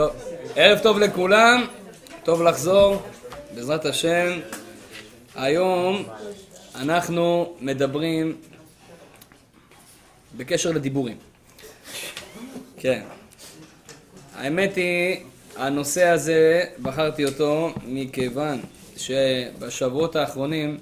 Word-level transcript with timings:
טוב, 0.00 0.10
ערב 0.56 0.78
טוב 0.78 0.98
לכולם, 0.98 1.66
טוב 2.24 2.42
לחזור, 2.42 3.02
בעזרת 3.54 3.84
השם. 3.84 4.40
היום 5.34 6.04
אנחנו 6.74 7.54
מדברים 7.60 8.36
בקשר 10.36 10.70
לדיבורים. 10.70 11.16
כן. 12.76 13.02
האמת 14.34 14.76
היא, 14.76 15.24
הנושא 15.56 16.06
הזה, 16.06 16.64
בחרתי 16.82 17.24
אותו 17.24 17.74
מכיוון 17.84 18.60
שבשבועות 18.96 20.16
האחרונים 20.16 20.78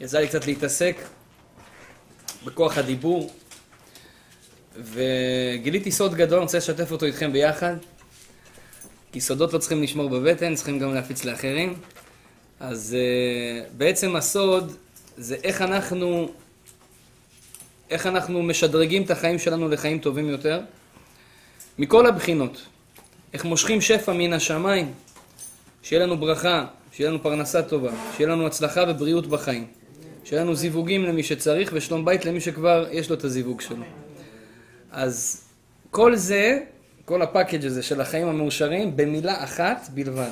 יצא 0.00 0.18
לי 0.18 0.28
קצת 0.28 0.46
להתעסק 0.46 0.96
בכוח 2.44 2.78
הדיבור, 2.78 3.30
וגיליתי 4.76 5.92
סוד 5.92 6.14
גדול, 6.14 6.38
אני 6.38 6.44
רוצה 6.44 6.58
לשתף 6.58 6.92
אותו 6.92 7.06
איתכם 7.06 7.32
ביחד, 7.32 7.76
כי 9.14 9.20
סודות 9.20 9.52
לא 9.52 9.58
צריכים 9.58 9.82
לשמור 9.82 10.08
בבטן, 10.08 10.54
צריכים 10.54 10.78
גם 10.78 10.94
להפיץ 10.94 11.24
לאחרים. 11.24 11.74
אז 12.60 12.96
uh, 12.96 13.72
בעצם 13.76 14.16
הסוד 14.16 14.72
זה 15.16 15.36
איך 15.44 15.62
אנחנו, 15.62 16.28
איך 17.90 18.06
אנחנו 18.06 18.42
משדרגים 18.42 19.02
את 19.02 19.10
החיים 19.10 19.38
שלנו 19.38 19.68
לחיים 19.68 19.98
טובים 19.98 20.28
יותר, 20.28 20.60
מכל 21.78 22.06
הבחינות. 22.06 22.62
איך 23.32 23.44
מושכים 23.44 23.80
שפע 23.80 24.12
מן 24.12 24.32
השמיים, 24.32 24.92
שיהיה 25.82 26.06
לנו 26.06 26.16
ברכה, 26.16 26.66
שיהיה 26.92 27.10
לנו 27.10 27.22
פרנסה 27.22 27.62
טובה, 27.62 27.90
שיהיה 28.16 28.28
לנו 28.28 28.46
הצלחה 28.46 28.84
ובריאות 28.88 29.26
בחיים, 29.26 29.66
שיהיה 30.24 30.42
לנו 30.42 30.54
זיווגים 30.54 31.04
למי 31.04 31.22
שצריך 31.22 31.70
ושלום 31.74 32.04
בית 32.04 32.24
למי 32.24 32.40
שכבר 32.40 32.86
יש 32.90 33.10
לו 33.10 33.16
את 33.16 33.24
הזיווג 33.24 33.60
שלו. 33.60 33.84
אז 34.90 35.44
כל 35.90 36.16
זה, 36.16 36.60
כל 37.04 37.22
הפאקג' 37.22 37.66
הזה 37.66 37.82
של 37.82 38.00
החיים 38.00 38.28
המאושרים, 38.28 38.96
במילה 38.96 39.44
אחת 39.44 39.88
בלבד, 39.94 40.30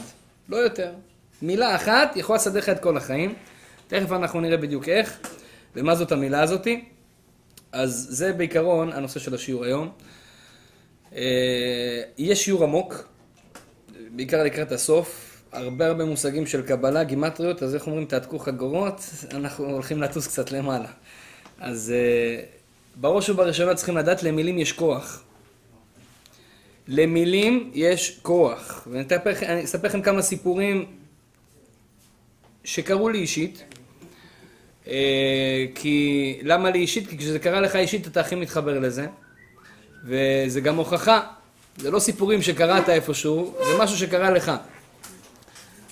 לא 0.49 0.57
יותר. 0.57 0.93
מילה 1.43 1.77
אחת 1.77 2.17
יכולה 2.17 2.37
לסדר 2.37 2.59
לך 2.59 2.69
את 2.69 2.81
כל 2.81 2.97
החיים. 2.97 3.35
תכף 3.89 4.13
אנחנו 4.13 4.41
נראה 4.41 4.57
בדיוק 4.57 4.89
איך 4.89 5.19
ומה 5.77 5.95
זאת 5.95 6.13
המילה 6.13 6.43
הזאתי. 6.43 6.85
אז 7.73 8.07
זה 8.11 8.33
בעיקרון 8.33 8.93
הנושא 8.93 9.21
של 9.21 9.35
השיעור 9.35 9.65
היום. 9.65 9.91
אה, 11.15 12.03
יהיה 12.19 12.37
שיעור 12.37 12.65
עמוק, 12.65 13.09
בעיקר 14.11 14.43
לקראת 14.43 14.73
הסוף. 14.73 15.29
הרבה 15.53 15.87
הרבה 15.87 16.05
מושגים 16.05 16.47
של 16.47 16.63
קבלה, 16.63 17.05
גימטריות, 17.05 17.63
אז 17.63 17.75
איך 17.75 17.87
אומרים, 17.87 18.05
תעתקו 18.05 18.39
חגורות, 18.39 19.01
אנחנו 19.35 19.65
הולכים 19.65 20.03
לטוס 20.03 20.27
קצת 20.27 20.53
למעלה. 20.53 20.89
אז 21.61 21.93
אה, 21.95 22.45
בראש 22.97 23.31
ובראשונה 23.31 23.75
צריכים 23.75 23.97
לדעת, 23.97 24.23
למילים 24.23 24.59
יש 24.59 24.73
כוח. 24.73 25.23
למילים 26.89 27.71
יש 27.75 28.19
כוח. 28.23 28.89
ואני 28.91 29.65
אספר 29.65 29.89
לכם 29.89 30.03
כמה 30.03 30.23
סיפורים 30.23 30.87
שקרו 32.65 33.09
לי 33.09 33.19
אישית. 33.19 33.65
אה, 34.89 35.65
כי, 35.75 36.39
למה 36.43 36.71
לי 36.71 36.79
אישית? 36.79 37.09
כי 37.09 37.19
כשזה 37.19 37.39
קרה 37.39 37.61
לך 37.61 37.77
אישית 37.77 38.07
אתה 38.07 38.21
הכי 38.21 38.35
מתחבר 38.35 38.79
לזה. 38.79 39.07
וזה 40.05 40.61
גם 40.61 40.77
הוכחה. 40.77 41.21
זה 41.77 41.91
לא 41.91 41.99
סיפורים 41.99 42.43
שקראת 42.43 42.89
איפשהו, 42.89 43.55
זה 43.67 43.79
משהו 43.79 43.97
שקרה 43.97 44.31
לך. 44.31 44.53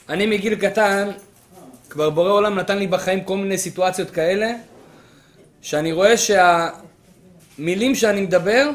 אני 0.09 0.27
מגיל 0.27 0.55
קטן, 0.55 1.11
כבר 1.91 2.11
בורא 2.11 2.31
עולם 2.31 2.59
נתן 2.59 2.79
לי 2.79 2.87
בחיים 2.87 3.25
כל 3.25 3.37
מיני 3.37 3.59
סיטואציות 3.59 4.11
כאלה, 4.11 4.53
שאני 5.63 5.93
רואה 5.93 6.15
שהמילים 6.17 7.95
שאני 7.95 8.21
מדבר, 8.21 8.71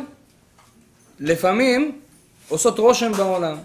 לפעמים 1.19 2.01
עושות 2.49 2.79
רושם 2.79 3.11
בעולם. 3.11 3.57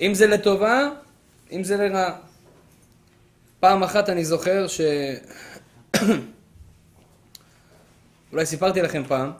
אם 0.00 0.14
זה 0.14 0.26
לטובה, 0.26 0.88
אם 1.52 1.64
זה 1.64 1.76
לרעה. 1.76 2.16
פעם 3.60 3.82
אחת 3.82 4.08
אני 4.08 4.24
זוכר 4.24 4.66
ש... 4.66 4.80
אולי 8.32 8.46
סיפרתי 8.46 8.82
לכם 8.82 9.02
פעם, 9.04 9.32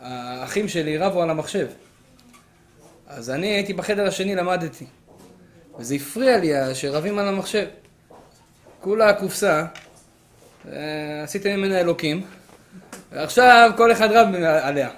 האחים 0.00 0.68
שלי 0.68 0.98
רבו 0.98 1.22
על 1.22 1.30
המחשב. 1.30 1.66
אז 3.06 3.30
אני 3.30 3.46
הייתי 3.46 3.72
בחדר 3.72 4.06
השני, 4.06 4.34
למדתי. 4.34 4.86
וזה 5.78 5.94
הפריע 5.94 6.38
לי 6.38 6.74
שרבים 6.74 7.18
על 7.18 7.28
המחשב. 7.28 7.66
כולה 8.80 9.08
הקופסה, 9.08 9.64
אה, 10.68 11.22
עשיתם 11.22 11.50
ממנה 11.50 11.80
אלוקים, 11.80 12.26
ועכשיו 13.12 13.70
כל 13.76 13.92
אחד 13.92 14.12
רב 14.12 14.34
עליה. 14.62 14.90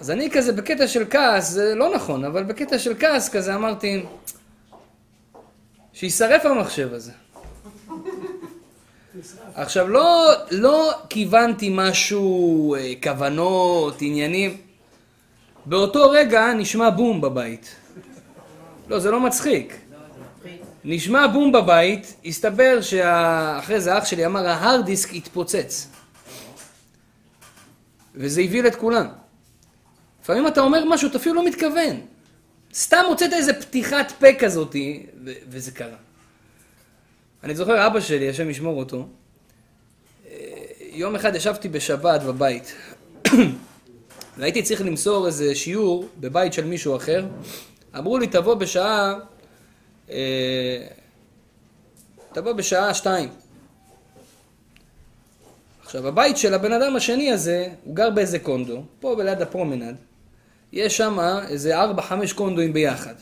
אז 0.00 0.10
אני 0.10 0.30
כזה 0.30 0.52
בקטע 0.52 0.88
של 0.88 1.04
כעס, 1.10 1.50
זה 1.50 1.74
לא 1.74 1.94
נכון, 1.94 2.24
אבל 2.24 2.42
בקטע 2.42 2.78
של 2.78 2.94
כעס 2.98 3.28
כזה 3.28 3.54
אמרתי, 3.54 4.02
שישרף 5.92 6.46
המחשב 6.46 6.92
הזה. 6.92 7.12
עכשיו, 9.54 9.88
לא, 9.88 10.32
לא 10.50 10.92
כיוונתי 11.08 11.70
משהו, 11.72 12.74
אה, 12.74 12.92
כוונות, 13.02 13.96
עניינים. 14.00 14.56
באותו 15.66 16.10
רגע 16.10 16.52
נשמע 16.52 16.90
בום 16.90 17.20
בבית. 17.20 17.74
לא, 18.88 18.98
זה 18.98 19.10
לא 19.10 19.20
מצחיק. 19.20 19.76
נשמע 20.84 21.26
בום 21.26 21.52
בבית, 21.52 22.14
הסתבר 22.24 22.80
שאחרי 22.80 23.80
זה 23.80 23.98
אח 23.98 24.04
שלי 24.04 24.26
אמר, 24.26 24.46
ההארד 24.46 24.84
דיסק 24.84 25.14
התפוצץ. 25.14 25.88
וזה 28.14 28.40
הבהיל 28.40 28.66
את 28.66 28.76
כולם. 28.76 29.06
לפעמים 30.30 30.48
אתה 30.48 30.60
אומר 30.60 30.84
משהו, 30.84 31.08
אתה 31.08 31.18
אפילו 31.18 31.34
לא 31.34 31.46
מתכוון. 31.46 32.00
סתם 32.74 33.04
הוצאת 33.08 33.32
איזה 33.32 33.52
פתיחת 33.60 34.12
פה 34.18 34.32
כזאתי, 34.38 35.06
וזה 35.24 35.70
קרה. 35.70 35.96
אני 37.44 37.54
זוכר 37.54 37.86
אבא 37.86 38.00
שלי, 38.00 38.28
השם 38.28 38.50
ישמור 38.50 38.78
אותו, 38.78 39.06
אה, 40.26 40.32
יום 40.92 41.14
אחד 41.14 41.34
ישבתי 41.34 41.68
בשבת 41.68 42.22
בבית, 42.22 42.74
והייתי 44.38 44.62
צריך 44.62 44.80
למסור 44.80 45.26
איזה 45.26 45.54
שיעור 45.54 46.08
בבית 46.20 46.52
של 46.52 46.64
מישהו 46.64 46.96
אחר, 46.96 47.26
אמרו 47.98 48.18
לי, 48.18 48.26
תבוא 48.26 48.54
בשעה, 48.54 49.14
אה, 50.10 50.86
תבוא 52.32 52.52
בשעה 52.52 52.94
שתיים. 52.94 53.28
עכשיו, 55.82 56.08
הבית 56.08 56.36
של 56.36 56.54
הבן 56.54 56.72
אדם 56.72 56.96
השני 56.96 57.32
הזה, 57.32 57.68
הוא 57.84 57.96
גר 57.96 58.10
באיזה 58.10 58.38
קונדו, 58.38 58.82
פה 59.00 59.14
בליד 59.16 59.42
הפרומנד, 59.42 59.96
יש 60.72 60.96
שם 60.96 61.18
איזה 61.48 61.78
ארבע, 61.78 62.02
חמש 62.02 62.32
קונדואים 62.32 62.72
ביחד. 62.72 63.14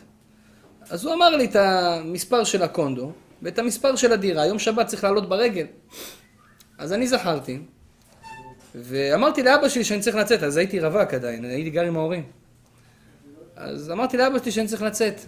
אז 0.91 1.05
הוא 1.05 1.15
אמר 1.15 1.37
לי 1.37 1.45
את 1.45 1.57
המספר 1.57 2.45
של 2.45 2.63
הקונדו 2.63 3.13
ואת 3.43 3.59
המספר 3.59 3.97
של 3.97 4.13
הדירה, 4.13 4.47
יום 4.47 4.59
שבת 4.59 4.87
צריך 4.87 5.05
לעלות 5.05 5.29
ברגל. 5.29 5.67
אז 6.79 6.93
אני 6.93 7.07
זכרתי, 7.07 7.59
ואמרתי 8.75 9.43
לאבא 9.43 9.69
שלי 9.69 9.85
שאני 9.85 10.01
צריך 10.01 10.17
לצאת, 10.17 10.43
אז 10.43 10.57
הייתי 10.57 10.81
רווק 10.81 11.15
עדיין, 11.15 11.45
הייתי 11.45 11.71
גר 11.71 11.85
עם 11.85 11.97
ההורים. 11.97 12.23
אז 13.57 13.91
אמרתי 13.91 14.17
לאבא 14.17 14.39
שלי 14.39 14.53
שאני 14.53 14.67
צריך 14.67 14.83
לצאת. 14.83 15.21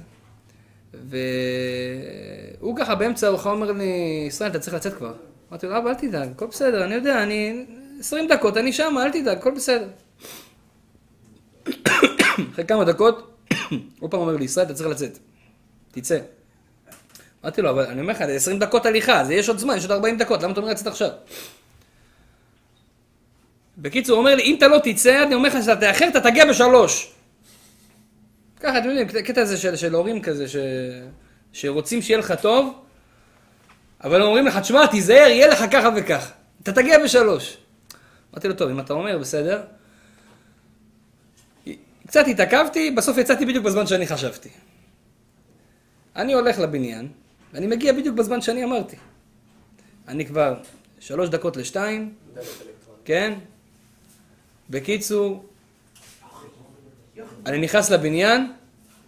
והוא 0.94 2.76
ככה 2.76 2.94
באמצע 2.94 3.26
הארוחה 3.26 3.50
אומר 3.50 3.72
לי, 3.72 4.24
ישראל, 4.26 4.50
אתה 4.50 4.58
צריך 4.58 4.74
לצאת 4.74 4.94
כבר. 4.94 5.14
אמרתי 5.50 5.66
לו, 5.66 5.78
אבא, 5.78 5.90
אל 5.90 5.94
תדאג, 5.94 6.28
הכל 6.30 6.46
בסדר, 6.46 6.84
אני 6.84 6.94
יודע, 6.94 7.22
אני... 7.22 7.66
עשרים 8.00 8.28
דקות, 8.28 8.56
אני 8.56 8.72
שם, 8.72 8.94
אל 8.98 9.10
תדאג, 9.10 9.38
הכל 9.38 9.50
בסדר. 9.50 9.88
אחרי 12.52 12.64
כמה 12.68 12.84
דקות, 12.84 13.46
הוא 14.00 14.10
פעם 14.10 14.20
אומר 14.20 14.36
לי, 14.36 14.44
ישראל, 14.44 14.66
אתה 14.66 14.74
צריך 14.74 14.88
לצאת. 14.88 15.18
תצא. 15.90 16.18
אמרתי 17.44 17.62
לו, 17.62 17.70
אבל 17.70 17.86
אני 17.86 18.00
אומר 18.00 18.12
לך, 18.12 18.18
זה 18.18 18.32
20 18.32 18.58
דקות 18.58 18.86
הליכה, 18.86 19.24
זה 19.24 19.34
יש 19.34 19.48
עוד 19.48 19.58
זמן, 19.58 19.76
יש 19.76 19.82
עוד 19.82 19.90
40 19.92 20.18
דקות, 20.18 20.42
למה 20.42 20.52
אתה 20.52 20.60
אומר 20.60 20.72
לצאת 20.72 20.86
עכשיו? 20.86 21.10
בקיצור, 23.78 24.16
הוא 24.16 24.24
אומר 24.24 24.34
לי, 24.34 24.42
אם 24.42 24.54
אתה 24.58 24.68
לא 24.68 24.78
תצא, 24.84 25.22
אני 25.22 25.34
אומר 25.34 25.48
לך 25.48 25.64
שאתה 25.64 25.80
תאחר, 25.80 26.08
אתה 26.08 26.20
תגיע 26.20 26.50
בשלוש. 26.50 27.12
ככה, 28.60 28.78
אתם 28.78 28.88
יודעים, 28.88 29.08
קטע 29.24 29.40
הזה 29.40 29.56
של, 29.56 29.76
של 29.76 29.94
הורים 29.94 30.22
כזה, 30.22 30.48
ש... 30.48 30.56
שרוצים 31.52 32.02
שיהיה 32.02 32.18
לך 32.18 32.34
טוב, 32.42 32.74
אבל 34.04 34.22
אומרים 34.22 34.46
לך, 34.46 34.58
תשמע, 34.58 34.86
תיזהר, 34.86 35.28
יהיה 35.28 35.48
לך 35.48 35.64
ככה 35.72 35.88
וככה. 35.96 36.30
אתה 36.62 36.72
תגיע 36.72 37.04
בשלוש. 37.04 37.56
אמרתי 38.32 38.48
לו, 38.48 38.54
טוב, 38.54 38.70
אם 38.70 38.80
אתה 38.80 38.92
אומר, 38.92 39.18
בסדר. 39.18 39.60
קצת 42.10 42.26
התעכבתי, 42.28 42.90
בסוף 42.90 43.18
יצאתי 43.18 43.46
בדיוק 43.46 43.64
בזמן 43.64 43.86
שאני 43.86 44.06
חשבתי. 44.06 44.48
אני 46.16 46.32
הולך 46.32 46.58
לבניין, 46.58 47.08
ואני 47.52 47.66
מגיע 47.66 47.92
בדיוק 47.92 48.16
בזמן 48.16 48.40
שאני 48.40 48.64
אמרתי. 48.64 48.96
אני 50.08 50.26
כבר 50.26 50.54
שלוש 51.00 51.28
דקות 51.28 51.56
לשתיים, 51.56 52.14
כן? 53.04 53.34
בקיצור, 54.70 55.44
אני 57.46 57.58
נכנס 57.58 57.90
לבניין, 57.90 58.52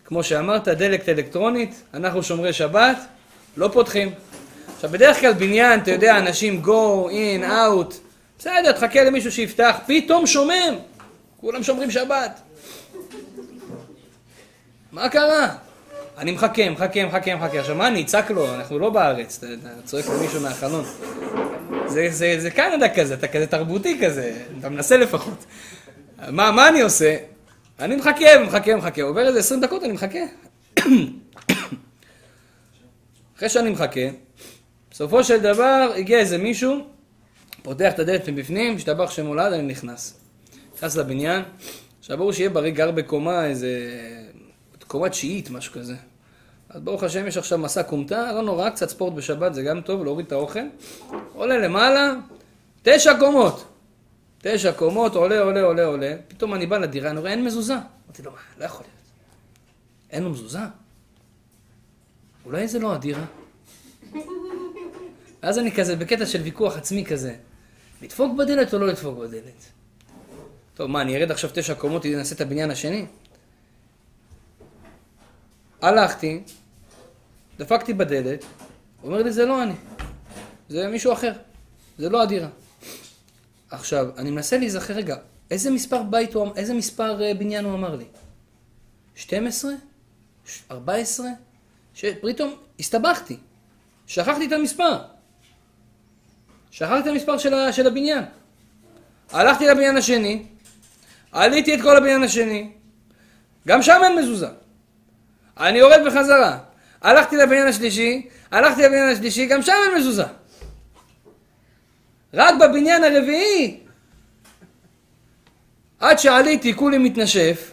כמו 0.04 0.24
שאמרת, 0.24 0.68
דלקת 0.68 1.08
אלקטרונית, 1.08 1.82
אנחנו 1.94 2.22
שומרי 2.22 2.52
שבת, 2.52 2.96
לא 3.56 3.70
פותחים. 3.72 4.12
עכשיו, 4.74 4.90
בדרך 4.90 5.20
כלל 5.20 5.32
בניין, 5.32 5.80
אתה 5.80 5.90
יודע, 5.90 6.18
אנשים 6.18 6.62
go, 6.64 7.08
in, 7.10 7.42
out, 7.42 7.94
בסדר, 8.38 8.72
תחכה 8.72 9.04
למישהו 9.04 9.32
שיפתח, 9.32 9.76
פתאום 9.86 10.26
שומם, 10.26 10.74
כולם 11.40 11.62
שומרים 11.62 11.90
שבת. 11.90 12.40
מה 14.92 15.08
קרה? 15.08 15.54
אני 16.18 16.32
מחכה, 16.32 16.70
מחכה, 16.70 17.06
מחכה, 17.06 17.34
מחכה. 17.34 17.60
עכשיו, 17.60 17.76
מה 17.76 17.88
אני 17.88 18.02
אצעק 18.02 18.30
לו? 18.30 18.54
אנחנו 18.54 18.78
לא 18.78 18.90
בארץ. 18.90 19.38
אתה, 19.38 19.46
אתה 19.54 19.82
צועק 19.84 20.04
למישהו 20.08 20.40
מהחלון. 20.40 20.84
זה, 21.86 22.08
זה, 22.10 22.34
זה 22.38 22.50
קנדה 22.50 22.88
כזה, 22.88 23.14
אתה 23.14 23.28
כזה 23.28 23.46
תרבותי 23.46 23.98
כזה, 24.02 24.42
אתה 24.58 24.68
מנסה 24.68 24.96
לפחות. 24.96 25.44
מה, 26.28 26.52
מה 26.52 26.68
אני 26.68 26.80
עושה? 26.80 27.16
אני 27.80 27.96
מחכה, 27.96 28.38
מחכה, 28.46 28.76
מחכה. 28.76 29.02
עובר 29.02 29.28
איזה 29.28 29.38
20 29.38 29.60
דקות, 29.60 29.84
אני 29.84 29.92
מחכה. 29.92 30.18
אחרי 33.36 33.48
שאני 33.48 33.70
מחכה, 33.70 34.00
בסופו 34.90 35.24
של 35.24 35.40
דבר 35.40 35.92
הגיע 35.96 36.18
איזה 36.18 36.38
מישהו, 36.38 36.86
פותח 37.62 37.92
את 37.94 37.98
הדלת 37.98 38.28
מבפנים, 38.28 38.76
משתבח 38.76 39.10
שמולד, 39.10 39.52
אני 39.52 39.62
נכנס. 39.62 40.20
נכנס 40.76 40.96
לבניין, 40.96 41.42
עכשיו 42.00 42.18
ברור 42.18 42.32
שיהיה 42.32 42.50
בריא 42.50 42.72
גר 42.72 42.90
בקומה 42.90 43.46
איזה... 43.46 43.78
קומה 44.92 45.08
תשיעית, 45.08 45.50
משהו 45.50 45.72
כזה. 45.72 45.94
אז 46.68 46.80
ברוך 46.80 47.02
השם 47.02 47.26
יש 47.26 47.36
עכשיו 47.36 47.58
מסע 47.58 47.82
כומתה, 47.82 48.32
לא 48.32 48.42
נורא, 48.42 48.70
קצת 48.70 48.88
ספורט 48.88 49.14
בשבת 49.14 49.54
זה 49.54 49.62
גם 49.62 49.80
טוב, 49.80 50.04
להוריד 50.04 50.26
את 50.26 50.32
האוכל. 50.32 50.60
עולה 51.32 51.58
למעלה, 51.58 52.14
תשע 52.82 53.18
קומות. 53.18 53.64
תשע 54.42 54.72
קומות, 54.72 55.14
עולה, 55.14 55.40
עולה, 55.40 55.62
עולה, 55.62 55.84
עולה. 55.84 56.14
פתאום 56.28 56.54
אני 56.54 56.66
בא 56.66 56.78
לדירה, 56.78 57.10
אני 57.10 57.20
רואה, 57.20 57.30
אין 57.30 57.44
מזוזה. 57.44 57.74
אמרתי 57.74 58.22
לו, 58.22 58.30
מה, 58.30 58.38
לא 58.58 58.64
יכול 58.64 58.80
להיות. 58.80 58.92
אין 60.10 60.22
לו 60.22 60.30
מזוזה? 60.30 60.58
אולי 62.46 62.68
זה 62.68 62.78
לא 62.78 62.94
הדירה? 62.94 63.24
ואז 65.42 65.58
אני 65.58 65.72
כזה 65.72 65.96
בקטע 65.96 66.26
של 66.26 66.42
ויכוח 66.42 66.76
עצמי 66.76 67.04
כזה. 67.04 67.34
לדפוק 68.02 68.36
בדלת 68.38 68.74
או 68.74 68.78
לא 68.78 68.86
לדפוק 68.86 69.18
בדלת? 69.18 69.64
טוב, 70.74 70.90
מה, 70.90 71.00
אני 71.00 71.16
ארד 71.16 71.30
עכשיו 71.30 71.50
תשע 71.54 71.74
קומות, 71.74 72.06
אנסה 72.06 72.34
את 72.34 72.40
הבניין 72.40 72.70
השני? 72.70 73.06
הלכתי, 75.82 76.40
דפקתי 77.58 77.94
בדלת, 77.94 78.44
אומר 79.02 79.22
לי, 79.22 79.32
זה 79.32 79.46
לא 79.46 79.62
אני, 79.62 79.74
זה 80.68 80.88
מישהו 80.88 81.12
אחר, 81.12 81.32
זה 81.98 82.08
לא 82.08 82.22
הדירה. 82.22 82.48
עכשיו, 83.70 84.06
אני 84.18 84.30
מנסה 84.30 84.58
להיזכר 84.58 84.94
רגע, 84.94 85.16
איזה 85.50 85.70
מספר 85.70 86.02
בית 86.02 86.34
הוא, 86.34 86.52
איזה 86.56 86.74
מספר 86.74 87.22
אה, 87.22 87.34
בניין 87.34 87.64
הוא 87.64 87.74
אמר 87.74 87.96
לי? 87.96 88.04
12? 89.14 89.72
14? 90.70 91.26
שפתאום 91.94 92.54
הסתבכתי, 92.80 93.36
שכחתי 94.06 94.46
את 94.46 94.52
המספר. 94.52 94.98
שכחתי 96.70 96.98
את 96.98 97.06
המספר 97.06 97.38
של, 97.38 97.54
ה, 97.54 97.72
של 97.72 97.86
הבניין. 97.86 98.24
הלכתי 99.30 99.66
לבניין 99.66 99.96
השני, 99.96 100.46
עליתי 101.32 101.74
את 101.74 101.82
כל 101.82 101.96
הבניין 101.96 102.22
השני, 102.22 102.72
גם 103.66 103.82
שם 103.82 104.00
אין 104.04 104.18
מזוזה. 104.18 104.61
אני 105.60 105.78
יורד 105.78 106.00
בחזרה. 106.06 106.58
הלכתי 107.02 107.36
לבניין 107.36 107.66
השלישי, 107.66 108.28
הלכתי 108.50 108.82
לבניין 108.82 109.08
השלישי, 109.08 109.46
גם 109.46 109.62
שם 109.62 109.72
אין 109.86 109.98
מזוזה. 109.98 110.24
רק 112.34 112.54
בבניין 112.60 113.04
הרביעי, 113.04 113.80
עד 116.00 116.18
שעליתי 116.18 116.74
כולי 116.74 116.98
מתנשף, 116.98 117.72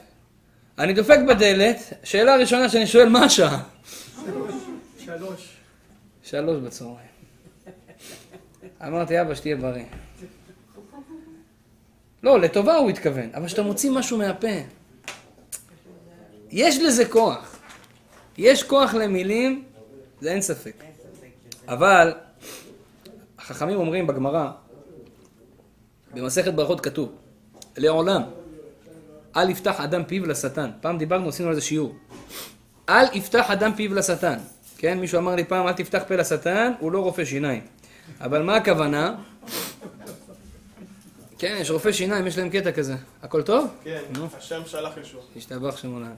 אני 0.80 0.94
דופק 0.94 1.20
בדלת, 1.28 1.78
שאלה 2.04 2.36
ראשונה 2.36 2.70
שאני 2.70 2.88
שואל, 2.88 3.10
מה 3.10 3.24
השעה? 3.24 3.64
שלוש. 5.06 5.58
שלוש 6.24 6.58
בצהריים. 6.58 7.10
אמרתי, 8.88 9.22
אבא, 9.22 9.36
שתהיה 9.36 9.56
בריא. 9.56 9.86
לא, 12.24 12.40
לטובה 12.40 12.76
הוא 12.76 12.90
התכוון, 12.90 13.30
אבל 13.34 13.48
כשאתה 13.48 13.62
מוציא 13.62 13.92
משהו 13.92 14.18
מהפה, 14.18 14.48
יש 16.52 16.78
לזה 16.78 17.06
כוח. 17.06 17.59
יש 18.40 18.64
כוח 18.64 18.94
למילים, 18.94 19.64
זה 20.22 20.32
אין 20.32 20.42
ספק. 20.42 20.84
אבל, 21.68 22.14
החכמים 23.40 23.78
אומרים 23.78 24.08
בגמרא, 24.08 24.52
במסכת 26.14 26.54
ברכות 26.54 26.82
כתוב, 26.82 27.16
לעולם, 27.78 28.22
אל 29.36 29.50
יפתח 29.50 29.80
אדם 29.80 30.04
פיו 30.04 30.26
לשטן. 30.26 30.70
פעם 30.82 30.98
דיברנו, 30.98 31.30
עשינו 31.30 31.50
על 31.50 31.56
זה 31.56 31.62
שיעור. 31.62 31.96
אל 32.90 33.06
יפתח 33.14 33.52
אדם 33.52 33.74
פיו 33.76 33.94
לשטן. 33.94 34.38
כן, 34.78 35.00
מישהו 35.00 35.20
אמר 35.20 35.36
לי 35.36 35.44
פעם, 35.44 35.68
אל 35.68 35.74
תפתח 35.74 36.04
פה 36.08 36.16
לשטן, 36.16 36.72
הוא 36.80 36.92
לא 36.92 37.00
רופא 37.00 37.26
שיניים. 37.26 37.62
אבל 38.22 38.42
מה 38.42 38.56
הכוונה? 38.56 39.16
כן, 41.38 41.58
יש 41.60 41.72
רופא 41.72 41.92
שיניים, 41.92 42.28
יש 42.28 42.38
להם 42.38 42.50
קטע 42.50 42.72
כזה. 42.72 42.96
הכל 43.22 43.42
טוב? 43.42 43.68
כן, 43.84 44.02
השם 44.38 44.62
שלח 44.66 44.98
ישוע. 44.98 45.22
השתבח 45.38 45.78
שמונה. 45.78 46.12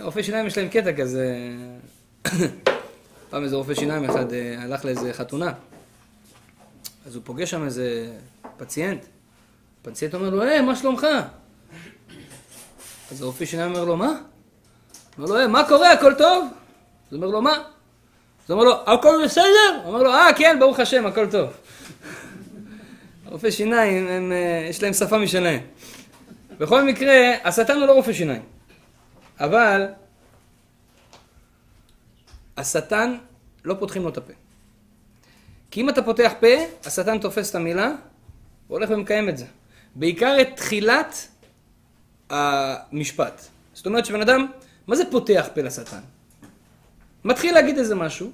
רופא 0.00 0.22
שיניים 0.22 0.46
יש 0.46 0.58
להם 0.58 0.68
קטע 0.68 0.92
כזה. 0.92 1.26
פעם 3.30 3.44
איזה 3.44 3.56
רופא 3.56 3.74
שיניים 3.74 4.04
אחד 4.04 4.32
אה, 4.32 4.62
הלך 4.62 4.84
לאיזה 4.84 5.12
חתונה. 5.12 5.52
אז 7.06 7.14
הוא 7.14 7.22
פוגש 7.24 7.50
שם 7.50 7.64
איזה 7.64 8.12
פציינט. 8.56 9.04
הפציינט 9.80 10.14
אומר 10.14 10.30
לו, 10.30 10.42
היי, 10.42 10.60
מה 10.60 10.76
שלומך? 10.76 11.06
אז 13.12 13.22
הרופא 13.22 13.44
שיניים 13.44 13.72
אומר 13.72 13.84
לו, 13.84 13.96
מה? 13.96 14.20
אומר 15.18 15.28
לו, 15.28 15.36
היי, 15.36 15.46
מה 15.46 15.68
קורה, 15.68 15.92
הכל 15.92 16.14
טוב? 16.14 16.48
אז 17.10 17.16
אומר 17.16 17.26
לו, 17.26 17.42
מה? 17.42 17.62
אז 18.44 18.50
אומר 18.50 18.64
לו, 18.64 18.74
הכל 18.86 19.22
בסדר? 19.24 19.80
אומר 19.84 20.02
לו, 20.02 20.10
אה, 20.10 20.28
כן, 20.36 20.56
ברוך 20.60 20.80
השם, 20.80 21.06
הכל 21.06 21.30
טוב. 21.30 21.50
רופא 23.30 23.50
שיניים, 23.50 24.08
הם, 24.08 24.32
אה, 24.32 24.66
יש 24.70 24.82
להם 24.82 24.92
שפה 24.92 25.18
משלהם. 25.18 25.60
בכל 26.58 26.82
מקרה, 26.82 27.14
השטן 27.44 27.76
הוא 27.76 27.86
לא 27.86 27.92
רופא 27.92 28.12
שיניים. 28.12 28.51
אבל 29.40 29.86
השטן, 32.56 33.16
לא 33.64 33.74
פותחים 33.78 34.02
לו 34.02 34.08
את 34.08 34.16
הפה. 34.16 34.32
כי 35.70 35.80
אם 35.80 35.88
אתה 35.88 36.02
פותח 36.02 36.32
פה, 36.40 36.46
השטן 36.84 37.18
תופס 37.18 37.50
את 37.50 37.54
המילה, 37.54 37.92
והולך 38.68 38.90
ומקיים 38.90 39.28
את 39.28 39.38
זה. 39.38 39.46
בעיקר 39.94 40.36
את 40.40 40.48
תחילת 40.56 41.28
המשפט. 42.30 43.42
זאת 43.74 43.86
אומרת 43.86 44.06
שבן 44.06 44.20
אדם, 44.20 44.46
מה 44.86 44.96
זה 44.96 45.04
פותח 45.10 45.48
פה 45.54 45.60
לשטן? 45.60 46.00
מתחיל 47.24 47.54
להגיד 47.54 47.78
איזה 47.78 47.94
משהו, 47.94 48.30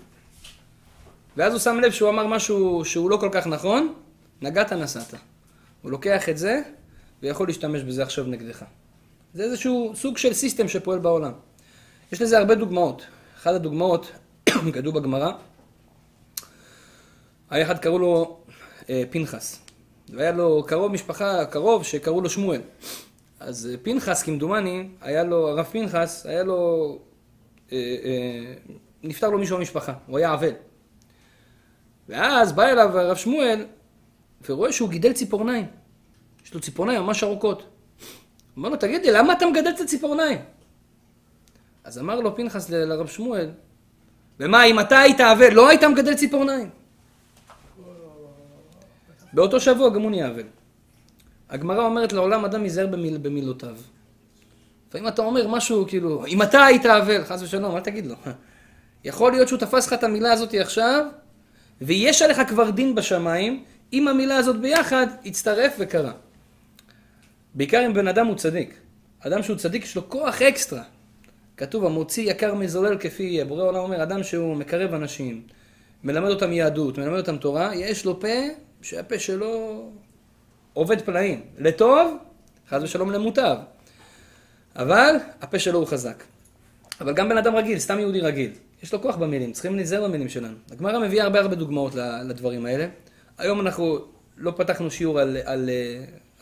ואז 1.37 1.53
הוא 1.53 1.61
שם 1.61 1.77
לב 1.77 1.93
שהוא 1.93 2.11
אמר 2.11 2.27
משהו 2.27 2.85
שהוא 2.85 3.11
לא 3.11 3.17
כל 3.17 3.29
כך 3.33 3.47
נכון, 3.47 3.95
נגעת 4.43 4.73
נסעת. 4.73 5.15
הוא 5.83 5.91
לוקח 5.91 6.29
את 6.29 6.39
זה, 6.39 6.62
ויכול 7.23 7.47
להשתמש 7.47 7.83
בזה 7.83 8.03
עכשיו 8.03 8.25
נגדך. 8.25 8.65
זה 9.34 9.42
איזשהו 9.42 9.92
סוג 9.94 10.19
של 10.19 10.32
סיסטם 10.32 10.69
שפועל 10.69 10.98
בעולם. 10.98 11.32
יש 12.12 12.22
לזה 12.22 12.38
הרבה 12.38 12.54
דוגמאות. 12.54 13.02
אחת 13.37 13.54
הדוגמאות, 13.54 14.12
כתוב 14.75 14.99
בגמרא, 14.99 15.32
היה 17.50 17.66
אחד 17.66 17.78
קראו 17.78 17.99
לו 17.99 18.38
אה, 18.90 19.02
פנחס. 19.11 19.58
והיה 20.08 20.32
לו 20.32 20.64
קרוב 20.66 20.92
משפחה, 20.92 21.44
קרוב, 21.44 21.85
שקראו 21.85 22.20
לו 22.20 22.30
שמואל. 22.30 22.61
אז 23.40 23.68
אה, 23.73 23.76
פנחס, 23.82 24.23
כמדומני, 24.23 24.88
היה 25.00 25.25
לו, 25.25 25.49
הרב 25.49 25.64
פנחס, 25.64 26.26
היה 26.26 26.42
לו, 26.42 26.99
אה, 27.73 27.76
אה, 28.04 28.54
נפטר 29.02 29.30
לו 29.30 29.38
מישהו 29.38 29.56
במשפחה, 29.56 29.92
הוא 30.06 30.18
היה 30.18 30.35
אבל. 30.35 30.52
ואז 32.08 32.52
בא 32.52 32.66
אליו 32.66 32.99
הרב 32.99 33.16
שמואל, 33.16 33.66
ורואה 34.49 34.73
שהוא 34.73 34.88
גידל 34.88 35.12
ציפורניים. 35.12 35.66
יש 36.44 36.54
לו 36.54 36.61
ציפורניים 36.61 37.02
ממש 37.02 37.23
ארוכות. 37.23 37.62
אמר 38.59 38.69
לו, 38.69 38.77
תגיד 38.77 39.07
לי, 39.07 39.12
למה 39.12 39.33
אתה 39.33 39.47
מגדל 39.47 39.71
את 39.71 39.81
הציפורניים? 39.81 40.38
אז 41.85 41.99
אמר 41.99 42.21
לו 42.21 42.37
פנחס 42.37 42.71
לרב 42.71 43.07
שמואל, 43.07 43.50
ומה, 44.41 44.65
אם 44.65 44.81
אתה 44.81 44.99
היית 44.99 45.21
אבל, 45.21 45.53
לא 45.53 45.69
היית 45.69 45.85
מגדל 45.85 46.15
ציפורניים? 46.15 46.71
באותו 49.33 49.61
שבוע 49.61 49.91
גם 49.91 50.03
הוא 50.03 50.11
נהיה 50.11 50.29
אבל. 50.29 50.43
הגמרא 51.50 51.85
אומרת 51.85 52.12
לעולם 52.12 52.45
אדם 52.45 52.65
ייזהר 52.65 52.87
במיל, 52.87 53.19
במילותיו. 53.19 53.75
לפעמים 54.88 55.09
אתה 55.09 55.23
אומר 55.23 55.49
משהו 55.49 55.85
כאילו, 55.88 56.27
אם 56.27 56.43
אתה 56.43 56.65
היית 56.65 56.87
אבל, 56.87 57.25
חס 57.25 57.43
ושלום, 57.43 57.77
אל 57.77 57.81
תגיד 57.81 58.07
לו. 58.07 58.15
יכול 59.05 59.33
להיות 59.33 59.49
שהוא 59.49 59.59
תפס 59.59 59.87
לך 59.87 59.93
את 59.93 60.05
המילה 60.05 60.33
הזאת 60.33 60.55
עכשיו, 60.55 61.05
ויש 61.81 62.23
עליך 62.23 62.41
כבר 62.49 62.71
דין 62.71 62.95
בשמיים, 62.95 63.65
אם 63.93 64.09
המילה 64.09 64.37
הזאת 64.37 64.61
ביחד, 64.61 65.07
הצטרף 65.25 65.77
וקרה. 65.79 66.12
בעיקר 67.55 67.87
אם 67.87 67.95
בן 67.95 68.09
אדם 68.09 68.26
הוא 68.26 68.37
צדיק. 68.37 68.75
אדם 69.21 69.43
שהוא 69.43 69.57
צדיק 69.57 69.85
יש 69.85 69.97
לו 69.97 70.09
כוח 70.09 70.43
אקסטרה. 70.43 70.83
כתוב, 71.57 71.85
המוציא 71.85 72.31
יקר 72.31 72.55
מזולל 72.55 72.99
כפי 72.99 73.23
יהיה. 73.23 73.45
בורא 73.45 73.62
עולם 73.62 73.81
אומר, 73.81 74.02
אדם 74.02 74.23
שהוא 74.23 74.57
מקרב 74.57 74.95
אנשים, 74.95 75.43
מלמד 76.05 76.28
אותם 76.28 76.52
יהדות, 76.52 76.99
מלמד 76.99 77.19
אותם 77.19 77.37
תורה, 77.37 77.75
יש 77.75 78.05
לו 78.05 78.21
פה 78.21 78.28
שהפה 78.83 79.19
שלו 79.19 79.83
עובד 80.73 81.00
פלאים. 81.00 81.40
לטוב, 81.59 82.17
חס 82.71 82.83
ושלום 82.83 83.11
למוטב. 83.11 83.57
אבל 84.76 85.17
הפה 85.40 85.59
שלו 85.59 85.78
הוא 85.78 85.87
חזק. 85.87 86.25
אבל 87.00 87.14
גם 87.14 87.28
בן 87.28 87.38
אדם 87.38 87.57
רגיל, 87.57 87.78
סתם 87.78 87.99
יהודי 87.99 88.21
רגיל, 88.21 88.50
יש 88.83 88.93
לו 88.93 89.02
כוח 89.02 89.17
במילים, 89.17 89.52
צריכים 89.52 89.76
להיזהר 89.76 90.05
במילים 90.05 90.28
שלנו. 90.28 90.57
הגמרא 90.71 90.99
מביאה 90.99 91.25
הרבה 91.25 91.40
הרבה 91.40 91.55
דוגמאות 91.55 91.95
לדברים 92.28 92.67
האלה. 92.67 92.87
היום 93.38 93.61
אנחנו 93.61 93.99
לא 94.37 94.52
פתחנו 94.57 94.90
שיעור 94.90 95.21
על, 95.21 95.37
על 95.45 95.71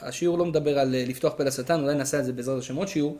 השיעור 0.00 0.38
לא 0.38 0.44
מדבר 0.44 0.78
על 0.78 0.96
לפתוח 1.08 1.32
פה 1.36 1.44
לשטן, 1.44 1.80
אולי 1.82 1.94
נעשה 1.94 2.18
את 2.18 2.24
זה 2.24 2.32
בעזרת 2.32 2.58
השם 2.58 2.76
עוד 2.76 2.88
שיעור. 2.88 3.18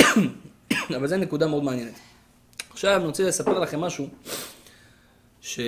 אבל 0.96 1.06
זו 1.06 1.16
נקודה 1.16 1.46
מאוד 1.46 1.64
מעניינת. 1.64 1.94
עכשיו 2.70 2.96
אני 2.96 3.06
רוצה 3.06 3.22
לספר 3.22 3.58
לכם 3.58 3.80
משהו, 3.80 4.08
ש... 5.40 5.60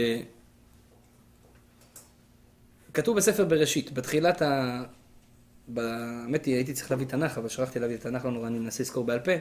כתוב 2.94 3.16
בספר 3.16 3.44
בראשית, 3.44 3.92
בתחילת 3.92 4.42
ה... 4.42 4.82
האמת 5.76 6.44
היא, 6.44 6.54
הייתי 6.54 6.72
צריך 6.72 6.90
להביא 6.90 7.06
תנ"ך, 7.06 7.38
אבל 7.38 7.49
שכחתי 7.49 7.78
להביא 7.78 7.96
את 7.96 8.00
תנ"ך, 8.00 8.25
לא 8.25 8.30
נורא, 8.30 8.46
אני 8.46 8.58
מנסה 8.58 8.82
לזכור 8.82 9.04
בעל 9.04 9.18
פה. 9.18 9.32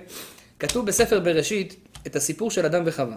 כתוב 0.60 0.86
בספר 0.86 1.20
בראשית 1.20 1.88
את 2.08 2.16
הסיפור 2.16 2.52
של 2.52 2.66
אדם 2.66 2.84
וחווה. 2.86 3.16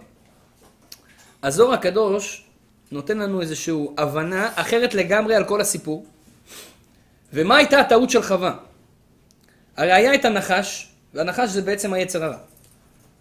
הזוהר 1.43 1.73
הקדוש 1.73 2.47
נותן 2.93 3.19
לנו 3.19 3.41
איזושהי 3.41 3.75
הבנה 3.99 4.51
אחרת 4.55 4.95
לגמרי 4.95 5.35
על 5.35 5.45
כל 5.45 5.61
הסיפור. 5.61 6.07
ומה 7.35 7.57
הייתה 7.57 7.81
הטעות 7.81 8.11
של 8.11 8.23
חווה? 8.23 8.55
הרי 9.77 9.93
היה 9.93 10.15
את 10.15 10.25
הנחש, 10.25 10.89
והנחש 11.15 11.49
זה 11.49 11.63
בעצם 11.63 11.93
היצר 11.93 12.25
הרע. 12.25 12.37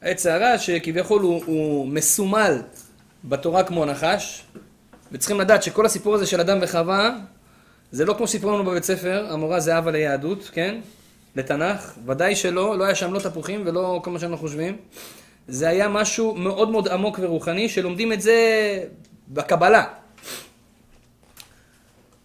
היצר 0.02 0.32
הרע 0.32 0.58
שכביכול 0.58 1.22
הוא, 1.22 1.44
הוא 1.46 1.88
מסומל 1.88 2.62
בתורה 3.24 3.64
כמו 3.64 3.86
נחש, 3.86 4.44
וצריכים 5.12 5.40
לדעת 5.40 5.64
שכל 5.64 5.86
הסיפור 5.86 6.16
הזה 6.16 6.26
של 6.26 6.40
אדם 6.40 6.58
וחווה, 6.62 7.16
זה 7.92 8.06
לא 8.06 8.14
כמו 8.14 8.28
שסיפרו 8.28 8.52
לנו 8.52 8.64
בבית 8.64 8.84
ספר, 8.84 9.28
המורה 9.30 9.60
זה 9.60 9.78
אבא 9.78 9.92
ליהדות, 9.92 10.50
כן? 10.54 10.76
לתנ"ך, 11.36 11.94
ודאי 12.06 12.36
שלא, 12.36 12.78
לא 12.78 12.84
היה 12.84 12.96
שם 12.96 13.14
לא 13.14 13.20
תפוחים 13.20 13.62
ולא 13.66 14.02
כל 14.04 14.12
מה 14.12 14.20
שאנחנו 14.20 14.38
חושבים. 14.38 14.78
זה 15.48 15.70
היה 15.70 15.90
משהו 15.90 16.36
מאוד 16.36 16.70
מאוד 16.70 16.88
עמוק 16.88 17.20
ורוחני, 17.22 17.70
שלומדים 17.70 18.14
את 18.14 18.22
זה 18.22 18.36
בקבלה. 19.28 19.84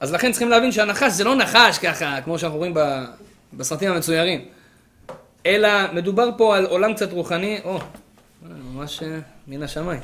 אז 0.00 0.12
לכן 0.12 0.30
צריכים 0.30 0.48
להבין 0.48 0.72
שהנחש 0.72 1.12
זה 1.12 1.24
לא 1.24 1.36
נחש 1.36 1.78
ככה, 1.78 2.20
כמו 2.24 2.38
שאנחנו 2.38 2.58
רואים 2.58 2.74
בסרטים 3.52 3.92
המצוירים, 3.92 4.48
אלא 5.46 5.92
מדובר 5.92 6.30
פה 6.36 6.56
על 6.56 6.66
עולם 6.66 6.94
קצת 6.94 7.12
רוחני, 7.12 7.60
או, 7.64 7.78
ממש 8.42 9.02
אה, 9.02 9.18
מן 9.46 9.62
השמיים. 9.62 10.00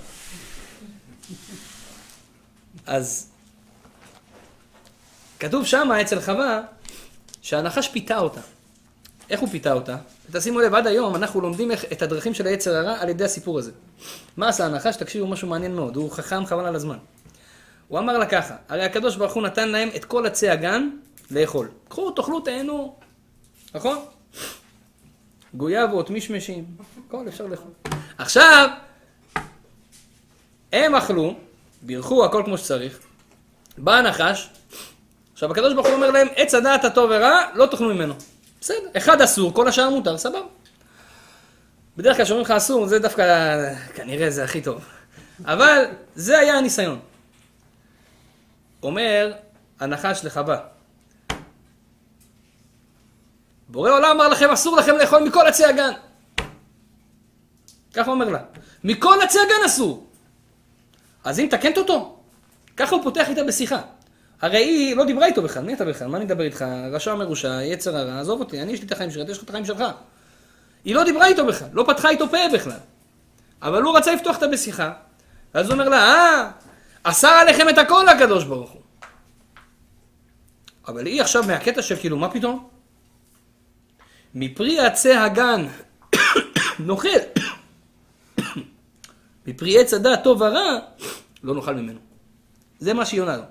אז 2.86 3.30
כתוב 5.40 5.66
שמה 5.66 6.00
אצל 6.00 6.20
חווה 6.20 6.60
שהנחש 7.42 7.88
פיתה 7.88 8.18
אותה. 8.18 8.40
איך 9.30 9.40
הוא 9.40 9.48
פיתה 9.48 9.72
אותה? 9.72 9.96
תשימו 10.32 10.60
לב, 10.60 10.74
עד 10.74 10.86
היום 10.86 11.16
אנחנו 11.16 11.40
לומדים 11.40 11.72
את 11.72 12.02
הדרכים 12.02 12.34
של 12.34 12.46
היצר 12.46 12.76
הרע 12.76 13.00
על 13.00 13.08
ידי 13.08 13.24
הסיפור 13.24 13.58
הזה. 13.58 13.72
מה 14.36 14.48
עשה 14.48 14.66
הנחש? 14.66 14.96
תקשיבו, 14.96 15.26
משהו 15.26 15.48
מעניין 15.48 15.74
מאוד, 15.74 15.96
הוא 15.96 16.10
חכם 16.10 16.46
חבל 16.46 16.66
על 16.66 16.76
הזמן. 16.76 16.96
הוא 17.88 17.98
אמר 17.98 18.18
לה 18.18 18.26
ככה, 18.26 18.54
הרי 18.68 18.84
הקדוש 18.84 19.16
ברוך 19.16 19.32
הוא 19.32 19.42
נתן 19.42 19.68
להם 19.68 19.88
את 19.96 20.04
כל 20.04 20.26
עצי 20.26 20.48
הגן 20.48 20.90
לאכול. 21.30 21.68
קחו, 21.88 22.10
תאכלו, 22.10 22.40
תהנו, 22.40 22.96
נכון? 23.74 23.98
גויאבות, 25.54 26.10
מישמשים, 26.10 26.64
הכל 27.08 27.28
אפשר 27.28 27.46
לאכול. 27.46 27.70
עכשיו, 28.18 28.68
הם 30.72 30.94
אכלו, 30.94 31.34
בירכו, 31.82 32.24
הכל 32.24 32.42
כמו 32.44 32.58
שצריך, 32.58 32.98
בא 33.78 33.94
הנחש, 33.94 34.48
עכשיו 35.32 35.50
הקדוש 35.50 35.74
ברוך 35.74 35.86
הוא 35.86 35.94
אומר 35.94 36.10
להם, 36.10 36.28
עץ 36.36 36.54
הדעת 36.54 36.84
הטוב 36.84 37.10
ורע, 37.10 37.40
לא 37.54 37.66
תאכלו 37.66 37.94
ממנו. 37.94 38.14
בסדר, 38.60 38.88
אחד 38.96 39.20
אסור, 39.20 39.54
כל 39.54 39.68
השאר 39.68 39.90
מותר, 39.90 40.18
סבבה. 40.18 40.38
בדרך 41.96 42.16
כלל 42.16 42.24
כשאומרים 42.24 42.44
לך 42.44 42.50
אסור, 42.50 42.86
זה 42.86 42.98
דווקא, 42.98 43.56
כנראה 43.94 44.30
זה 44.30 44.44
הכי 44.44 44.60
טוב. 44.60 44.84
אבל 45.44 45.84
זה 46.14 46.38
היה 46.38 46.58
הניסיון. 46.58 46.98
אומר 48.84 49.32
הנחש 49.80 50.24
לחווה, 50.24 50.58
בורא 53.68 53.90
עולם 53.90 54.10
אמר 54.10 54.28
לכם, 54.28 54.50
אסור 54.50 54.76
לכם 54.76 54.96
לאכול 54.96 55.22
מכל 55.22 55.46
עצי 55.46 55.64
הגן. 55.64 55.92
ככה 57.94 58.10
אומר 58.10 58.28
לה. 58.28 58.38
מכל 58.84 59.18
עצי 59.22 59.38
הגן 59.38 59.66
אסור. 59.66 60.06
אז 61.24 61.38
היא 61.38 61.46
מתקנת 61.46 61.78
אותו. 61.78 62.18
ככה 62.76 62.94
הוא 62.94 63.02
פותח 63.02 63.28
איתה 63.28 63.44
בשיחה. 63.44 63.80
הרי 64.40 64.58
היא 64.58 64.96
לא 64.96 65.04
דיברה 65.04 65.26
איתו 65.26 65.42
בכלל, 65.42 65.62
מי 65.62 65.74
אתה 65.74 65.84
בכלל? 65.84 66.08
מה 66.08 66.16
אני 66.16 66.24
אדבר 66.24 66.44
איתך? 66.44 66.64
רשע 66.92 67.14
מרושע, 67.14 67.62
יצר 67.62 67.96
הרע, 67.96 68.20
עזוב 68.20 68.40
אותי, 68.40 68.62
אני 68.62 68.72
יש 68.72 68.80
לי 68.80 68.86
את 68.86 68.92
החיים 68.92 69.10
אתה 69.10 69.30
יש 69.30 69.38
לך 69.38 69.44
את 69.44 69.48
החיים 69.48 69.64
שלך. 69.64 69.84
היא 70.84 70.94
לא 70.94 71.04
דיברה 71.04 71.26
איתו 71.26 71.46
בכלל, 71.46 71.68
לא 71.72 71.84
פתחה 71.88 72.08
איתו 72.08 72.28
פה 72.28 72.36
בכלל. 72.54 72.78
אבל 73.62 73.82
הוא 73.82 73.96
רצה 73.96 74.14
לפתוח 74.14 74.36
אותה 74.36 74.48
בשיחה, 74.48 74.92
ואז 75.54 75.66
הוא 75.66 75.72
אומר 75.72 75.88
לה, 75.88 75.96
אה, 75.96 76.50
אסר 77.04 77.28
עליכם 77.28 77.68
את 77.68 77.78
הכל 77.78 78.08
הקדוש 78.08 78.44
ברוך 78.44 78.70
הוא. 78.70 78.80
אבל 80.88 81.06
היא 81.06 81.20
עכשיו 81.20 81.42
מהקטע 81.42 81.82
של 81.82 81.96
כאילו, 81.96 82.16
מה 82.16 82.30
פתאום? 82.30 82.68
מפרי 84.34 84.80
עצי 84.80 85.14
הגן 85.14 85.66
נאכל, 86.86 87.08
מפרי 89.46 89.80
עץ 89.80 89.94
הדעת 89.94 90.24
טוב 90.24 90.40
ורע, 90.40 90.78
לא 91.42 91.54
נאכל 91.54 91.74
ממנו. 91.74 91.98
זה 92.78 92.94
מה 92.94 93.04
שהיא 93.04 93.20
עונה 93.20 93.36
לו. 93.36 93.42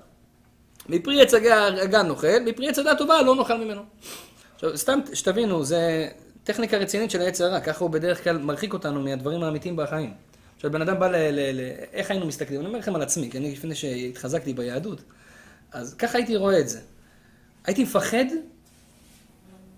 מפרי 0.88 1.22
עץ 1.22 1.34
הגן 1.34 2.06
נאכל, 2.08 2.40
מפרי 2.44 2.68
עץ 2.68 2.78
הדעת 2.78 2.98
טובה 2.98 3.22
לא 3.22 3.36
נאכל 3.36 3.58
ממנו. 3.58 3.82
עכשיו, 4.54 4.78
סתם 4.78 5.00
שתבינו, 5.14 5.64
זה 5.64 6.08
טכניקה 6.44 6.76
רצינית 6.76 7.10
של 7.10 7.20
העץ 7.20 7.40
הרע, 7.40 7.60
ככה 7.60 7.84
הוא 7.84 7.90
בדרך 7.90 8.24
כלל 8.24 8.38
מרחיק 8.38 8.72
אותנו 8.72 9.02
מהדברים 9.02 9.42
האמיתיים 9.42 9.76
בחיים. 9.76 10.14
עכשיו, 10.56 10.70
בן 10.72 10.82
אדם 10.82 10.98
בא 10.98 11.08
ל... 11.08 11.16
ל, 11.16 11.60
ל 11.60 11.60
איך 11.92 12.10
היינו 12.10 12.26
מסתכלים? 12.26 12.60
אני 12.60 12.68
אומר 12.68 12.78
לכם 12.78 12.94
על 12.94 13.02
עצמי, 13.02 13.30
כי 13.30 13.38
אני 13.38 13.52
לפני 13.52 13.74
שהתחזקתי 13.74 14.54
ביהדות, 14.54 15.02
אז 15.72 15.94
ככה 15.94 16.18
הייתי 16.18 16.36
רואה 16.36 16.60
את 16.60 16.68
זה. 16.68 16.80
הייתי 17.64 17.82
מפחד 17.82 18.24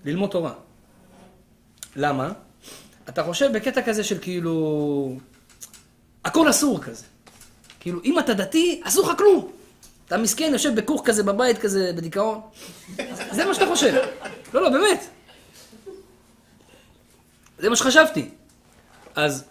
ללמוד 0.05 0.31
תורה. 0.31 0.55
למה? 1.97 2.33
אתה 3.09 3.25
חושב 3.25 3.53
בקטע 3.53 3.83
כזה 3.83 4.05
של 4.05 4.19
כאילו... 4.19 5.17
הכל 6.25 6.51
אסור 6.51 6.83
כזה. 6.83 7.05
כאילו, 7.81 8.01
אם 8.05 8.19
אתה 8.19 8.35
דתי, 8.35 8.81
אסור 8.85 9.11
לך 9.11 9.19
כלום. 9.19 9.53
אתה 10.07 10.17
מסכן, 10.17 10.49
יושב 10.53 10.75
בכוך 10.75 11.03
כזה 11.05 11.23
בבית 11.23 11.59
כזה, 11.59 11.93
בדיכאון. 11.97 12.41
זה 13.31 13.45
מה 13.45 13.55
שאתה 13.55 13.67
חושב. 13.67 13.95
לא, 14.55 14.63
לא, 14.63 14.69
באמת. 14.69 15.07
זה 17.59 17.71
מה 17.71 17.77
שחשבתי. 17.77 18.31
אז 19.15 19.45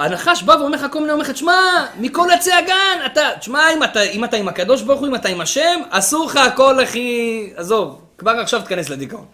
הנחש 0.00 0.42
בא 0.42 0.52
ואומר 0.52 0.76
לך 0.76 0.86
כל 0.92 1.00
מיני, 1.00 1.12
אומר 1.12 1.22
לך, 1.22 1.30
תשמע, 1.30 1.86
מכל 1.98 2.30
עצי 2.30 2.52
הגן, 2.52 3.06
אתה, 3.06 3.28
תשמע, 3.40 3.72
אם 3.76 3.84
אתה, 3.84 4.02
אם 4.02 4.24
אתה 4.24 4.36
עם 4.36 4.48
הקדוש 4.48 4.82
ברוך 4.82 5.00
הוא, 5.00 5.08
אם 5.08 5.14
אתה 5.14 5.28
עם 5.28 5.40
השם, 5.40 5.80
אסור 5.90 6.26
לך 6.26 6.36
הכל, 6.36 6.80
הכי... 6.80 7.52
עזוב, 7.56 8.02
כבר 8.18 8.30
עכשיו 8.30 8.62
תיכנס 8.62 8.88
לדיכאון. 8.88 9.26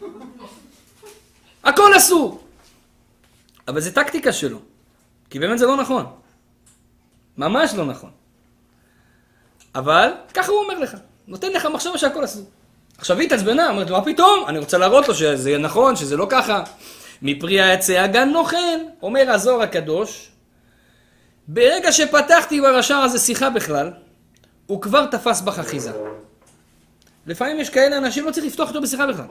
הכל 1.64 1.96
אסור. 1.96 2.40
אבל 3.68 3.80
זה 3.80 3.94
טקטיקה 3.94 4.32
שלו, 4.32 4.58
כי 5.30 5.38
באמת 5.38 5.58
זה 5.58 5.66
לא 5.66 5.76
נכון. 5.76 6.06
ממש 7.38 7.74
לא 7.74 7.86
נכון. 7.86 8.10
אבל 9.74 10.12
ככה 10.34 10.52
הוא 10.52 10.62
אומר 10.62 10.78
לך, 10.78 10.96
נותן 11.28 11.52
לך 11.52 11.66
מחשבה 11.66 11.98
שהכל 11.98 12.24
אסור. 12.24 12.44
עכשיו 12.98 13.18
היא 13.18 13.26
התעצבנה, 13.26 13.70
אומרת, 13.70 13.90
מה 13.90 14.04
פתאום? 14.04 14.44
אני 14.48 14.58
רוצה 14.58 14.78
להראות 14.78 15.08
לו 15.08 15.14
שזה 15.14 15.58
נכון, 15.58 15.96
שזה 15.96 16.16
לא 16.16 16.26
ככה. 16.30 16.62
מפרי 17.22 17.60
העצי 17.60 17.98
הגן 17.98 18.28
נוכל, 18.28 18.56
אומר 19.02 19.30
הזוהר 19.30 19.62
הקדוש, 19.62 20.30
ברגע 21.48 21.92
שפתחתי 21.92 22.60
ברשע 22.60 22.98
הזה 22.98 23.18
שיחה 23.18 23.50
בכלל, 23.50 23.90
הוא 24.66 24.82
כבר 24.82 25.06
תפס 25.06 25.40
בך 25.40 25.58
אחיזה. 25.58 25.92
לפעמים 27.26 27.60
יש 27.60 27.70
כאלה 27.70 27.96
אנשים, 27.98 28.24
לא 28.26 28.30
צריך 28.30 28.46
לפתוח 28.46 28.68
אותו 28.68 28.80
בשיחה 28.80 29.06
בכלל. 29.06 29.26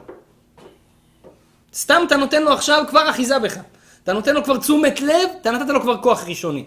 סתם 1.74 2.02
אתה 2.06 2.16
נותן 2.16 2.42
לו 2.42 2.52
עכשיו 2.52 2.84
כבר 2.88 3.10
אחיזה 3.10 3.38
בך. 3.38 3.58
אתה 4.02 4.12
נותן 4.12 4.34
לו 4.34 4.44
כבר 4.44 4.58
תשומת 4.58 5.00
לב, 5.00 5.28
אתה 5.40 5.50
נתת 5.50 5.68
לו 5.68 5.82
כבר 5.82 6.02
כוח 6.02 6.24
ראשוני. 6.28 6.64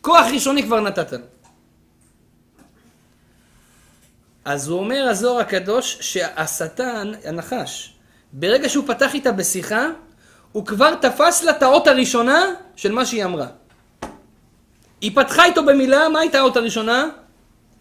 כוח 0.00 0.26
ראשוני 0.34 0.62
כבר 0.62 0.80
נתת 0.80 1.12
לו. 1.12 1.18
אז 4.44 4.68
הוא 4.68 4.80
אומר 4.80 5.08
הזוהר 5.08 5.40
הקדוש 5.40 5.98
שהשטן, 6.00 7.12
הנחש, 7.24 7.95
ברגע 8.32 8.68
שהוא 8.68 8.84
פתח 8.86 9.14
איתה 9.14 9.32
בשיחה, 9.32 9.86
הוא 10.52 10.66
כבר 10.66 10.94
תפס 10.94 11.42
לה 11.42 11.50
את 11.50 11.62
האות 11.62 11.86
הראשונה 11.86 12.44
של 12.76 12.92
מה 12.92 13.06
שהיא 13.06 13.24
אמרה. 13.24 13.46
היא 15.00 15.16
פתחה 15.16 15.44
איתו 15.44 15.64
במילה, 15.66 16.08
מה 16.08 16.20
הייתה 16.20 16.38
האות 16.38 16.56
הראשונה? 16.56 17.08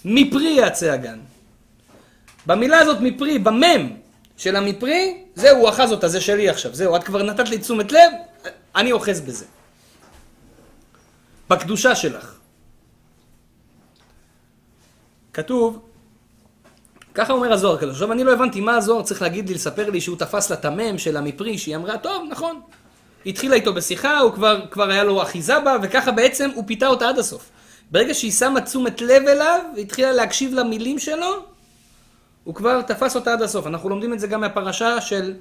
מפרי 0.05 0.57
יצא 0.57 0.91
הגן. 0.91 1.19
במילה 2.45 2.79
הזאת 2.79 2.97
מפרי, 3.01 3.39
במם 3.39 3.89
של 4.37 4.55
המפרי, 4.55 5.23
זהו, 5.35 5.57
הוא 5.57 5.69
אחז 5.69 5.91
אותה, 5.91 6.07
זה 6.07 6.21
שלי 6.21 6.49
עכשיו, 6.49 6.75
זהו, 6.75 6.95
את 6.95 7.03
כבר 7.03 7.23
נתת 7.23 7.49
לי 7.49 7.57
תשומת 7.57 7.91
לב, 7.91 8.11
אני 8.75 8.91
אוחז 8.91 9.21
בזה. 9.21 9.45
בקדושה 11.49 11.95
שלך. 11.95 12.35
כתוב, 15.33 15.79
ככה 17.15 17.33
אומר 17.33 17.53
הזוהר 17.53 17.75
הקדוש. 17.75 17.93
עכשיו 17.93 18.11
אני 18.11 18.23
לא 18.23 18.33
הבנתי 18.33 18.61
מה 18.61 18.75
הזוהר 18.75 19.03
צריך 19.03 19.21
להגיד 19.21 19.49
לי, 19.49 19.55
לספר 19.55 19.89
לי 19.89 20.01
שהוא 20.01 20.17
תפס 20.17 20.49
לה 20.49 20.57
את 20.57 20.65
המם 20.65 20.97
של 20.97 21.17
המפרי, 21.17 21.57
שהיא 21.57 21.75
אמרה, 21.75 21.97
טוב, 21.97 22.27
נכון. 22.29 22.61
התחילה 23.25 23.55
איתו 23.55 23.73
בשיחה, 23.73 24.19
הוא 24.19 24.33
כבר, 24.33 24.61
כבר 24.71 24.89
היה 24.89 25.03
לו 25.03 25.21
אחיזה 25.21 25.59
בה, 25.59 25.77
וככה 25.81 26.11
בעצם 26.11 26.49
הוא 26.55 26.63
פיתה 26.67 26.87
אותה 26.87 27.09
עד 27.09 27.19
הסוף. 27.19 27.49
ברגע 27.91 28.13
שהיא 28.13 28.31
שמה 28.31 28.61
תשומת 28.61 29.01
לב 29.01 29.27
אליו, 29.27 29.61
והתחילה 29.75 30.11
להקשיב 30.11 30.53
למילים 30.53 30.99
שלו, 30.99 31.45
הוא 32.43 32.55
כבר 32.55 32.81
תפס 32.81 33.15
אותה 33.15 33.33
עד 33.33 33.41
הסוף. 33.41 33.67
אנחנו 33.67 33.89
לומדים 33.89 34.13
את 34.13 34.19
זה 34.19 34.27
גם 34.27 34.41
מהפרשה 34.41 35.01
של 35.01 35.33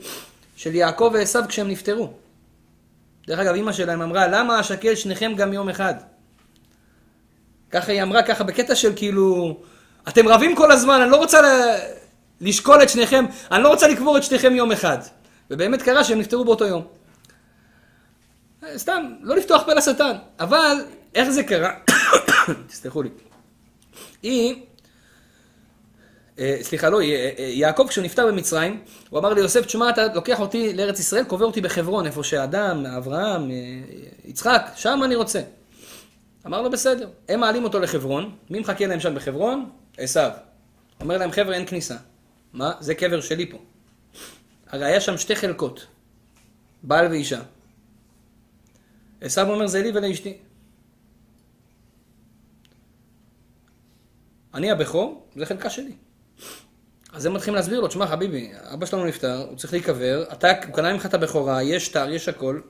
של 0.57 0.75
יעקב 0.75 1.11
ועשו 1.15 1.39
כשהם 1.49 1.69
נפטרו. 1.69 2.13
דרך 3.27 3.39
אגב, 3.39 3.55
אימא 3.55 3.73
שלהם 3.73 4.03
אמרה, 4.03 4.27
למה 4.27 4.61
אשקל 4.61 4.95
שניכם 4.95 5.33
גם 5.37 5.53
יום 5.53 5.69
אחד? 5.69 5.95
ככה 7.71 7.93
היא 7.93 8.03
אמרה, 8.03 8.23
ככה 8.23 8.45
בקטע 8.45 8.75
של 8.75 8.93
כאילו, 8.97 9.57
אתם 10.09 10.29
רבים 10.29 10.57
כל 10.57 10.73
הזמן, 10.73 11.01
אני 11.01 11.11
לא 11.11 11.17
רוצה. 11.17 11.41
לשקול 12.41 12.83
את 12.83 12.89
שניכם, 12.89 13.25
אני 13.53 13.63
לא 13.63 13.69
רוצה 13.69 13.89
לקבור 13.89 14.17
את 14.17 14.23
שניכם 14.23 14.55
יום 14.55 14.73
אחד. 14.73 14.99
ובאמת 15.51 15.83
קרה 15.83 16.05
שהם 16.05 16.19
נפטרו 16.19 16.45
באותו 16.45 16.65
יום. 16.65 16.83
סתם, 18.77 19.13
לא 19.23 19.37
לפתוח 19.37 19.63
פה 19.67 19.75
לשטן. 19.75 20.13
אבל, 20.41 20.85
איך 21.15 21.31
זה 21.31 21.43
קרה? 21.43 21.73
תסלחו 22.69 23.03
לי. 23.03 23.09
היא, 24.23 24.57
אה, 26.39 26.57
סליחה, 26.63 26.91
לא, 26.91 27.01
אה, 27.01 27.05
אה, 27.39 27.45
יעקב 27.45 27.87
כשהוא 27.89 28.05
נפטר 28.05 28.27
במצרים, 28.27 28.81
הוא 29.11 29.19
אמר 29.19 29.33
ליוסף, 29.35 29.67
תשמע, 29.67 29.91
אתה 29.91 30.07
לוקח 30.15 30.41
אותי 30.41 30.73
לארץ 30.75 30.99
ישראל, 30.99 31.25
קובר 31.25 31.47
אותי 31.47 31.61
בחברון, 31.61 32.07
איפה 32.07 32.25
שאדם, 32.25 32.87
אברהם, 32.87 33.51
יצחק, 34.25 34.71
שם 34.77 35.01
אני 35.05 35.15
רוצה. 35.15 35.41
אמר 36.47 36.63
לו, 36.63 36.71
בסדר. 36.71 37.09
הם 37.29 37.41
מעלים 37.41 37.65
אותו 37.65 37.79
לחברון, 37.79 38.35
מי 38.51 38.59
מחכה 38.59 38.87
להם 38.87 39.01
שם 39.01 39.15
בחברון? 39.15 39.71
עשו. 39.99 40.21
אומר 41.01 41.19
להם, 41.19 41.31
חבר'ה, 41.33 41.55
אין 41.55 41.67
כניסה. 41.67 41.97
מה? 42.53 42.73
זה 42.81 42.95
קבר 42.95 43.21
שלי 43.21 43.51
פה. 43.51 43.59
הרי 44.67 44.85
היה 44.85 45.01
שם 45.01 45.19
שתי 45.19 45.37
חלקות, 45.37 45.87
בעל 46.83 47.07
ואישה. 47.07 47.43
עשו 49.21 49.41
אומר, 49.41 49.67
זה 49.67 49.83
לי 49.83 49.91
ולאשתי. 49.95 50.39
אני 54.55 54.71
הבכור, 54.71 55.27
זה 55.37 55.47
חלקה 55.47 55.71
שלי. 55.71 55.93
אז 57.13 57.27
הם 57.27 57.35
מתחילים 57.35 57.55
להסביר 57.55 57.81
לו, 57.81 57.89
תשמע 57.89 58.07
חביבי, 58.07 58.53
אבא 58.75 58.87
שלנו 58.87 59.05
נפטר, 59.05 59.47
הוא 59.49 59.57
צריך 59.57 59.73
להיקבר, 59.73 60.25
אתה, 60.33 60.49
הוא 60.67 60.75
קנה 60.75 60.93
ממך 60.93 61.07
את 61.07 61.15
הבכורה, 61.15 61.63
יש 61.63 61.87
שטר, 61.87 62.11
יש 62.11 62.29
הכל. 62.29 62.61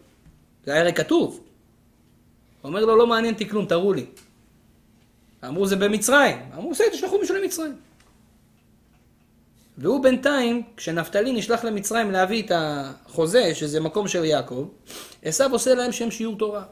זה 0.64 0.73
היה 0.73 0.81
הרי 0.81 0.93
כתוב. 0.93 1.40
הוא 2.62 2.69
אומר 2.69 2.85
לו, 2.85 2.97
לא 2.97 3.07
מעניין 3.07 3.35
אותי 3.35 3.49
כלום, 3.49 3.66
תראו 3.66 3.93
לי. 3.93 4.07
אמרו, 5.49 5.67
זה 5.67 5.77
במצרים. 5.77 6.37
אמרו, 6.55 6.71
בסדר, 6.71 6.89
תשלחו 6.93 7.19
מישהו 7.19 7.35
למצרים. 7.35 7.77
והוא 9.79 10.03
בינתיים, 10.03 10.63
כשנפתלי 10.77 11.33
נשלח 11.33 11.65
למצרים 11.65 12.11
להביא 12.11 12.43
את 12.43 12.53
החוזה, 12.55 13.55
שזה 13.55 13.81
מקום 13.81 14.09
של 14.09 14.25
יעקב, 14.25 14.69
עשו 15.23 15.45
עושה 15.53 15.75
להם 15.75 15.93
שם 15.93 16.11
שיעור 16.11 16.39
תורה. 16.39 16.63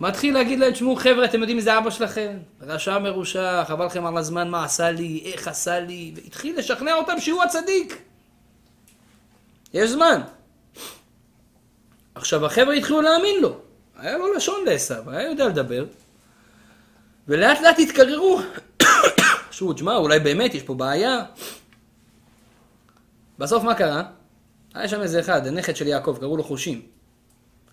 מתחיל 0.00 0.34
להגיד 0.34 0.58
להם, 0.58 0.72
תשמעו 0.72 0.96
חבר'ה, 0.96 1.24
אתם 1.24 1.38
יודעים 1.38 1.56
מי 1.56 1.62
זה 1.62 1.78
אבא 1.78 1.90
שלכם? 1.90 2.38
רשע 2.60 2.98
מרושע, 2.98 3.64
חבל 3.64 3.86
לכם 3.86 4.06
על 4.06 4.16
הזמן, 4.16 4.48
מה 4.48 4.64
עשה 4.64 4.90
לי, 4.90 5.22
איך 5.32 5.48
עשה 5.48 5.80
לי, 5.80 6.12
והתחיל 6.14 6.58
לשכנע 6.58 6.94
אותם 6.94 7.20
שהוא 7.20 7.42
הצדיק. 7.42 8.02
יש 9.74 9.90
זמן. 9.90 10.20
עכשיו 12.14 12.46
החבר'ה 12.46 12.74
התחילו 12.74 13.00
להאמין 13.00 13.40
לו. 13.40 13.56
היה 13.98 14.18
לו 14.18 14.34
לשון 14.34 14.64
לעשו, 14.64 14.94
היה 15.06 15.28
יודע 15.28 15.48
לדבר. 15.48 15.84
ולאט 17.28 17.60
לאט 17.60 17.78
התקררו. 17.78 18.40
חשבו, 19.50 19.72
תשמע, 19.72 19.96
אולי 19.96 20.20
באמת 20.20 20.54
יש 20.54 20.62
פה 20.62 20.74
בעיה. 20.74 21.24
בסוף 23.38 23.64
מה 23.64 23.74
קרה? 23.74 24.02
היה 24.74 24.88
שם 24.88 25.00
איזה 25.00 25.20
אחד, 25.20 25.46
הנכד 25.46 25.76
של 25.76 25.86
יעקב, 25.86 26.16
קראו 26.20 26.36
לו 26.36 26.44
חושים. 26.44 26.82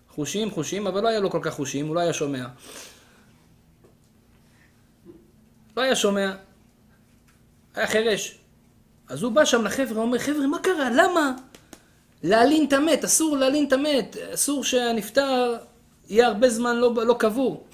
חושים, 0.09 0.51
חושים, 0.51 0.87
אבל 0.87 1.03
לא 1.03 1.07
היה 1.07 1.19
לו 1.19 1.29
כל 1.31 1.39
כך 1.41 1.53
חושים, 1.53 1.87
הוא 1.87 1.95
לא 1.95 1.99
היה 1.99 2.13
שומע. 2.13 2.45
לא 5.77 5.81
היה 5.81 5.95
שומע. 5.95 6.31
היה 7.75 7.87
חירש. 7.87 8.37
אז 9.07 9.23
הוא 9.23 9.31
בא 9.31 9.45
שם 9.45 9.65
לחבר'ה, 9.65 10.01
אומר, 10.01 10.19
חבר'ה, 10.19 10.47
מה 10.47 10.59
קרה? 10.59 10.89
למה? 10.89 11.33
להלין 12.23 12.67
את 12.67 12.73
המת, 12.73 13.03
אסור 13.03 13.37
להלין 13.37 13.67
את 13.67 13.73
המת, 13.73 14.17
אסור 14.33 14.63
שהנפטר 14.63 15.57
יהיה 16.09 16.27
הרבה 16.27 16.49
זמן 16.49 16.75
לא, 16.75 16.93
לא 16.95 17.15
קבור. 17.19 17.67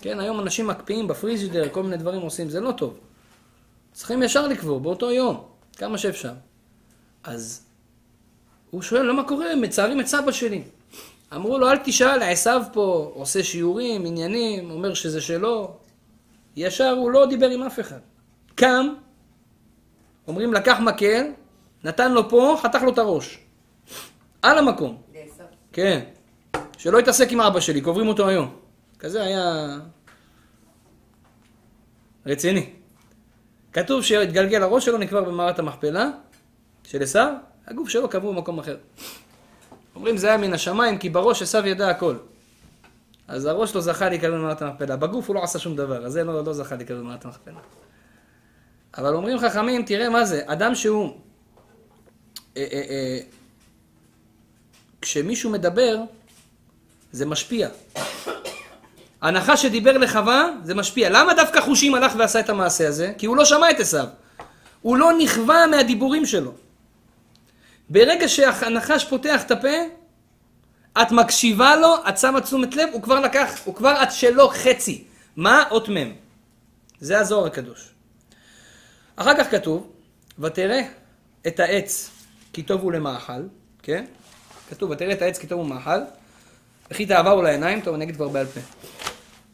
כן, 0.00 0.20
היום 0.20 0.40
אנשים 0.40 0.66
מקפיאים 0.66 1.08
בפריז'ידר, 1.08 1.68
כל 1.68 1.82
מיני 1.82 1.96
דברים 1.96 2.20
עושים, 2.20 2.50
זה 2.50 2.60
לא 2.60 2.72
טוב. 2.72 2.98
צריכים 3.92 4.22
ישר 4.22 4.46
לקבור, 4.46 4.80
באותו 4.80 5.10
יום, 5.10 5.44
כמה 5.76 5.98
שאפשר. 5.98 6.32
אז 7.24 7.64
הוא 8.70 8.82
שואל, 8.82 9.06
למה 9.06 9.24
קורה? 9.24 9.56
מצערים 9.56 10.00
את 10.00 10.06
סבא 10.06 10.32
שלי. 10.32 10.62
אמרו 11.34 11.58
לו, 11.58 11.70
אל 11.70 11.76
תשאל, 11.84 12.22
עשיו 12.22 12.62
פה 12.72 13.12
עושה 13.14 13.42
שיעורים, 13.42 14.06
עניינים, 14.06 14.70
אומר 14.70 14.94
שזה 14.94 15.20
שלו. 15.20 15.76
ישר 16.56 16.90
הוא 16.90 17.10
לא 17.10 17.26
דיבר 17.26 17.50
עם 17.50 17.62
אף 17.62 17.80
אחד. 17.80 17.98
קם, 18.54 18.94
אומרים, 20.28 20.54
לקח 20.54 20.78
מקל, 20.80 21.26
נתן 21.84 22.12
לו 22.12 22.28
פה, 22.28 22.56
חתך 22.62 22.82
לו 22.82 22.92
את 22.92 22.98
הראש. 22.98 23.38
על 24.42 24.58
המקום. 24.58 25.02
כן. 25.72 26.00
שלא 26.78 26.98
יתעסק 26.98 27.32
עם 27.32 27.40
אבא 27.40 27.60
שלי, 27.60 27.80
קוברים 27.80 28.08
אותו 28.08 28.28
היום. 28.28 28.59
כזה 29.00 29.22
היה 29.22 29.78
רציני. 32.26 32.70
כתוב 33.72 34.02
שהתגלגל 34.02 34.62
הראש 34.62 34.84
שלו, 34.84 34.98
נקבר 34.98 35.24
במערת 35.24 35.58
המכפלה 35.58 36.10
של 36.84 37.02
עשיו, 37.02 37.34
הגוף 37.66 37.88
שלו 37.88 38.08
קבור 38.08 38.34
במקום 38.34 38.58
אחר. 38.58 38.76
אומרים 39.96 40.16
זה 40.16 40.26
היה 40.28 40.36
מן 40.36 40.52
השמיים, 40.52 40.98
כי 40.98 41.08
בראש 41.08 41.42
עשיו 41.42 41.66
ידע 41.66 41.88
הכל. 41.88 42.16
אז 43.28 43.46
הראש 43.46 43.74
לא 43.74 43.80
זכה 43.80 44.08
להיקבר 44.08 44.32
במערת 44.32 44.62
המכפלה. 44.62 44.96
בגוף 44.96 45.28
הוא 45.28 45.36
לא 45.36 45.42
עשה 45.44 45.58
שום 45.58 45.76
דבר, 45.76 46.06
אז 46.06 46.12
זה 46.12 46.24
לא, 46.24 46.44
לא 46.44 46.52
זכה 46.52 46.76
להיקבר 46.76 46.98
במערת 46.98 47.24
המכפלה. 47.24 47.60
אבל 48.98 49.14
אומרים 49.14 49.38
חכמים, 49.38 49.84
תראה 49.84 50.08
מה 50.08 50.24
זה, 50.24 50.42
אדם 50.46 50.74
שהוא... 50.74 51.16
אה, 52.56 52.66
אה, 52.72 52.82
אה, 52.90 53.20
כשמישהו 55.00 55.50
מדבר, 55.50 55.96
זה 57.12 57.26
משפיע. 57.26 57.68
הנחש 59.22 59.62
שדיבר 59.62 59.98
לחווה, 59.98 60.50
זה 60.64 60.74
משפיע. 60.74 61.08
למה 61.10 61.34
דווקא 61.34 61.60
חושים 61.60 61.94
הלך 61.94 62.12
ועשה 62.18 62.40
את 62.40 62.48
המעשה 62.48 62.88
הזה? 62.88 63.12
כי 63.18 63.26
הוא 63.26 63.36
לא 63.36 63.44
שמע 63.44 63.70
את 63.70 63.80
עשיו. 63.80 64.06
הוא 64.82 64.96
לא 64.96 65.10
נכווה 65.18 65.66
מהדיבורים 65.66 66.26
שלו. 66.26 66.52
ברגע 67.88 68.28
שהנחש 68.28 69.04
פותח 69.04 69.42
את 69.42 69.50
הפה, 69.50 69.76
את 71.02 71.12
מקשיבה 71.12 71.76
לו, 71.76 71.96
את 72.08 72.18
שמה 72.18 72.40
תשומת 72.40 72.76
לב, 72.76 72.88
הוא 72.92 73.02
כבר 73.02 73.20
לקח, 73.20 73.60
הוא 73.64 73.74
כבר 73.74 74.02
את 74.02 74.12
שלו 74.12 74.48
חצי. 74.48 75.04
מה? 75.36 75.64
אות 75.70 75.88
מ'. 75.88 76.12
זה 77.00 77.18
הזוהר 77.18 77.46
הקדוש. 77.46 77.88
אחר 79.16 79.34
כך 79.38 79.50
כתוב, 79.50 79.90
ותראה 80.38 80.80
את 81.46 81.60
העץ 81.60 82.10
כי 82.52 82.62
טוב 82.62 82.80
הוא 82.80 82.92
למאכל, 82.92 83.42
כן? 83.82 84.04
כתוב, 84.70 84.90
ותראה 84.90 85.12
את 85.12 85.22
העץ 85.22 85.38
כי 85.38 85.46
טוב 85.46 85.58
הוא 85.58 85.66
למאכל, 85.66 86.00
וכי 86.90 87.06
תאווה 87.06 87.30
הוא 87.30 87.42
לעיניים, 87.42 87.80
טוב, 87.80 87.94
אני 87.94 88.04
אגיד 88.04 88.16
כבר 88.16 88.28
בעל 88.28 88.46
פה. 88.46 88.60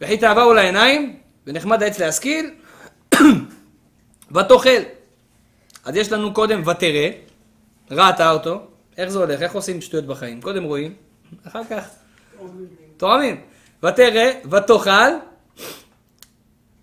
וכי 0.01 0.17
תאווה 0.17 0.43
הוא 0.43 0.53
לעיניים, 0.53 1.19
ונחמד 1.47 1.83
העץ 1.83 1.99
להשכיל, 1.99 2.51
ותאכל. 4.35 4.81
אז 5.85 5.95
יש 5.95 6.11
לנו 6.11 6.33
קודם 6.33 6.67
ותראה, 6.67 7.09
ראתה 7.91 8.31
אותו, 8.31 8.67
איך 8.97 9.09
זה 9.09 9.19
הולך, 9.19 9.41
איך 9.41 9.55
עושים 9.55 9.81
שטויות 9.81 10.05
בחיים? 10.05 10.41
קודם 10.41 10.63
רואים, 10.63 10.93
אחר 11.47 11.61
כך 11.69 11.89
תואמים. 12.97 13.41
ותראה, 13.83 14.31
ותאכל, 14.51 14.91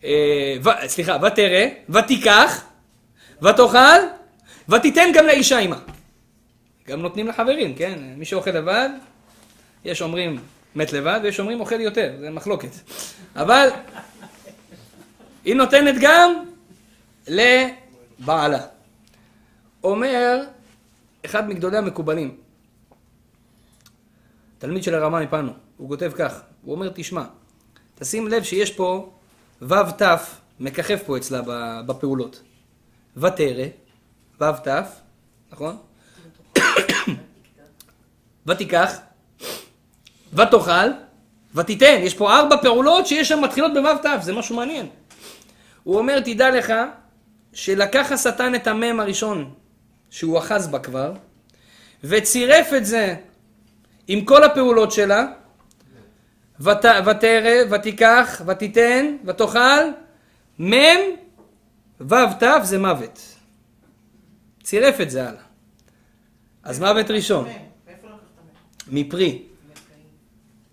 אה, 0.05 0.57
סליחה, 0.87 1.17
ותראה, 1.23 1.69
ותיקח, 1.89 2.65
ותאכל, 3.43 4.01
ותיתן 4.69 5.09
גם 5.15 5.27
לאישה 5.27 5.59
עימה. 5.59 5.79
גם 6.89 7.01
נותנים 7.01 7.29
לחברים, 7.29 7.75
כן? 7.75 7.99
מי 8.17 8.25
שאוכל 8.25 8.51
לבד, 8.51 8.89
יש 9.85 10.03
אומרים 10.03 10.39
מת 10.75 10.93
לבד, 10.93 11.21
ויש 11.23 11.41
אומרים 11.41 11.61
אוכל 11.61 11.81
יותר, 11.81 12.15
זה 12.21 12.31
מחלוקת. 12.31 12.71
אבל 13.37 13.69
היא 15.45 15.55
נותנת 15.55 15.95
גם 16.01 16.45
לבעלה. 17.29 18.61
אומר 19.85 20.41
אחד 21.25 21.49
מגדולי 21.49 21.77
המקובלים, 21.77 22.37
תלמיד 24.59 24.83
של 24.83 24.95
הרמה 24.95 25.21
מפנו, 25.21 25.53
הוא 25.77 25.89
כותב 25.89 26.13
כך, 26.17 26.41
הוא 26.63 26.75
אומר, 26.75 26.91
תשמע, 26.95 27.25
תשים 27.95 28.29
לב 28.29 28.43
שיש 28.43 28.73
פה 28.73 29.13
ו' 29.63 29.75
ת' 29.75 30.03
מככב 30.61 30.99
פה 31.07 31.17
אצלה 31.17 31.41
בפעולות. 31.87 32.43
ותרא, 33.17 33.65
ו' 34.41 34.45
ת', 34.65 34.69
נכון? 35.53 35.77
ותיקח, 38.47 38.97
ותאכל, 40.35 40.91
ותיתן. 41.55 41.99
יש 42.01 42.15
פה 42.15 42.37
ארבע 42.37 42.57
פעולות 42.57 43.07
שיש 43.07 43.29
שם 43.29 43.41
מתחילות 43.45 43.73
בו' 43.73 43.99
ת', 44.03 44.23
זה 44.23 44.33
משהו 44.33 44.57
מעניין. 44.57 44.87
הוא 45.83 45.99
אומר, 45.99 46.21
תדע 46.21 46.51
לך, 46.51 46.73
שלקח 47.53 48.13
השטן 48.13 48.55
את 48.55 48.67
המם 48.67 49.01
הראשון 49.01 49.55
שהוא 50.11 50.39
אחז 50.39 50.69
בה 50.69 50.79
כבר, 50.79 51.13
וצירף 52.05 52.73
את 52.77 52.87
זה 52.87 53.15
עם 54.09 54.25
כל 54.25 54.45
הפעולות 54.45 54.93
שלה, 54.93 55.27
ות, 56.61 56.85
ותרא, 57.07 57.51
ותיקח, 57.71 58.43
ותיתן, 58.47 59.17
ותאכל, 59.25 59.85
מ' 60.59 60.75
ו' 62.01 62.15
ת' 62.41 62.45
זה 62.63 62.79
מוות. 62.79 63.21
צירף 64.63 65.01
את 65.01 65.11
זה 65.11 65.29
הלאה. 65.29 65.43
אז 66.63 66.81
מוות 66.81 67.11
ראשון? 67.11 67.49
מפרי, 68.89 69.43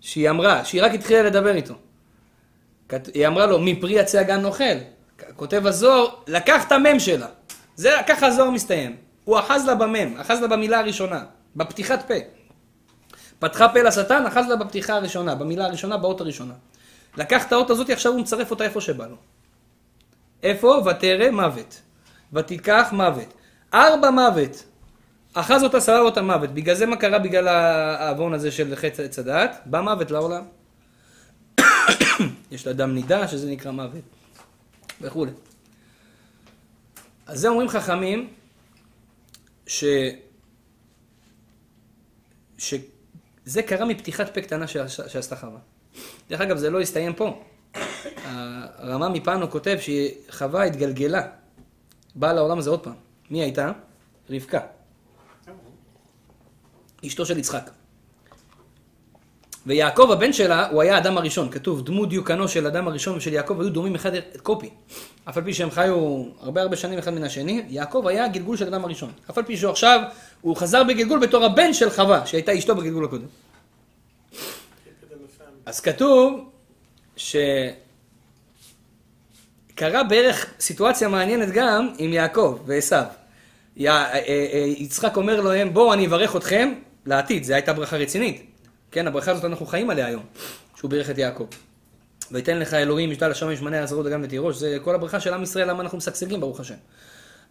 שהיא 0.02 0.30
אמרה, 0.30 0.64
שהיא 0.64 0.82
רק 0.82 0.94
התחילה 0.94 1.22
לדבר 1.22 1.54
איתו. 1.54 1.74
היא 3.14 3.26
אמרה 3.26 3.46
לו, 3.46 3.58
מפרי 3.60 3.92
יצא 3.92 4.18
הגן 4.18 4.40
נוכל. 4.40 4.64
כותב 5.36 5.66
הזוהר, 5.66 6.06
לקח 6.26 6.66
את 6.66 6.72
המם 6.72 6.98
שלה. 6.98 7.26
זה, 7.76 7.90
ככה 8.08 8.26
הזוהר 8.26 8.50
מסתיים. 8.50 8.96
הוא 9.24 9.38
אחז 9.38 9.66
לה 9.66 9.74
במם, 9.74 10.16
אחז 10.20 10.40
לה 10.40 10.48
במילה 10.48 10.78
הראשונה, 10.78 11.24
בפתיחת 11.56 12.08
פה. 12.08 12.14
פתחה 13.38 13.68
פה 13.68 13.82
לשטן, 13.82 14.26
אחז 14.26 14.48
לה 14.48 14.56
בפתיחה 14.56 14.94
הראשונה, 14.94 15.34
במילה 15.34 15.64
הראשונה, 15.64 15.96
באות 15.96 16.20
הראשונה. 16.20 16.54
לקח 17.16 17.46
את 17.46 17.52
האות 17.52 17.70
הזאת, 17.70 17.90
עכשיו 17.90 18.12
הוא 18.12 18.20
מצרף 18.20 18.50
אותה 18.50 18.64
איפה 18.64 18.80
שבא 18.80 19.06
לו. 19.06 19.16
איפה? 20.42 20.82
ותרא 20.86 21.30
מוות. 21.30 21.80
ותיקח 22.32 22.88
מוות. 22.92 23.34
ארבע 23.74 24.10
מוות. 24.10 24.64
אחז 25.32 25.64
אותה, 25.64 25.80
סבב 25.80 26.00
אותה 26.04 26.22
מוות. 26.22 26.50
בגלל 26.50 26.74
זה 26.74 26.86
מה 26.86 26.96
קרה 26.96 27.18
בגלל 27.18 27.48
העוון 27.48 28.34
הזה 28.34 28.50
של 28.50 28.76
חטא 28.76 29.02
עץ 29.02 29.18
הדעת? 29.18 29.62
בא 29.66 29.80
מוות 29.80 30.10
לעולם. 30.10 30.44
יש 32.52 32.66
לה 32.66 32.72
דם 32.72 32.94
נידה, 32.94 33.28
שזה 33.28 33.50
נקרא 33.50 33.70
מוות. 33.70 34.02
וכולי. 35.00 35.30
אז 37.26 37.40
זה 37.40 37.48
אומרים 37.48 37.68
חכמים, 37.68 38.28
ש... 39.66 39.84
שזה 42.58 43.62
קרה 43.66 43.84
מפתיחת 43.84 44.34
פה 44.34 44.40
קטנה 44.40 44.66
שעש- 44.66 45.08
שעשתה 45.08 45.36
חווה. 45.36 45.58
דרך 46.30 46.40
אגב, 46.40 46.56
זה 46.56 46.70
לא 46.70 46.80
הסתיים 46.80 47.14
פה. 47.14 47.42
הרמה 48.76 49.08
מפנו 49.08 49.50
כותב 49.50 49.78
שחווה 49.80 50.62
התגלגלה. 50.64 51.22
באה 52.14 52.32
לעולם 52.32 52.58
הזה 52.58 52.70
עוד 52.70 52.80
פעם. 52.84 52.94
מי 53.30 53.42
הייתה? 53.42 53.72
רבקה. 54.30 54.60
אשתו 57.06 57.26
של 57.26 57.38
יצחק. 57.38 57.70
ויעקב 59.66 60.10
הבן 60.12 60.32
שלה, 60.32 60.68
הוא 60.68 60.82
היה 60.82 60.94
האדם 60.94 61.18
הראשון. 61.18 61.50
כתוב, 61.50 61.84
דמות 61.84 62.08
דיוקנו 62.08 62.48
של 62.48 62.66
אדם 62.66 62.88
הראשון 62.88 63.16
ושל 63.16 63.32
יעקב 63.32 63.60
היו 63.60 63.70
דומים 63.70 63.94
אחד 63.94 64.14
את 64.14 64.40
קופי. 64.42 64.70
אף 65.28 65.36
על 65.36 65.44
פי 65.44 65.54
שהם 65.54 65.70
חיו 65.70 66.24
הרבה 66.40 66.62
הרבה 66.62 66.76
שנים 66.76 66.98
אחד 66.98 67.10
מן 67.14 67.24
השני, 67.24 67.62
יעקב 67.68 68.04
היה 68.06 68.28
גלגול 68.28 68.56
של 68.56 68.66
אדם 68.66 68.84
הראשון. 68.84 69.12
אף 69.30 69.38
על 69.38 69.44
פי 69.44 69.56
שהוא 69.56 69.70
עכשיו, 69.70 70.00
הוא 70.40 70.56
חזר 70.56 70.84
בגלגול 70.84 71.18
בתור 71.20 71.44
הבן 71.44 71.74
של 71.74 71.90
חווה, 71.90 72.26
שהייתה 72.26 72.58
אשתו 72.58 72.74
בגלגול 72.74 73.04
הקודם. 73.04 73.26
אז 75.66 75.80
כתוב 75.80 76.50
שקרה 77.16 77.42
בערך 80.08 80.54
סיטואציה 80.60 81.08
מעניינת 81.08 81.48
גם 81.52 81.88
עם 81.98 82.12
יעקב 82.12 82.58
ועשו. 82.66 82.96
יא- 83.76 83.90
אה, 83.90 84.12
אה, 84.52 84.64
יצחק 84.78 85.16
אומר 85.16 85.40
להם, 85.40 85.74
בואו 85.74 85.92
אני 85.92 86.06
אברך 86.06 86.36
אתכם 86.36 86.72
לעתיד, 87.06 87.44
זו 87.44 87.54
הייתה 87.54 87.72
ברכה 87.72 87.96
רצינית. 87.96 88.46
כן, 88.90 89.06
הברכה 89.06 89.30
הזאת 89.30 89.44
אנחנו 89.44 89.66
חיים 89.66 89.90
עליה 89.90 90.06
היום, 90.06 90.22
שהוא 90.76 90.90
בירך 90.90 91.10
את 91.10 91.18
יעקב. 91.18 91.46
ויתן 92.30 92.58
לך 92.58 92.74
אלוהים 92.74 93.10
משתל 93.10 93.30
השמיים 93.30 93.56
שמונה 93.56 93.82
עזרות 93.82 94.06
וגם 94.06 94.22
לתירוש, 94.22 94.56
זה 94.56 94.78
כל 94.84 94.94
הברכה 94.94 95.20
של 95.20 95.34
עם 95.34 95.42
ישראל, 95.42 95.70
למה 95.70 95.82
אנחנו 95.82 95.98
משגשגים 95.98 96.40
ברוך 96.40 96.60
השם. 96.60 96.74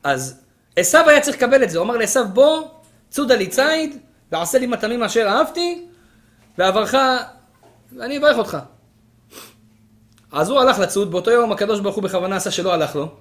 אז 0.04 0.42
עשו 0.76 0.98
היה 1.08 1.22
צריך 1.22 1.38
לקבל 1.38 1.64
את 1.64 1.70
זה, 1.70 1.78
הוא 1.78 1.86
אמר 1.86 1.98
לעשו 1.98 2.28
בוא, 2.34 2.68
צודה 3.10 3.36
לי 3.36 3.48
ציד, 3.48 3.98
ועשה 4.32 4.60
לי 4.60 4.68
מטעמים 4.68 5.04
אשר 5.04 5.28
אהבתי, 5.28 5.86
ואברך, 6.58 6.96
ואני 7.98 8.18
אברך 8.18 8.38
אותך. 8.38 8.58
אז 10.32 10.50
הוא 10.50 10.60
הלך 10.60 10.80
לצוד, 10.80 11.12
באותו 11.12 11.32
יום 11.32 11.52
הקדוש 11.52 11.80
ברוך 11.80 11.96
הוא 11.96 12.04
בכוונה 12.04 12.36
עשה 12.36 12.52
שלא 12.52 12.74
הלך 12.74 12.96
לו. 12.96 13.16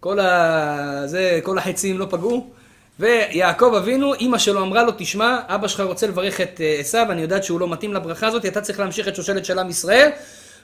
כל, 0.00 0.20
ה... 0.20 1.02
זה, 1.06 1.40
כל 1.42 1.58
החצים 1.58 1.98
לא 1.98 2.06
פגעו. 2.10 2.50
ויעקב 2.98 3.74
אבינו, 3.78 4.14
אימא 4.14 4.38
שלו 4.38 4.62
אמרה 4.62 4.82
לו, 4.82 4.92
תשמע, 4.98 5.40
אבא 5.46 5.68
שלך 5.68 5.80
רוצה 5.80 6.06
לברך 6.06 6.40
את 6.40 6.60
אה, 6.60 6.76
עשיו, 6.80 7.06
אני 7.10 7.22
יודעת 7.22 7.44
שהוא 7.44 7.60
לא 7.60 7.68
מתאים 7.68 7.94
לברכה 7.94 8.26
הזאת, 8.26 8.46
אתה 8.46 8.60
צריך 8.60 8.80
להמשיך 8.80 9.08
את 9.08 9.16
שושלת 9.16 9.44
של 9.44 9.58
עם 9.58 9.70
ישראל. 9.70 10.10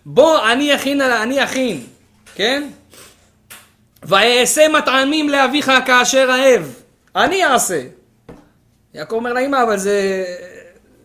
בוא, 0.06 0.52
אני 0.52 0.74
אכין, 0.74 1.00
אני 1.00 1.44
אכין, 1.44 1.80
כן? 2.34 2.68
ואעשה 4.02 4.68
מטעמים 4.68 5.28
לאביך 5.28 5.72
כאשר 5.86 6.28
אהב. 6.30 6.62
אני 7.16 7.44
אעשה. 7.44 7.82
יעקב 8.94 9.14
אומר 9.14 9.32
לאמא, 9.32 9.62
אבל 9.62 9.76
זה, 9.76 10.24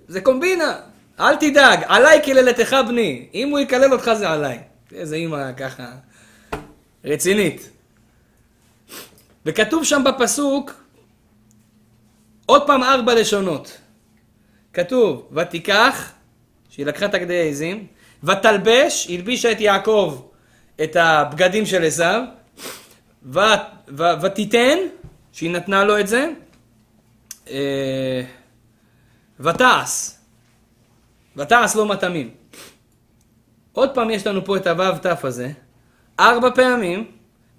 זה 0.07 0.21
קומבינה. 0.21 0.77
אל 1.19 1.35
תדאג, 1.35 1.79
עליי 1.87 2.21
קללתך 2.21 2.75
בני. 2.87 3.27
אם 3.33 3.49
הוא 3.49 3.59
יקלל 3.59 3.93
אותך 3.93 4.11
זה 4.17 4.29
עליי. 4.29 4.59
איזה 4.95 5.15
אימא 5.15 5.53
ככה 5.57 5.85
רצינית. 7.05 7.69
וכתוב 9.45 9.83
שם 9.83 10.03
בפסוק, 10.05 10.71
עוד 12.49 12.67
פעם 12.67 12.83
ארבע 12.83 13.15
לשונות. 13.15 13.77
כתוב, 14.73 15.29
ותיקח, 15.31 16.11
שהיא 16.69 16.85
לקחה 16.85 17.05
את 17.05 17.13
הגדי 17.13 17.41
העזים, 17.41 17.87
ותלבש, 18.23 19.07
הלבישה 19.09 19.51
את 19.51 19.61
יעקב 19.61 20.21
את 20.83 20.95
הבגדים 20.95 21.65
של 21.65 21.83
עשיו, 21.83 22.23
ותיתן, 24.21 24.77
שהיא 25.31 25.51
נתנה 25.51 25.83
לו 25.83 25.99
את 25.99 26.07
זה, 26.07 26.29
אה, 27.49 28.21
ותעש, 29.39 30.09
ותעש 31.35 31.75
לו 31.75 31.85
מטעמים. 31.85 32.29
עוד 33.73 33.93
פעם 33.93 34.09
יש 34.09 34.27
לנו 34.27 34.45
פה 34.45 34.57
את 34.57 34.67
הוו 34.67 34.97
תף 35.01 35.25
הזה, 35.25 35.51
ארבע 36.19 36.49
פעמים, 36.55 37.11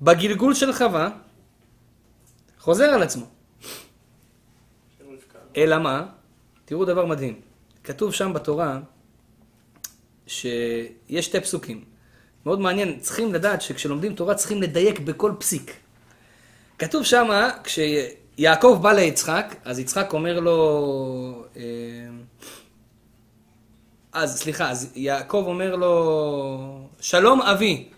בגלגול 0.02 0.54
של 0.54 0.72
חווה, 0.72 1.08
חוזר 2.58 2.84
על 2.84 3.02
עצמו. 3.02 3.39
אלא 5.60 5.78
מה? 5.78 6.06
תראו 6.64 6.84
דבר 6.84 7.06
מדהים. 7.06 7.40
כתוב 7.84 8.12
שם 8.14 8.32
בתורה 8.32 8.80
שיש 10.26 11.26
שתי 11.26 11.40
פסוקים. 11.40 11.84
מאוד 12.46 12.60
מעניין, 12.60 13.00
צריכים 13.00 13.34
לדעת 13.34 13.62
שכשלומדים 13.62 14.14
תורה 14.14 14.34
צריכים 14.34 14.62
לדייק 14.62 14.98
בכל 15.00 15.32
פסיק. 15.38 15.76
כתוב 16.78 17.04
שמה, 17.04 17.50
כשיעקב 17.64 18.78
בא 18.82 18.92
ליצחק, 18.92 19.54
אז 19.64 19.78
יצחק 19.78 20.12
אומר 20.12 20.40
לו... 20.40 21.44
אה, 21.56 21.62
אז 24.12 24.38
סליחה, 24.40 24.70
אז 24.70 24.92
יעקב 24.94 25.44
אומר 25.46 25.76
לו, 25.76 26.88
שלום 27.00 27.42
אבי. 27.42 27.88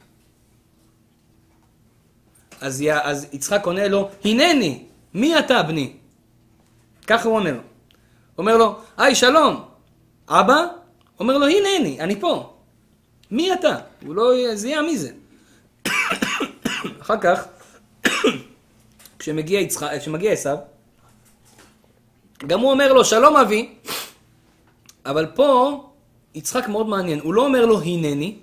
אז, 2.60 2.80
י- 2.80 2.92
אז 2.92 3.26
יצחק 3.32 3.66
עונה 3.66 3.88
לו, 3.88 4.10
הנני, 4.24 4.84
מי 5.14 5.38
אתה 5.38 5.62
בני? 5.62 5.92
ככה 7.12 7.28
הוא 7.28 7.38
אומר. 7.38 7.58
אומר 8.38 8.56
לו, 8.56 8.78
היי 8.96 9.14
שלום, 9.14 9.64
אבא? 10.28 10.66
אומר 11.20 11.38
לו, 11.38 11.46
הנני, 11.46 12.00
אני 12.00 12.20
פה. 12.20 12.54
מי 13.30 13.52
אתה? 13.52 13.78
הוא 14.06 14.14
לא 14.14 14.54
זיהה 14.54 14.82
מי 14.82 14.98
זה. 14.98 15.10
אחר 17.02 17.18
כך, 17.20 17.44
כשמגיע 19.18 20.32
עשיו, 20.32 20.56
גם 22.46 22.60
הוא 22.60 22.70
אומר 22.70 22.92
לו, 22.92 23.04
שלום 23.04 23.36
אבי, 23.36 23.74
אבל 25.06 25.26
פה 25.26 25.80
יצחק 26.34 26.68
מאוד 26.68 26.88
מעניין, 26.88 27.20
הוא 27.20 27.34
לא 27.34 27.44
אומר 27.44 27.66
לו 27.66 27.80
הנני, 27.80 28.36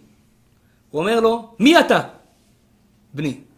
הוא 0.91 1.01
אומר 1.01 1.19
לו, 1.19 1.55
מי 1.59 1.79
אתה? 1.79 2.01
בני. 3.13 3.48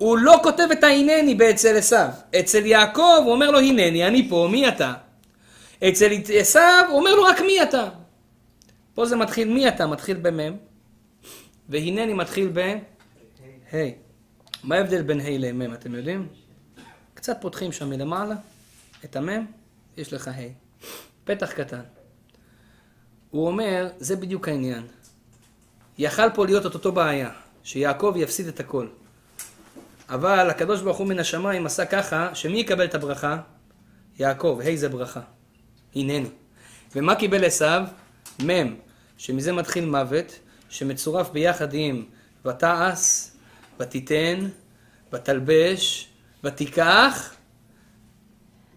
הוא 0.00 0.18
לא 0.18 0.40
כותב 0.42 0.68
את 0.72 0.84
ההנני 0.84 1.34
באצל 1.34 1.76
עשיו. 1.76 2.08
אצל 2.40 2.66
יעקב 2.66 3.22
הוא 3.24 3.32
אומר 3.32 3.50
לו 3.50 3.58
הנני, 3.58 4.06
אני 4.06 4.28
פה, 4.28 4.48
מי 4.52 4.68
אתה? 4.68 4.94
אצל 5.88 6.10
עשיו 6.34 6.84
הוא 6.88 6.98
אומר 6.98 7.14
לו 7.14 7.22
רק 7.22 7.40
מי 7.40 7.62
אתה. 7.62 7.88
פה 8.94 9.06
זה 9.06 9.16
מתחיל, 9.16 9.48
מי 9.48 9.68
אתה? 9.68 9.86
מתחיל 9.86 10.16
במם, 10.16 10.56
והנני 11.68 12.14
מתחיל 12.14 12.50
ב... 12.52 12.58
ה'. 13.72 13.76
מה 14.64 14.74
ההבדל 14.74 15.02
בין 15.02 15.20
ה' 15.20 15.38
למם, 15.38 15.74
אתם 15.74 15.94
יודעים? 15.94 16.28
קצת 17.14 17.36
פותחים 17.40 17.72
שם 17.72 17.90
מלמעלה 17.90 18.34
את 19.04 19.16
המם, 19.16 19.46
יש 19.96 20.12
לך 20.12 20.28
ה'. 20.28 20.40
פתח 21.24 21.52
קטן. 21.52 21.82
הוא 23.30 23.46
אומר, 23.46 23.88
זה 23.98 24.16
בדיוק 24.16 24.48
העניין. 24.48 24.82
יכל 25.98 26.30
פה 26.34 26.46
להיות 26.46 26.66
את 26.66 26.74
אותו 26.74 26.92
בעיה, 26.92 27.30
שיעקב 27.62 28.14
יפסיד 28.16 28.46
את 28.46 28.60
הכל. 28.60 28.86
אבל 30.10 30.50
הקדוש 30.50 30.82
ברוך 30.82 30.96
הוא 30.96 31.06
מן 31.06 31.18
השמיים 31.18 31.66
עשה 31.66 31.84
ככה, 31.84 32.34
שמי 32.34 32.58
יקבל 32.58 32.84
את 32.84 32.94
הברכה? 32.94 33.36
יעקב, 34.18 34.60
ה' 34.64 34.76
זה 34.76 34.88
ברכה. 34.88 35.20
הנני. 35.94 36.28
ומה 36.96 37.14
קיבל 37.14 37.44
עשיו? 37.44 37.82
מ', 38.42 38.74
שמזה 39.16 39.52
מתחיל 39.52 39.84
מוות, 39.84 40.38
שמצורף 40.68 41.30
ביחד 41.30 41.74
עם 41.74 42.04
ותעש, 42.46 43.26
ותיתן, 43.80 44.48
ותלבש, 45.12 46.08
ותיקח, 46.44 47.34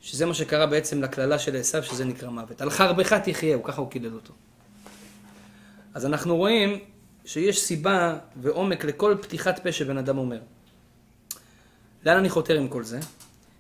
שזה 0.02 0.26
מה 0.26 0.34
שקרה 0.34 0.66
בעצם 0.66 1.02
לקללה 1.02 1.40
של 1.40 1.56
עשיו, 1.56 1.84
שזה 1.84 2.06
נקרא 2.06 2.30
מוות. 2.30 2.62
על 2.62 2.70
חרבך 2.70 3.14
תחיה, 3.14 3.58
ככה 3.64 3.82
הוא 3.82 3.90
קילל 3.90 4.14
אותו. 4.14 4.34
אז 5.94 6.06
אנחנו 6.06 6.38
רואים 6.38 6.80
שיש 7.26 7.62
סיבה 7.62 8.18
ועומק 8.36 8.86
לכל 8.86 9.16
פתיחת 9.22 9.60
פה 9.60 9.72
שבן 9.72 9.98
אדם 9.98 10.18
אומר. 10.18 10.40
לאן 12.06 12.18
אני 12.18 12.30
חותר 12.30 12.54
עם 12.54 12.68
כל 12.68 12.84
זה? 12.84 13.00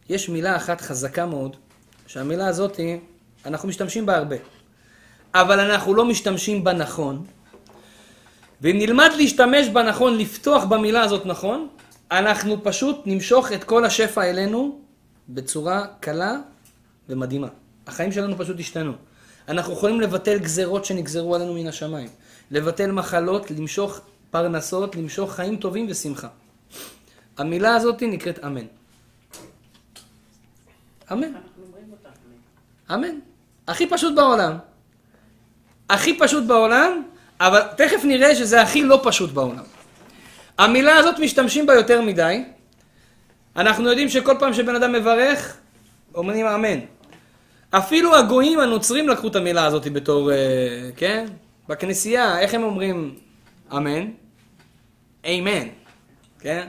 יש 0.09 0.29
מילה 0.29 0.55
אחת 0.55 0.81
חזקה 0.81 1.25
מאוד, 1.25 1.55
שהמילה 2.07 2.47
הזאת, 2.47 2.79
אנחנו 3.45 3.69
משתמשים 3.69 4.05
בה 4.05 4.17
הרבה. 4.17 4.35
אבל 5.33 5.59
אנחנו 5.59 5.93
לא 5.93 6.05
משתמשים 6.05 6.63
בה 6.63 6.73
נכון. 6.73 7.25
ואם 8.61 8.77
נלמד 8.77 9.09
להשתמש 9.17 9.67
בה 9.67 9.83
נכון, 9.83 10.17
לפתוח 10.17 10.63
במילה 10.63 11.01
הזאת 11.01 11.25
נכון, 11.25 11.67
אנחנו 12.11 12.63
פשוט 12.63 13.01
נמשוך 13.05 13.51
את 13.51 13.63
כל 13.63 13.85
השפע 13.85 14.29
אלינו 14.29 14.79
בצורה 15.29 15.85
קלה 15.99 16.37
ומדהימה. 17.09 17.47
החיים 17.87 18.11
שלנו 18.11 18.37
פשוט 18.37 18.59
השתנו. 18.59 18.91
אנחנו 19.47 19.73
יכולים 19.73 20.01
לבטל 20.01 20.37
גזרות 20.37 20.85
שנגזרו 20.85 21.35
עלינו 21.35 21.53
מן 21.53 21.67
השמיים. 21.67 22.09
לבטל 22.51 22.91
מחלות, 22.91 23.51
למשוך 23.51 24.01
פרנסות, 24.31 24.95
למשוך 24.95 25.33
חיים 25.33 25.55
טובים 25.55 25.87
ושמחה. 25.89 26.27
המילה 27.37 27.75
הזאת 27.75 28.03
נקראת 28.03 28.39
אמן. 28.45 28.65
אמן. 31.11 31.31
אמן. 32.93 33.19
הכי 33.67 33.87
פשוט 33.87 34.15
בעולם. 34.15 34.57
הכי 35.89 36.17
פשוט 36.19 36.43
בעולם, 36.43 37.03
אבל 37.39 37.61
תכף 37.77 38.01
נראה 38.05 38.35
שזה 38.35 38.61
הכי 38.61 38.83
לא 38.83 38.99
פשוט 39.03 39.31
בעולם. 39.31 39.63
המילה 40.57 40.97
הזאת 40.97 41.19
משתמשים 41.19 41.65
בה 41.65 41.73
יותר 41.73 42.01
מדי. 42.01 42.43
אנחנו 43.55 43.89
יודעים 43.89 44.09
שכל 44.09 44.35
פעם 44.39 44.53
שבן 44.53 44.75
אדם 44.75 44.91
מברך, 44.91 45.57
אומרים 46.15 46.45
אמן. 46.45 46.79
אפילו 47.71 48.15
הגויים 48.15 48.59
הנוצרים 48.59 49.09
לקחו 49.09 49.27
את 49.27 49.35
המילה 49.35 49.65
הזאת 49.65 49.93
בתור, 49.93 50.31
אה, 50.31 50.37
כן? 50.95 51.25
בכנסייה, 51.69 52.39
איך 52.39 52.53
הם 52.53 52.63
אומרים 52.63 53.15
אמן? 53.71 54.05
אמן, 55.25 55.67
כן? 56.39 56.67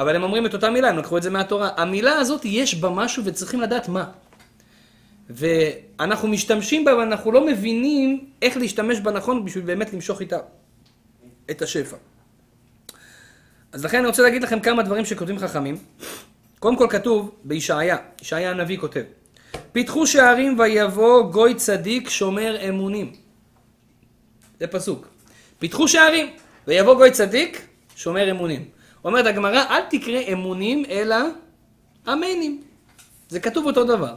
אבל 0.00 0.16
הם 0.16 0.22
אומרים 0.22 0.46
את 0.46 0.54
אותה 0.54 0.70
מילה, 0.70 0.88
הם 0.88 0.98
לקחו 0.98 1.16
את 1.16 1.22
זה 1.22 1.30
מהתורה. 1.30 1.70
המילה 1.76 2.12
הזאת, 2.12 2.44
יש 2.44 2.74
בה 2.74 2.90
משהו 2.90 3.24
וצריכים 3.24 3.60
לדעת 3.60 3.88
מה. 3.88 4.04
ואנחנו 5.30 6.28
משתמשים 6.28 6.84
בה 6.84 6.96
ואנחנו 6.96 7.32
לא 7.32 7.46
מבינים 7.46 8.24
איך 8.42 8.56
להשתמש 8.56 9.00
בה 9.00 9.10
נכון 9.10 9.44
בשביל 9.44 9.64
באמת 9.64 9.92
למשוך 9.92 10.20
איתה 10.20 10.38
את 11.50 11.62
השפע. 11.62 11.96
אז 13.72 13.84
לכן 13.84 13.98
אני 13.98 14.06
רוצה 14.06 14.22
להגיד 14.22 14.42
לכם 14.42 14.60
כמה 14.60 14.82
דברים 14.82 15.04
שכותבים 15.04 15.38
חכמים. 15.38 15.76
קודם 16.58 16.76
כל 16.76 16.86
כתוב 16.90 17.30
בישעיה, 17.44 17.96
ישעיה 18.22 18.50
הנביא 18.50 18.78
כותב, 18.78 19.02
פיתחו 19.72 20.06
שערים 20.06 20.58
ויבוא 20.58 21.30
גוי 21.30 21.54
צדיק 21.54 22.08
שומר 22.08 22.68
אמונים. 22.68 23.12
זה 24.60 24.66
פסוק. 24.66 25.08
פיתחו 25.58 25.88
שערים 25.88 26.26
ויבוא 26.66 26.94
גוי 26.94 27.10
צדיק 27.10 27.66
שומר 27.96 28.30
אמונים. 28.30 28.79
אומרת 29.04 29.26
הגמרא, 29.26 29.62
אל 29.70 29.82
תקרא 29.90 30.20
אמונים 30.32 30.84
אלא 30.90 31.16
אמנים. 32.08 32.62
זה 33.28 33.40
כתוב 33.40 33.66
אותו 33.66 33.84
דבר. 33.84 34.14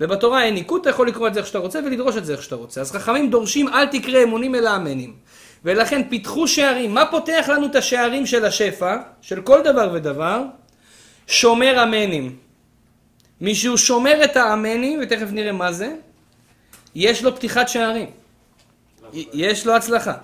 ובתורה 0.00 0.44
אין 0.44 0.54
ניקוד, 0.54 0.80
אתה 0.80 0.90
יכול 0.90 1.08
לקרוא 1.08 1.28
את 1.28 1.34
זה 1.34 1.40
איך 1.40 1.46
שאתה 1.46 1.58
רוצה 1.58 1.78
ולדרוש 1.78 2.16
את 2.16 2.24
זה 2.24 2.32
איך 2.32 2.42
שאתה 2.42 2.54
רוצה. 2.54 2.80
אז 2.80 2.92
חכמים 2.92 3.30
דורשים 3.30 3.68
אל 3.68 3.86
תקרא 3.86 4.22
אמונים 4.22 4.54
אלא 4.54 4.76
אמנים. 4.76 5.16
ולכן 5.64 6.08
פיתחו 6.08 6.48
שערים. 6.48 6.94
מה 6.94 7.06
פותח 7.10 7.46
לנו 7.48 7.66
את 7.66 7.76
השערים 7.76 8.26
של 8.26 8.44
השפע, 8.44 8.96
של 9.20 9.40
כל 9.40 9.62
דבר 9.62 9.90
ודבר? 9.94 10.42
שומר 11.26 11.82
אמנים. 11.82 12.36
מישהו 13.40 13.78
שומר 13.78 14.24
את 14.24 14.36
האמנים, 14.36 15.00
ותכף 15.02 15.26
נראה 15.32 15.52
מה 15.52 15.72
זה, 15.72 15.94
יש 16.94 17.22
לו 17.22 17.36
פתיחת 17.36 17.68
שערים. 17.68 18.10
יש 19.12 19.66
לו 19.66 19.76
הצלחה. 19.76 20.14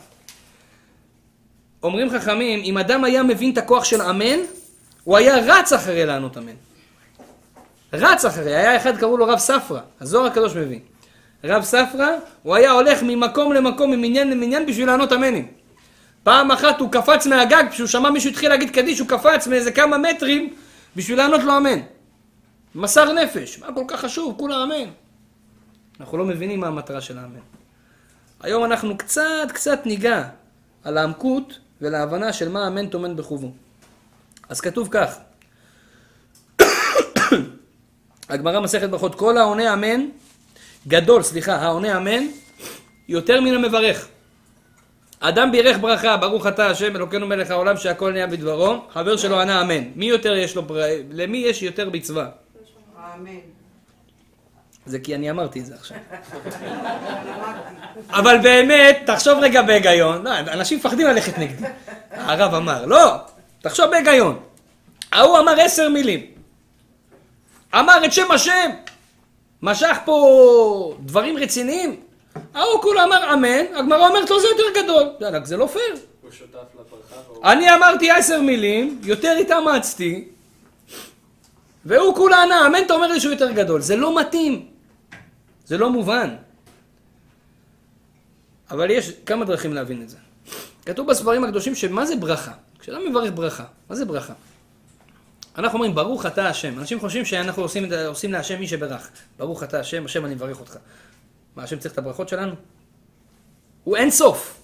אומרים 1.83 2.11
חכמים, 2.11 2.61
אם 2.65 2.79
אדם 2.79 3.05
היה 3.05 3.23
מבין 3.23 3.53
את 3.53 3.59
הכוח 3.59 3.85
של 3.85 4.03
אמן, 4.03 4.39
הוא 5.05 5.17
היה 5.17 5.37
רץ 5.37 5.73
אחרי 5.73 6.07
לענות 6.07 6.39
אמן. 6.39 6.53
רץ 7.93 8.25
אחרי, 8.25 8.57
היה 8.57 8.77
אחד 8.77 8.97
קראו 8.97 9.17
לו 9.17 9.27
רב 9.27 9.39
ספרא, 9.39 9.81
הזוהר 10.01 10.27
הקדוש 10.27 10.57
מבין. 10.57 10.81
רב 11.45 11.63
ספרא, 11.63 12.09
הוא 12.43 12.55
היה 12.55 12.71
הולך 12.71 13.03
ממקום 13.03 13.53
למקום, 13.53 13.91
ממניין 13.91 14.31
למניין 14.31 14.67
בשביל 14.67 14.87
לענות 14.87 15.13
אמנים. 15.13 15.49
פעם 16.23 16.51
אחת 16.51 16.81
הוא 16.81 16.93
קפץ 16.93 17.27
מהגג, 17.27 17.65
כשהוא 17.71 17.87
שמע 17.87 18.11
מישהו 18.11 18.31
התחיל 18.31 18.49
להגיד 18.49 18.71
קדיש, 18.71 18.99
הוא 18.99 19.09
קפץ 19.09 19.47
מאיזה 19.47 19.73
כמה 19.73 19.99
מטרים 19.99 20.55
בשביל 20.97 21.19
לענות 21.19 21.43
לו 21.43 21.57
אמן. 21.57 21.81
מסר 22.75 23.13
נפש, 23.13 23.59
מה 23.59 23.67
כל 23.75 23.85
כך 23.89 24.01
חשוב? 24.01 24.35
כולה 24.39 24.63
אמן. 24.63 24.91
אנחנו 26.01 26.19
לא 26.19 26.25
מבינים 26.25 26.61
מה 26.61 26.67
המטרה 26.67 27.01
של 27.01 27.19
האמן. 27.19 27.41
היום 28.41 28.65
אנחנו 28.65 28.99
קצת 28.99 29.49
קצת 29.49 29.87
ניגע 29.87 30.25
על 30.85 30.99
העמקות 30.99 31.59
ולהבנה 31.81 32.33
של 32.33 32.49
מה 32.49 32.65
האמן 32.65 32.89
טומן 32.89 33.17
בחובו. 33.17 33.53
אז 34.49 34.61
כתוב 34.61 34.89
כך, 34.91 35.19
הגמרא 38.29 38.61
מסכת 38.61 38.91
ברכות, 38.91 39.15
כל 39.15 39.39
העונה 39.39 39.73
אמן, 39.73 40.07
גדול, 40.89 41.23
סליחה, 41.23 41.57
העונה 41.57 41.97
אמן, 41.97 42.27
יותר 43.09 43.41
מן 43.41 43.55
המברך. 43.55 44.09
אדם 45.21 45.53
בירך 45.53 45.79
ברכה, 45.81 46.17
ברוך 46.17 46.47
אתה 46.47 46.71
השם 46.71 46.97
אלוקינו 46.97 47.27
מלך 47.27 47.51
העולם 47.51 47.77
שהכל 47.77 48.13
נהיה 48.13 48.27
בדברו, 48.27 48.85
חבר 48.91 49.17
שלו 49.17 49.41
ענה 49.41 49.63
אמן. 49.63 49.85
מי 49.95 50.07
יותר 50.07 50.37
יש 50.37 50.57
לו, 50.57 50.63
למי 51.11 51.39
יש 51.39 51.63
יותר 51.63 51.91
מצווה? 51.91 52.29
אמן. 53.15 53.56
זה 54.87 54.99
כי 54.99 55.15
אני 55.15 55.31
אמרתי 55.31 55.61
את 55.61 55.67
זה 55.67 55.75
עכשיו. 55.75 55.97
אבל 58.19 58.39
באמת, 58.43 58.99
תחשוב 59.07 59.39
רגע 59.39 59.63
בהיגיון, 59.63 60.25
לא, 60.25 60.39
אנשים 60.39 60.79
מפחדים 60.79 61.07
ללכת 61.07 61.39
נגדי. 61.39 61.67
הרב 62.11 62.55
אמר, 62.55 62.87
לא, 62.87 63.15
תחשוב 63.63 63.91
בהיגיון. 63.91 64.39
ההוא 65.13 65.39
אמר 65.39 65.61
עשר 65.61 65.89
מילים. 65.89 66.27
אמר 67.75 68.05
את 68.05 68.13
שם 68.13 68.31
השם. 68.31 68.71
משך 69.63 69.97
פה 70.05 70.95
דברים 71.01 71.39
רציניים. 71.39 72.01
ההוא 72.55 72.83
כולו 72.83 73.03
אמר 73.03 73.35
אמן, 73.35 73.65
הגמרא 73.75 74.09
אומרת 74.09 74.31
לו 74.31 74.41
זה 74.41 74.47
יותר 74.49 74.83
גדול. 74.83 75.09
זה 75.45 75.57
לא 75.57 75.67
פייר. 75.67 75.97
הוא 76.23 76.31
שותף 76.31 76.59
לברכה. 76.75 77.53
אני 77.53 77.75
אמרתי 77.75 78.11
עשר 78.11 78.41
מילים, 78.41 79.01
יותר 79.03 79.37
התאמצתי, 79.41 80.25
והוא 81.85 82.15
כולה 82.15 82.43
ענה, 82.43 82.67
אמן 82.67 82.83
אתה 82.87 82.95
אומר 82.95 83.07
לי 83.07 83.21
שהוא 83.21 83.33
יותר 83.33 83.51
גדול. 83.51 83.81
זה 83.81 83.97
לא 83.97 84.21
מתאים. 84.21 84.67
זה 85.67 85.79
לא 85.79 85.91
מובן. 85.91 86.37
אבל 88.71 88.91
יש 88.91 89.13
כמה 89.27 89.45
דרכים 89.45 89.73
להבין 89.75 90.03
את 90.03 90.09
זה. 90.09 90.17
כתוב 90.87 91.11
בספרים 91.11 91.45
הקדושים 91.45 91.75
שמה 91.75 92.07
זה 92.07 92.17
ברכה? 92.17 92.53
כשאדם 92.79 93.11
מברך 93.11 93.31
ברכה, 93.35 93.65
מה 93.91 93.97
זה 93.97 94.05
ברכה? 94.05 94.33
אנחנו 95.59 95.79
אומרים 95.79 95.95
ברוך 95.95 96.27
אתה 96.27 96.49
השם. 96.49 96.79
אנשים 96.79 97.01
חושבים 97.01 97.25
שאנחנו 97.25 97.63
עושים, 97.63 97.93
עושים 98.07 98.33
להשם 98.33 98.61
מי 98.61 98.69
שברך. 98.69 99.11
ברוך 99.39 99.63
אתה 99.63 99.81
השם, 99.81 100.05
השם 100.05 100.25
אני 100.25 100.35
מברך 100.35 100.61
אותך. 100.61 100.77
מה, 101.57 101.63
השם 101.63 101.79
צריך 101.79 101.95
את 101.95 101.99
הברכות 101.99 102.29
שלנו? 102.29 102.55
הוא 103.85 103.97
אין 103.97 104.11
סוף. 104.11 104.61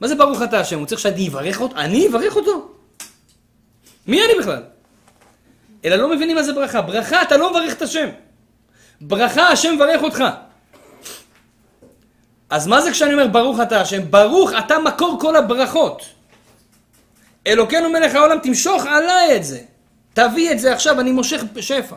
מה 0.00 0.08
זה 0.08 0.14
ברוך 0.14 0.42
אתה 0.42 0.60
השם? 0.60 0.78
הוא 0.78 0.86
צריך 0.86 1.00
שאני 1.00 1.28
אברך 1.28 1.60
אותו? 1.60 1.76
אני 1.76 2.08
אברך 2.08 2.36
אותו? 2.36 2.74
מי 4.06 4.24
אני 4.24 4.32
בכלל? 4.40 4.62
אלא 5.84 5.96
לא 5.96 6.16
מבינים 6.16 6.36
מה 6.36 6.42
זה 6.42 6.52
ברכה. 6.52 6.82
ברכה, 6.82 7.22
אתה 7.22 7.36
לא 7.36 7.50
מברך 7.50 7.72
את 7.72 7.82
השם. 7.82 8.08
ברכה, 9.04 9.48
השם 9.48 9.74
מברך 9.74 10.02
אותך. 10.02 10.24
אז 12.50 12.66
מה 12.66 12.80
זה 12.80 12.90
כשאני 12.90 13.12
אומר 13.12 13.26
ברוך 13.26 13.60
אתה 13.60 13.80
השם? 13.80 14.10
ברוך 14.10 14.50
אתה 14.58 14.78
מקור 14.78 15.18
כל 15.20 15.36
הברכות. 15.36 16.02
אלוקינו 17.46 17.90
מלך 17.90 18.14
העולם, 18.14 18.38
תמשוך 18.38 18.86
עליי 18.86 19.36
את 19.36 19.44
זה. 19.44 19.60
תביא 20.14 20.52
את 20.52 20.58
זה 20.58 20.72
עכשיו, 20.72 21.00
אני 21.00 21.12
מושך 21.12 21.42
שפע. 21.60 21.96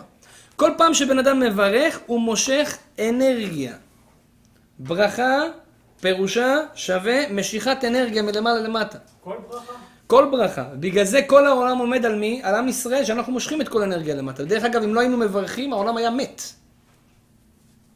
כל 0.55 0.71
פעם 0.77 0.93
שבן 0.93 1.19
אדם 1.19 1.39
מברך, 1.39 1.99
הוא 2.05 2.21
מושך 2.21 2.77
אנרגיה. 2.99 3.73
ברכה, 4.79 5.41
פירושה 6.01 6.57
שווה 6.75 7.29
משיכת 7.29 7.77
אנרגיה 7.87 8.21
מלמעלה 8.21 8.59
למטה. 8.59 8.97
כל 9.21 9.35
ברכה? 9.49 9.73
כל 10.07 10.27
ברכה. 10.31 10.63
בגלל 10.73 11.03
זה 11.03 11.21
כל 11.27 11.45
העולם 11.45 11.77
עומד 11.77 12.05
על 12.05 12.15
מי? 12.15 12.41
על 12.43 12.55
עם 12.55 12.67
ישראל, 12.67 13.05
שאנחנו 13.05 13.33
מושכים 13.33 13.61
את 13.61 13.69
כל 13.69 13.81
אנרגיה 13.81 14.15
למטה. 14.15 14.43
דרך 14.43 14.63
אגב, 14.63 14.83
אם 14.83 14.95
לא 14.95 14.99
היינו 14.99 15.17
מברכים, 15.17 15.73
העולם 15.73 15.97
היה 15.97 16.09
מת. 16.09 16.41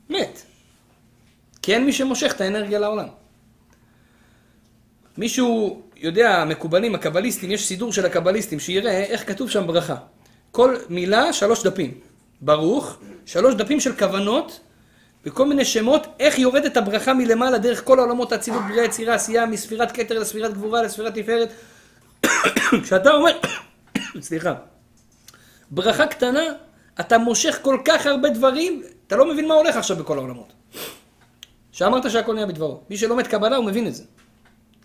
מת. 0.10 0.42
כי 1.62 1.74
אין 1.74 1.86
מי 1.86 1.94
שמושך 1.94 2.32
את 2.36 2.42
האנרגיה 2.42 2.80
לעולם. 2.80 3.08
מישהו 5.18 5.82
יודע, 5.96 6.42
המקובלים, 6.42 6.96
הקבליסטים, 6.96 7.52
יש 7.52 7.68
סידור 7.68 7.94
של 7.94 8.06
הקבליסטים, 8.06 8.60
שיראה 8.60 9.04
איך 9.04 9.28
כתוב 9.28 9.50
שם 9.50 9.68
ברכה. 9.68 9.96
כל 10.52 10.76
מילה, 10.90 11.34
שלוש 11.34 11.64
דפים. 11.64 11.94
ברוך, 12.42 12.98
שלוש 13.26 13.56
דפים 13.56 13.80
של 13.80 13.96
כוונות, 13.96 14.60
וכל 15.26 15.46
מיני 15.46 15.66
שמות, 15.66 16.08
איך 16.20 16.40
יורדת 16.40 16.78
הברכה 16.78 17.14
מלמעלה 17.14 17.58
דרך 17.58 17.86
כל 17.86 18.00
העולמות 18.00 18.32
האצילות, 18.32 18.62
בריאה, 18.68 18.86
יצירה, 18.86 19.16
עשייה, 19.16 19.46
מספירת 19.46 19.92
כתר 19.92 20.20
לספירת 20.20 20.54
גבורה, 20.54 20.82
לספירת 20.84 21.14
תפארת. 21.16 21.50
כשאתה 22.84 23.12
אומר, 23.12 23.38
סליחה, 24.22 24.54
ברכה 25.72 26.08
קטנה, 26.08 26.44
אתה 27.00 27.18
מושך 27.18 27.60
כל 27.62 27.78
כך 27.86 28.06
הרבה 28.06 28.30
דברים, 28.30 28.84
אתה 29.10 29.18
לא 29.18 29.34
מבין 29.34 29.48
מה 29.48 29.54
הולך 29.54 29.76
עכשיו 29.76 29.98
בכל 29.98 30.18
העולמות. 30.18 30.54
שאמרת 31.72 32.12
שהכל 32.12 32.34
נהיה 32.34 32.46
בדברו. 32.46 32.82
מי 32.90 32.98
שלומד 32.98 33.28
קבלה 33.28 33.56
הוא 33.56 33.66
מבין 33.66 33.88
את 33.88 33.96
זה. 33.96 34.04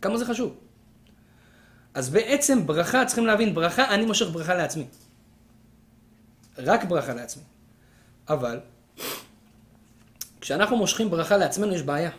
כמה 0.03 0.19
זה 0.19 0.25
חשוב. 0.25 0.57
אז 1.95 2.11
בעצם 2.11 2.67
ברכה, 2.67 3.05
צריכים 3.05 3.27
להבין, 3.27 3.55
ברכה, 3.55 3.95
אני 3.95 4.05
מושך 4.05 4.27
ברכה 4.33 4.55
לעצמי. 4.55 4.87
רק 6.59 6.85
ברכה 6.85 7.15
לעצמי. 7.15 7.43
אבל, 8.29 8.61
כשאנחנו 10.41 10.77
מושכים 10.77 11.11
ברכה 11.11 11.37
לעצמנו 11.37 11.75
יש 11.75 11.83
בעיה. 11.83 12.11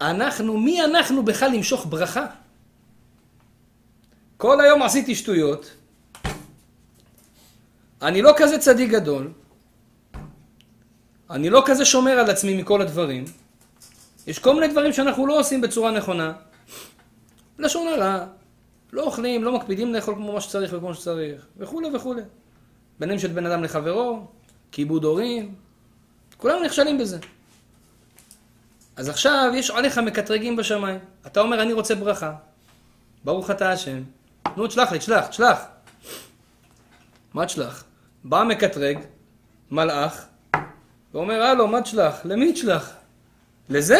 אנחנו, 0.00 0.58
מי 0.58 0.84
אנחנו 0.84 1.24
בכלל 1.24 1.50
למשוך 1.50 1.86
ברכה? 1.88 2.26
כל 4.36 4.60
היום 4.60 4.82
עשיתי 4.82 5.14
שטויות, 5.14 5.70
אני 8.02 8.22
לא 8.22 8.32
כזה 8.36 8.58
צדיק 8.58 8.90
גדול, 8.90 9.32
אני 11.32 11.50
לא 11.50 11.62
כזה 11.66 11.84
שומר 11.84 12.12
על 12.12 12.30
עצמי 12.30 12.62
מכל 12.62 12.82
הדברים, 12.82 13.24
יש 14.26 14.38
כל 14.38 14.54
מיני 14.54 14.68
דברים 14.68 14.92
שאנחנו 14.92 15.26
לא 15.26 15.40
עושים 15.40 15.60
בצורה 15.60 15.90
נכונה. 15.90 16.32
לשון 17.58 17.88
הרע, 17.88 18.26
לא 18.92 19.02
אוכלים, 19.02 19.44
לא 19.44 19.52
מקפידים 19.52 19.94
לאכול 19.94 20.14
כמו 20.14 20.32
מה 20.32 20.40
שצריך 20.40 20.72
וכמו 20.72 20.94
שצריך, 20.94 21.46
וכולי 21.56 21.88
וכולי. 21.96 22.22
ביניהם 22.98 23.18
של 23.18 23.28
בן 23.28 23.46
אדם 23.46 23.64
לחברו, 23.64 24.26
כיבוד 24.72 25.04
הורים, 25.04 25.54
כולנו 26.36 26.64
נכשלים 26.64 26.98
בזה. 26.98 27.18
אז 28.96 29.08
עכשיו 29.08 29.52
יש 29.54 29.70
עליך 29.70 29.98
מקטרגים 29.98 30.56
בשמיים. 30.56 30.98
אתה 31.26 31.40
אומר, 31.40 31.62
אני 31.62 31.72
רוצה 31.72 31.94
ברכה. 31.94 32.34
ברוך 33.24 33.50
אתה 33.50 33.72
השם. 33.72 34.02
נו, 34.56 34.66
תשלח 34.66 34.92
לי, 34.92 34.98
תשלח, 34.98 35.26
תשלח. 35.26 35.58
מה 37.34 37.46
תשלח? 37.46 37.84
בא 38.24 38.44
מקטרג, 38.44 38.98
מלאך, 39.70 40.26
ואומר, 41.14 41.42
הלו, 41.42 41.68
מה 41.68 41.82
תשלח? 41.82 42.20
למי 42.24 42.52
תשלח? 42.52 42.92
לזה? 43.68 43.98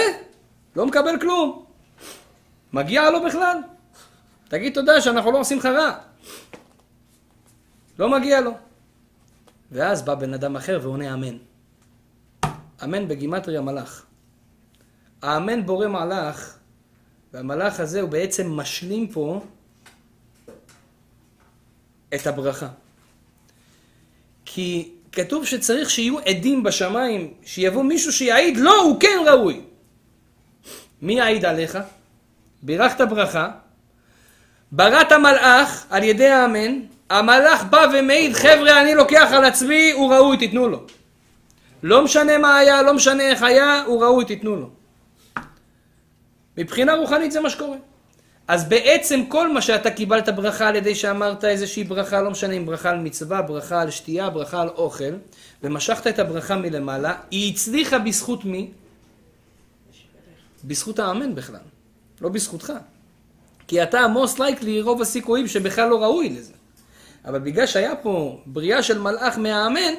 לא 0.77 0.87
מקבל 0.87 1.21
כלום. 1.21 1.65
מגיע 2.73 3.11
לו 3.11 3.25
בכלל? 3.25 3.59
תגיד 4.49 4.75
תודה 4.75 5.01
שאנחנו 5.01 5.33
לא 5.33 5.41
עושים 5.41 5.59
לך 5.59 5.67
רע. 5.67 5.99
לא 7.99 8.11
מגיע 8.11 8.41
לו. 8.41 8.51
ואז 9.73 10.03
בא 10.03 10.15
בן 10.15 10.35
אדם 10.35 10.57
אחר 10.57 10.79
ועונה 10.83 11.15
אמן. 11.15 11.37
אמן 12.85 13.09
בגימטריה 13.09 13.61
מלאך. 13.61 14.07
האמן 15.23 15.67
בורא 15.67 15.87
מלאך, 15.87 16.59
והמלאך 17.33 17.81
הזה 17.81 18.01
הוא 18.01 18.11
בעצם 18.11 18.57
משלים 18.57 19.09
פה 19.09 19.45
את 22.15 22.27
הברכה. 22.27 22.69
כי 24.45 24.95
כתוב 25.13 25.47
שצריך 25.47 25.91
שיהיו 25.91 26.19
עדים 26.19 26.63
בשמיים, 26.63 27.35
שיבוא 27.45 27.83
מישהו 27.83 28.13
שיעיד, 28.13 28.57
לא, 28.57 28.83
הוא 28.83 29.01
כן 29.01 29.19
ראוי. 29.27 29.61
מי 31.03 31.13
יעיד 31.15 31.45
עליך? 31.45 31.79
בירכת 32.63 33.01
ברכה, 33.01 33.51
בראת 34.73 35.13
מלאך 35.13 35.87
על 35.91 36.03
ידי 36.03 36.29
האמן, 36.29 36.81
המלאך 37.11 37.65
בא 37.65 37.87
ומעיד, 37.95 38.33
חבר'ה, 38.33 38.81
אני 38.83 38.95
לוקח 38.95 39.29
על 39.33 39.45
עצמי, 39.45 39.91
הוא 39.91 40.15
ראוי, 40.15 40.37
תיתנו 40.37 40.69
לו. 40.69 40.83
לא 41.83 42.05
משנה 42.05 42.39
מה 42.39 42.57
היה, 42.57 42.83
לא 42.83 42.95
משנה 42.95 43.23
איך 43.23 43.43
היה, 43.43 43.83
הוא 43.87 44.03
ראוי, 44.05 44.25
תיתנו 44.25 44.57
לו. 44.57 44.71
מבחינה 46.57 46.95
רוחנית 46.95 47.33
זה 47.33 47.41
מה 47.41 47.51
שקורה. 47.51 47.77
אז 48.53 48.69
בעצם 48.69 49.25
כל 49.29 49.53
מה 49.53 49.63
שאתה 49.63 49.91
קיבלת 49.91 50.29
ברכה 50.29 50.69
על 50.69 50.77
ידי 50.77 50.95
שאמרת 50.95 51.45
איזושהי 51.45 51.85
ברכה, 51.85 52.23
לא 52.23 52.31
משנה 52.31 52.55
אם 52.55 52.67
ברכה 52.67 52.91
על 52.91 52.99
מצווה, 52.99 53.43
ברכה 53.43 53.81
על 53.81 53.91
שתייה, 53.91 54.31
ברכה 54.31 54.63
על 54.63 54.69
אוכל, 54.69 55.15
ומשכת 55.63 56.07
את 56.07 56.19
הברכה 56.19 56.57
מלמעלה, 56.57 57.15
היא 57.31 57.53
הצליחה 57.53 57.99
בזכות 57.99 58.45
מי? 58.45 58.71
בזכות 60.65 60.99
האמן 60.99 61.35
בכלל, 61.35 61.61
לא 62.21 62.29
בזכותך. 62.29 62.73
כי 63.67 63.83
אתה 63.83 64.07
most 64.15 64.39
likely 64.39 64.83
רוב 64.83 65.03
הסיכויים 65.03 65.49
שבכלל 65.49 65.89
לא 65.89 66.03
ראוי 66.03 66.29
לזה. 66.29 66.53
אבל 67.25 67.39
בגלל 67.39 67.67
שהיה 67.67 67.97
פה 67.97 68.41
בריאה 68.47 68.83
של 68.83 68.99
מלאך 68.99 69.39
מהאמן, 69.39 69.95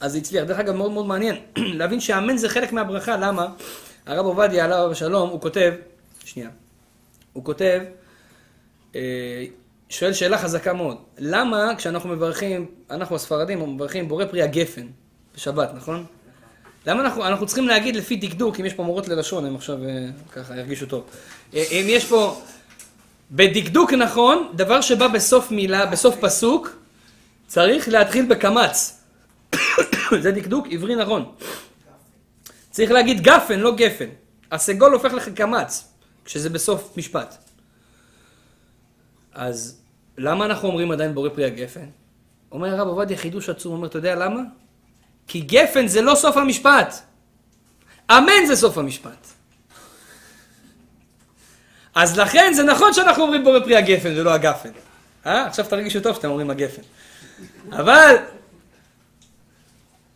אז 0.00 0.12
זה 0.12 0.18
הצליח. 0.18 0.44
דרך 0.44 0.58
אגב, 0.58 0.74
מאוד 0.74 0.92
מאוד 0.92 1.06
מעניין 1.06 1.36
להבין 1.78 2.00
שהאמן 2.00 2.36
זה 2.36 2.48
חלק 2.48 2.72
מהברכה, 2.72 3.16
למה? 3.16 3.48
הרב 4.06 4.26
עובדיה, 4.26 4.64
עליו 4.64 4.90
השלום, 4.90 5.30
הוא 5.30 5.40
כותב, 5.40 5.72
שנייה, 6.24 6.48
הוא 7.36 7.44
כותב, 7.44 7.80
אה, 8.94 9.44
שואל 9.88 10.12
שאלה 10.12 10.38
חזקה 10.38 10.72
מאוד, 10.72 10.96
למה 11.18 11.72
כשאנחנו 11.78 12.08
מברכים, 12.08 12.66
אנחנו 12.90 13.16
הספרדים 13.16 13.74
מברכים 13.74 14.08
בורא 14.08 14.24
פרי 14.24 14.42
הגפן 14.42 14.86
בשבת, 15.34 15.74
נכון? 15.74 16.04
למה 16.86 17.00
אנחנו, 17.00 17.26
אנחנו 17.26 17.46
צריכים 17.46 17.68
להגיד 17.68 17.96
לפי 17.96 18.16
דקדוק, 18.16 18.60
אם 18.60 18.64
יש 18.66 18.74
פה 18.74 18.82
מורות 18.82 19.08
ללשון, 19.08 19.46
הם 19.46 19.56
עכשיו 19.56 19.84
אה, 19.84 20.08
ככה 20.32 20.56
ירגישו 20.56 20.86
טוב. 20.86 21.04
אה, 21.54 21.64
אם 21.70 21.84
יש 21.88 22.04
פה, 22.04 22.40
בדקדוק 23.30 23.92
נכון, 23.92 24.52
דבר 24.54 24.80
שבא 24.80 25.08
בסוף 25.08 25.50
מילה, 25.50 25.86
בסוף 25.86 26.16
פסוק, 26.20 26.76
צריך 27.46 27.88
להתחיל 27.88 28.26
בקמץ. 28.26 29.02
זה 30.22 30.32
דקדוק 30.32 30.66
עברי 30.70 30.96
נכון. 30.96 31.24
צריך 32.70 32.90
להגיד 32.90 33.20
גפן, 33.20 33.60
לא 33.60 33.76
גפן. 33.76 34.08
הסגול 34.52 34.92
הופך 34.92 35.12
לך 35.12 35.28
קמץ, 35.28 35.84
כשזה 36.26 36.50
בסוף 36.50 36.96
משפט. 36.96 37.36
אז 39.32 39.80
למה 40.18 40.44
אנחנו 40.44 40.68
אומרים 40.68 40.90
עדיין 40.90 41.14
בורא 41.14 41.28
פרי 41.28 41.44
הגפן? 41.44 41.86
אומר 42.52 42.68
הרב 42.68 42.88
עובדיה 42.88 43.16
חידוש 43.16 43.48
עצום, 43.48 43.72
אומר, 43.72 43.86
אתה 43.86 43.98
יודע 43.98 44.14
למה? 44.14 44.40
כי 45.26 45.40
גפן 45.40 45.86
זה 45.86 46.02
לא 46.02 46.14
סוף 46.14 46.36
המשפט. 46.36 46.94
אמן 48.10 48.46
זה 48.46 48.56
סוף 48.56 48.78
המשפט. 48.78 49.26
אז 51.94 52.18
לכן 52.18 52.52
זה 52.52 52.62
נכון 52.62 52.92
שאנחנו 52.92 53.22
אומרים 53.22 53.44
בורא 53.44 53.60
פרי 53.60 53.76
הגפן 53.76 54.12
ולא 54.16 54.34
הגפן. 54.34 54.70
אה? 55.26 55.46
עכשיו 55.46 55.64
תרגישו 55.68 56.00
טוב 56.00 56.16
שאתם 56.16 56.28
אומרים 56.28 56.50
הגפן. 56.50 56.82
אבל 57.72 58.16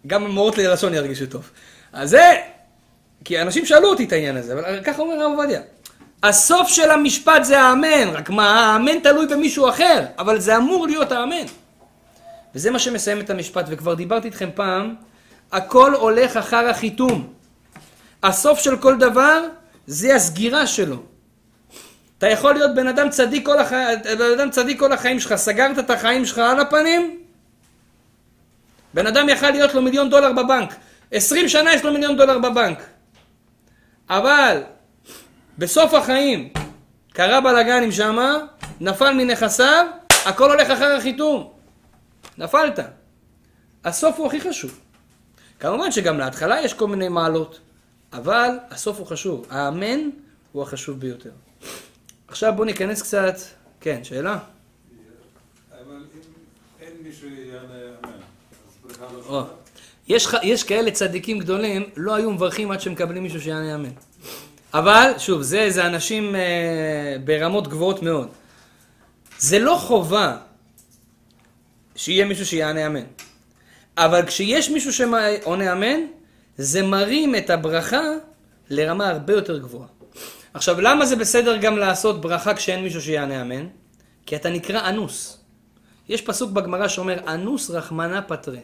גם 0.07 0.25
המורות 0.25 0.59
ללשון 0.59 0.94
ירגישו 0.94 1.27
טוב. 1.27 1.51
אז 1.92 2.11
זה, 2.11 2.40
כי 3.25 3.42
אנשים 3.42 3.66
שאלו 3.66 3.88
אותי 3.88 4.05
את 4.05 4.12
העניין 4.12 4.37
הזה, 4.37 4.53
אבל 4.53 4.83
ככה 4.85 5.03
אומר 5.03 5.14
הרב 5.14 5.38
עובדיה. 5.38 5.61
הסוף 6.22 6.68
של 6.68 6.90
המשפט 6.90 7.44
זה 7.44 7.61
האמן, 7.61 8.09
רק 8.12 8.30
מה, 8.30 8.72
האמן 8.72 9.00
תלוי 9.00 9.26
במישהו 9.26 9.68
אחר, 9.68 10.06
אבל 10.18 10.40
זה 10.40 10.56
אמור 10.56 10.87
להיות 10.87 11.12
האמן. 11.12 11.46
וזה 12.54 12.70
מה 12.70 12.78
שמסיים 12.78 13.20
את 13.20 13.30
המשפט, 13.30 13.64
וכבר 13.68 13.94
דיברתי 13.94 14.26
איתכם 14.26 14.48
פעם, 14.54 14.94
הכל 15.52 15.94
הולך 15.94 16.37
אחר 16.37 16.68
החיתום. 16.68 17.33
הסוף 18.22 18.59
של 18.59 18.76
כל 18.76 18.96
דבר 18.96 19.42
זה 19.87 20.14
הסגירה 20.14 20.66
שלו. 20.66 21.02
אתה 22.18 22.28
יכול 22.28 22.54
להיות 22.54 22.74
בן 22.74 22.88
אדם 22.88 23.11
צדיק 23.11 23.46
כל, 23.46 23.59
הח... 23.59 23.72
בן 24.18 24.38
אדם 24.38 24.50
צדיק 24.50 24.80
כל 24.80 24.92
החיים 24.92 25.20
שלך, 25.20 25.35
סגרת 25.35 25.78
את 25.78 25.90
החיים 25.90 26.26
שלך 26.26 26.38
על 26.38 26.61
הפנים, 26.61 27.20
בן 28.94 29.06
אדם 29.06 29.28
יכל 29.28 29.50
להיות 29.50 29.74
לו 29.74 29.83
מיליון 29.83 30.11
דולר 30.11 30.33
בבנק, 30.33 30.74
עשרים 31.12 31.48
שנה 31.48 31.74
יש 31.74 31.85
לו 31.85 31.92
מיליון 31.92 32.16
דולר 32.16 32.38
בבנק. 32.38 32.78
אבל 34.11 34.62
בסוף 35.61 35.94
החיים 35.94 36.49
קרה 37.12 37.40
בלאגן 37.40 37.83
עם 37.83 37.92
שמה, 37.92 38.38
נפל 38.81 39.12
מנכסיו, 39.12 39.87
הכל 40.27 40.51
הולך 40.51 40.70
אחר 40.70 40.96
החיתום. 40.99 41.53
נפלת. 42.38 42.79
הסוף 43.85 44.18
הוא 44.18 44.27
הכי 44.27 44.40
חשוב. 44.40 44.81
כמובן 45.59 45.92
שגם 45.92 46.18
להתחלה 46.18 46.61
יש 46.61 46.75
כל 46.75 46.87
מיני 46.87 47.09
מעלות, 47.09 47.61
אבל 48.12 48.59
הסוף 48.70 48.99
הוא 48.99 49.07
חשוב. 49.07 49.46
האמן 49.51 50.01
הוא 50.53 50.62
החשוב 50.62 51.01
ביותר. 51.01 51.31
עכשיו 52.29 52.53
בואו 52.53 52.64
ניכנס 52.64 53.03
קצת, 53.03 53.37
כן, 53.81 54.05
שאלה? 54.05 54.38
אבל 55.73 55.96
אם 55.96 56.03
אין 56.81 56.92
מישהו 57.03 57.29
יענה 57.29 57.75
אמן, 58.05 58.18
לא 59.29 59.46
יש 60.42 60.64
כאלה 60.64 60.90
צדיקים 60.90 61.38
גדולים, 61.38 61.90
לא 61.96 62.14
היו 62.14 62.31
מברכים 62.31 62.70
עד 62.70 62.81
שמקבלים 62.81 63.23
מישהו 63.23 63.40
שיענה 63.40 63.75
אמן. 63.75 64.10
אבל, 64.74 65.12
שוב, 65.18 65.42
זה, 65.42 65.70
זה 65.70 65.87
אנשים 65.87 66.37
אה, 66.37 67.16
ברמות 67.25 67.68
גבוהות 67.68 68.02
מאוד. 68.02 68.29
זה 69.38 69.58
לא 69.58 69.75
חובה 69.75 70.37
שיהיה 71.96 72.25
מישהו 72.25 72.46
שיענה 72.46 72.87
אמן. 72.87 73.04
אבל 73.96 74.27
כשיש 74.27 74.71
מישהו 74.71 74.92
שעונה 74.92 75.73
אמן, 75.73 76.00
זה 76.56 76.83
מרים 76.83 77.35
את 77.35 77.50
הברכה 77.50 78.02
לרמה 78.71 79.08
הרבה 79.08 79.33
יותר 79.33 79.58
גבוהה. 79.58 79.88
עכשיו, 80.54 80.81
למה 80.81 81.06
זה 81.06 81.16
בסדר 81.16 81.56
גם 81.56 81.77
לעשות 81.79 82.21
ברכה 82.21 82.54
כשאין 82.54 82.83
מישהו 82.83 83.02
שיענה 83.02 83.40
אמן? 83.40 83.66
כי 84.27 84.37
אתה 84.37 84.50
נקרא 84.50 84.88
אנוס. 84.88 85.38
יש 86.08 86.23
פסוק 86.23 86.50
בגמרא 86.50 86.88
שאומר, 86.88 87.18
אנוס 87.35 87.71
רחמנא 87.71 88.21
פטרי. 88.27 88.60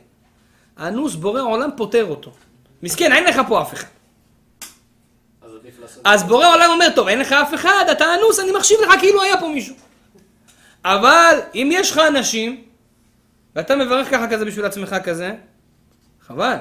האנוס 0.77 1.15
בורא 1.15 1.41
עולם 1.41 1.71
פוטר 1.77 2.05
אותו. 2.05 2.31
מסכן, 2.83 3.13
אין 3.13 3.25
לך 3.25 3.41
פה 3.49 3.63
אף 3.63 3.75
אחד. 3.75 3.96
אז. 5.87 6.01
אז 6.05 6.23
בורא 6.23 6.55
עולם 6.55 6.71
אומר, 6.71 6.89
טוב, 6.95 7.09
אין 7.09 7.19
לך 7.19 7.33
אף 7.33 7.55
אחד, 7.55 7.85
אתה 7.93 8.05
אנוס, 8.15 8.41
אני 8.41 8.53
מחשיב 8.53 8.81
לך 8.81 9.01
כאילו 9.01 9.23
היה 9.23 9.41
פה 9.41 9.49
מישהו. 9.49 9.75
אבל 10.85 11.41
אם 11.55 11.71
יש 11.73 11.91
לך 11.91 11.99
אנשים, 12.09 12.65
ואתה 13.57 13.77
מברך 13.77 14.11
ככה 14.11 14.29
כזה 14.31 14.45
בשביל 14.45 14.65
עצמך 14.65 14.97
כזה, 15.05 15.35
חבל. 16.27 16.57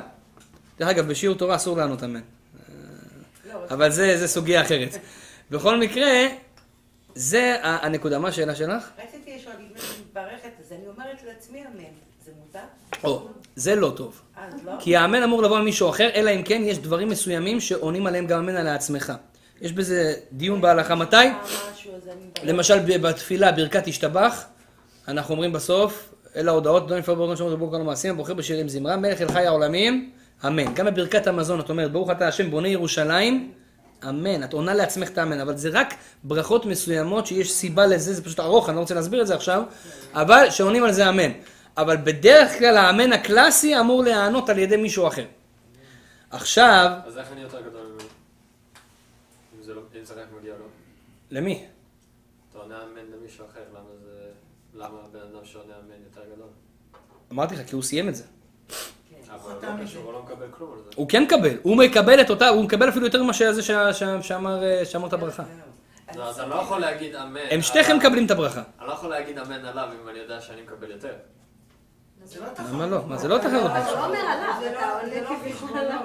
דרך 0.80 0.90
אגב, 0.90 1.08
בשיעור 1.08 1.38
תורה 1.38 1.56
אסור 1.56 1.78
לענות 1.78 2.04
אמן. 2.04 2.22
אבל 3.72 3.92
זה, 3.92 4.18
זה 4.18 4.28
סוגיה 4.28 4.62
אחרת. 4.62 4.98
בכל 5.52 5.78
מקרה, 5.78 6.28
זה 7.16 7.58
הנקודה. 7.62 8.20
מה 8.20 8.28
השאלה 8.28 8.56
שלך? 8.56 8.90
רציתי 9.08 9.38
לשאול, 9.38 9.54
אם 9.60 9.66
אני 9.66 9.84
מתברכת, 10.00 10.50
זה 10.70 10.76
אני 10.76 10.88
אומרת 10.88 11.24
לעצמי 11.28 11.62
אמן. 11.62 11.84
זה 12.26 12.32
מותר? 12.40 12.60
או, 13.04 13.28
זה 13.56 13.76
לא 13.76 13.94
טוב. 13.98 14.22
כי 14.80 14.96
האמן 14.96 15.24
אמור 15.24 15.44
לבוא 15.44 15.60
ממישהו 15.60 15.90
אחר, 15.90 16.10
אלא 16.16 16.30
אם 16.30 16.44
כן 16.44 16.62
יש 16.66 16.80
דברים 16.80 17.10
מסוימים 17.10 17.60
שעונים 17.60 18.08
עליהם 18.08 18.28
גם 18.28 18.40
אמן 18.40 18.56
על 18.56 18.68
עצמך. 18.68 19.14
יש 19.62 19.74
בזה 19.74 20.14
דיון 20.32 20.62
בהלכה 20.62 20.96
מתי? 20.96 21.18
למשל 22.44 22.98
בתפילה 22.98 23.52
ברכת 23.52 23.88
השתבח, 23.88 24.46
אנחנו 25.08 25.34
אומרים 25.34 25.54
בסוף, 25.54 26.14
אלה 26.36 26.52
ההודעות, 26.52 26.92
לא 26.92 27.00
נפעל 27.00 27.16
באורגן 27.16 27.36
שמות 27.36 27.54
ובור 27.54 27.72
כל 27.72 27.76
המעשים, 27.76 28.12
הבוחר 28.12 28.34
בשירים 28.34 28.70
זמרה, 28.70 28.98
מלך 28.98 29.22
אל 29.22 29.32
חי 29.32 29.46
העולמים, 29.46 30.12
אמן. 30.48 30.74
גם 30.74 30.86
בברכת 30.86 31.28
המזון 31.28 31.60
את 31.60 31.70
אומרת, 31.70 31.92
ברוך 31.92 32.12
אתה 32.12 32.28
השם 32.28 32.52
בונה 32.52 32.68
ירושלים, 32.68 33.52
אמן. 34.10 34.44
את 34.44 34.54
עונה 34.54 34.74
לעצמך 34.74 35.10
את 35.10 35.18
האמן, 35.18 35.40
אבל 35.40 35.58
זה 35.58 35.70
רק 35.74 35.94
ברכות 36.24 36.66
מסוימות 36.66 37.28
שיש 37.28 37.52
סיבה 37.52 37.86
לזה, 37.86 38.14
זה 38.14 38.24
פשוט 38.24 38.40
ארוך, 38.40 38.70
אני 38.70 38.76
לא 38.76 38.82
רוצה 38.82 38.96
להסביר 38.96 39.22
את 39.22 39.28
זה 39.28 39.36
עכשיו, 39.36 39.64
אבל 40.14 40.50
שעונים 40.50 40.84
על 40.84 40.92
זה 40.92 41.10
אמן. 41.10 41.32
אבל 41.78 41.98
בדרך 41.98 42.58
כלל 42.60 42.78
האמן 42.78 43.14
הקלאסי 43.14 43.80
אמור 43.80 44.04
להיענות 44.04 44.50
על 44.50 44.58
ידי 44.60 44.78
מישהו 44.78 45.08
אחר. 45.08 45.26
עכשיו, 46.32 46.92
אז 47.06 47.18
איך 47.18 47.32
אני 47.32 47.42
יותר 47.42 47.62
גדול 47.62 47.82
ממנו? 47.88 48.04
אם 49.58 49.64
זה 49.64 49.74
לא- 49.74 49.82
אם 50.00 50.06
זה 50.06 50.14
רק 50.14 50.28
מגיע 50.40 50.54
לו. 50.60 50.66
למי? 51.32 51.66
אתה 52.52 52.60
עונה 52.60 52.84
אמן 52.84 53.02
למישהו 53.20 53.46
אחר, 53.46 53.60
למה 53.74 53.90
זה... 54.04 54.32
למה 54.74 54.98
הבן 55.06 55.20
אדם 55.20 55.46
שעונה 55.46 55.74
אמן 55.74 56.04
יותר 56.06 56.22
גדול? 56.36 56.48
אמרתי 57.32 57.56
לך, 57.56 57.68
כי 57.68 57.76
הוא 57.76 57.84
סיים 57.84 58.10
את 58.10 58.16
זה. 58.16 58.24
אבל 59.30 59.54
לא 59.62 59.68
הוא 60.04 60.14
לא 60.14 60.24
מקבל 60.24 60.46
כלום 60.52 60.74
על 60.74 60.80
זה. 60.84 60.90
הוא 60.96 61.10
כן 61.10 61.24
מקבל, 61.24 61.58
הוא 61.62 61.78
מקבל 61.78 62.22
את 62.22 62.30
אותה, 62.30 62.48
הוא 62.48 62.64
מקבל 62.64 62.90
אפילו 62.90 63.06
יותר 63.06 63.24
ממה 63.24 63.34
שזה 63.34 63.62
שאמר 64.22 64.64
אה, 64.64 65.08
את 65.08 65.14
הברכה. 65.14 65.44
לא, 66.16 66.30
אז 66.30 66.40
אני 66.40 66.50
לא 66.50 66.56
יכול 66.56 66.80
להגיד 66.80 67.16
אמן. 67.16 67.40
הם 67.52 67.62
שתיכם. 67.62 67.98
מקבלים 67.98 68.26
את 68.26 68.32
הברכה. 68.32 68.64
אני 68.80 68.88
לא 68.88 68.94
יכול 68.94 69.10
להגיד 69.10 69.38
אמן 69.40 69.66
עליו 69.66 69.90
אם 70.04 70.10
אני 70.10 70.20
יודע 70.20 70.42
שאני 70.42 70.62
מקבל 70.62 70.92
יותר. 70.92 71.14
למה 72.70 72.88
לא? 72.88 73.06
מה 73.08 73.18
זה 73.18 73.28
לא 73.28 73.38
תחרות? 73.38 73.72
אתה 73.72 73.92
לא 73.92 74.06
אומר 74.06 74.18
עליו, 74.18 74.72
אתה 74.72 74.92
עונה 74.92 75.40
כביכול 75.40 75.78
עליו. 75.78 76.00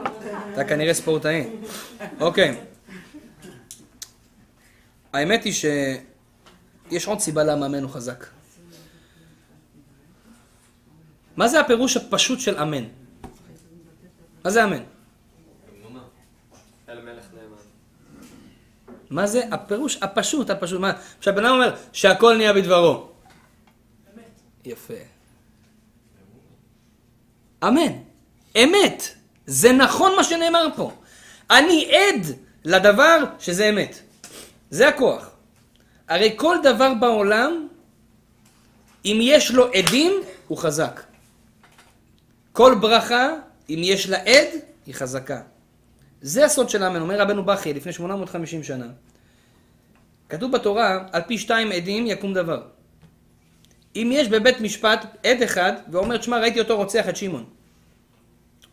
אתה 0.53 0.65
כנראה 0.65 0.95
ספורטאי. 0.95 1.51
אוקיי. 2.21 2.61
האמת 5.13 5.45
היא 5.45 5.53
שיש 5.53 7.07
עוד 7.07 7.21
סיבה 7.21 7.45
למה 7.45 7.67
אמן 7.67 7.83
הוא 7.83 7.91
חזק. 7.91 8.27
מה 11.37 11.49
זה 11.49 11.61
הפירוש 11.61 11.97
הפשוט 11.97 12.41
של 12.41 12.59
אמן? 12.59 12.85
מה 14.45 14.51
זה 14.51 14.65
אמן? 14.65 14.83
מה 19.11 19.27
זה 19.27 19.43
הפירוש 19.53 19.99
הפשוט, 20.03 20.51
הפשוט? 20.51 20.81
מה? 20.81 20.93
עכשיו 21.19 21.35
בן 21.35 21.45
אדם 21.45 21.55
אומר 21.55 21.75
שהכל 21.93 22.37
נהיה 22.37 22.53
בדברו. 22.53 23.09
יפה. 24.65 24.95
אמן. 27.65 27.93
אמת. 28.57 29.03
זה 29.47 29.73
נכון 29.73 30.13
מה 30.17 30.25
שנאמר 30.25 30.67
פה. 30.77 30.93
אני 31.51 31.91
עד 31.95 32.27
לדבר 32.65 33.25
שזה 33.39 33.69
אמת. 33.69 34.01
זה 34.71 34.89
הכוח. 34.89 35.31
הרי 36.09 36.33
כל 36.37 36.57
דבר 36.63 36.95
בעולם, 36.95 37.69
אם 39.05 39.19
יש 39.23 39.51
לו 39.51 39.73
עדים, 39.73 40.13
הוא 40.49 40.59
חזק. 40.59 41.03
כל 42.53 42.75
ברכה, 42.81 43.29
אם 43.71 43.81
יש 43.83 44.09
לה 44.09 44.19
עד, 44.19 44.49
היא 44.87 44.95
חזקה. 44.95 45.41
זה 46.23 46.45
הסוד 46.45 46.69
של 46.69 46.83
האמן, 46.83 47.01
אומר 47.01 47.21
רבנו 47.21 47.45
בכי 47.45 47.75
לפני 47.75 47.93
850 47.93 48.63
שנה. 48.63 48.87
כתוב 50.29 50.53
בתורה, 50.53 50.99
על 51.13 51.23
פי 51.23 51.39
שתיים 51.39 51.73
עדים 51.73 52.07
יקום 52.07 52.35
דבר. 52.35 52.63
אם 53.97 54.11
יש 54.13 54.29
בבית 54.29 54.61
משפט 54.61 55.07
עד 55.27 55.43
אחד, 55.43 55.73
ואומר, 55.93 56.17
תשמע, 56.17 56.39
ראיתי 56.39 56.61
אותו 56.61 56.77
רוצח 56.77 57.09
את 57.09 57.17
שמעון. 57.17 57.45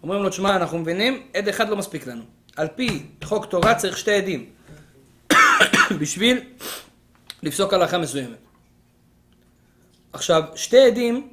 אומרים 0.03 0.24
לו, 0.24 0.30
תשמע, 0.30 0.55
אנחנו 0.55 0.78
מבינים, 0.78 1.24
עד 1.34 1.47
אחד 1.47 1.70
לא 1.70 1.76
מספיק 1.76 2.07
לנו. 2.07 2.24
על 2.55 2.68
פי 2.76 3.03
חוק 3.24 3.45
תורה 3.45 3.76
צריך 3.76 3.97
שתי 3.97 4.13
עדים. 4.13 4.45
בשביל 5.99 6.39
לפסוק 7.43 7.74
הלכה 7.74 7.97
מסוימת. 7.97 8.38
עכשיו, 10.13 10.43
שתי 10.55 10.80
עדים, 10.80 11.28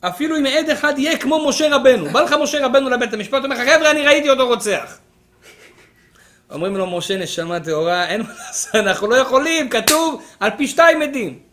אפילו 0.00 0.36
אם 0.36 0.46
עד 0.46 0.70
אחד 0.70 0.94
יהיה 0.96 1.18
כמו 1.18 1.48
משה 1.48 1.76
רבנו. 1.76 2.10
בא 2.10 2.20
לך 2.20 2.34
משה 2.42 2.66
רבנו 2.66 2.90
לבית 2.90 3.14
המשפט, 3.14 3.44
אומר 3.44 3.56
לך, 3.56 3.68
חבר'ה, 3.68 3.90
אני 3.90 4.06
ראיתי 4.06 4.30
אותו 4.30 4.46
רוצח. 4.46 4.98
אומרים 6.50 6.76
לו, 6.76 6.98
משה 6.98 7.18
נשמה 7.18 7.60
טהורה, 7.60 8.06
אין 8.06 8.22
מה 8.22 8.28
לעשות, 8.28 8.74
אנחנו 8.74 9.06
לא 9.06 9.16
יכולים, 9.16 9.68
כתוב 9.68 10.22
על 10.40 10.50
פי 10.56 10.68
שתיים 10.68 11.02
עדים. 11.02 11.51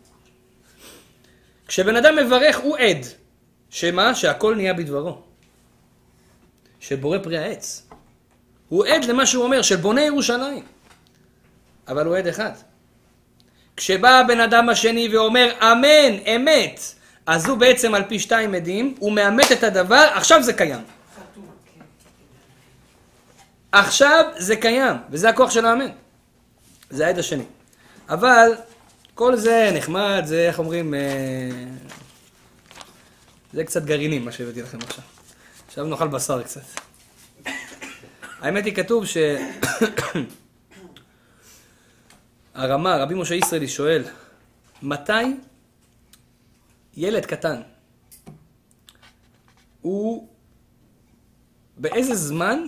כשבן 1.70 1.96
אדם 1.96 2.16
מברך 2.16 2.58
הוא 2.58 2.76
עד, 2.76 3.06
שמה? 3.70 4.14
שהכל 4.14 4.54
נהיה 4.54 4.74
בדברו. 4.74 5.22
של 6.80 6.96
בורא 6.96 7.18
פרי 7.18 7.38
העץ. 7.38 7.86
הוא 8.68 8.86
עד 8.86 9.04
למה 9.04 9.26
שהוא 9.26 9.44
אומר, 9.44 9.62
של 9.62 9.76
בונה 9.76 10.02
ירושלים. 10.02 10.64
אבל 11.88 12.06
הוא 12.06 12.16
עד 12.16 12.26
אחד. 12.26 12.50
כשבא 13.76 14.08
הבן 14.08 14.40
אדם 14.40 14.68
השני 14.68 15.08
ואומר 15.12 15.52
אמן, 15.62 16.18
אמת, 16.36 16.80
אז 17.26 17.48
הוא 17.48 17.58
בעצם 17.58 17.94
על 17.94 18.02
פי 18.08 18.18
שתיים 18.18 18.54
עדים, 18.54 18.94
הוא 18.98 19.12
מאמת 19.12 19.52
את 19.52 19.62
הדבר, 19.62 20.06
עכשיו 20.14 20.42
זה 20.42 20.52
קיים. 20.52 20.82
עכשיו 23.72 24.24
זה 24.36 24.56
קיים, 24.56 24.96
וזה 25.10 25.28
הכוח 25.28 25.50
של 25.50 25.66
האמן. 25.66 25.90
זה 26.90 27.06
העד 27.06 27.18
השני. 27.18 27.44
אבל 28.08 28.52
כל 29.20 29.36
זה 29.36 29.70
נחמד, 29.74 30.22
זה 30.24 30.48
איך 30.48 30.58
אומרים, 30.58 30.94
אה, 30.94 31.00
זה 33.52 33.64
קצת 33.64 33.84
גרעינים 33.84 34.24
מה 34.24 34.32
שהבאתי 34.32 34.62
לכם 34.62 34.78
עכשיו. 34.82 35.04
עכשיו 35.66 35.84
נאכל 35.84 36.08
בשר 36.08 36.42
קצת. 36.42 36.60
האמת 38.40 38.64
היא 38.64 38.74
כתוב 38.74 39.06
ש... 39.06 39.16
הרמה, 42.54 42.96
רבי 42.96 43.14
משה 43.14 43.34
ישראלי 43.34 43.68
שואל, 43.68 44.04
מתי 44.82 45.12
ילד 46.96 47.26
קטן, 47.26 47.60
הוא, 49.80 50.28
באיזה 51.76 52.14
זמן 52.14 52.58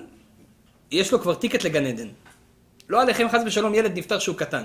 יש 0.91 1.13
לו 1.13 1.21
כבר 1.21 1.35
טיקט 1.35 1.65
לגן 1.65 1.87
עדן? 1.87 2.09
לא 2.89 3.03
עליכם 3.03 3.27
חס 3.29 3.41
ושלום 3.47 3.75
ילד 3.75 3.99
נפטר 3.99 4.19
שהוא 4.19 4.37
קטן. 4.37 4.65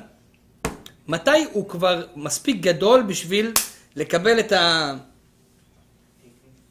מתי 1.07 1.45
הוא 1.51 1.69
כבר 1.69 2.05
מספיק 2.15 2.61
גדול 2.61 3.01
בשביל 3.01 3.53
לקבל 3.95 4.39
את 4.39 4.53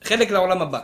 החלק 0.03 0.31
לעולם 0.31 0.63
הבא? 0.63 0.81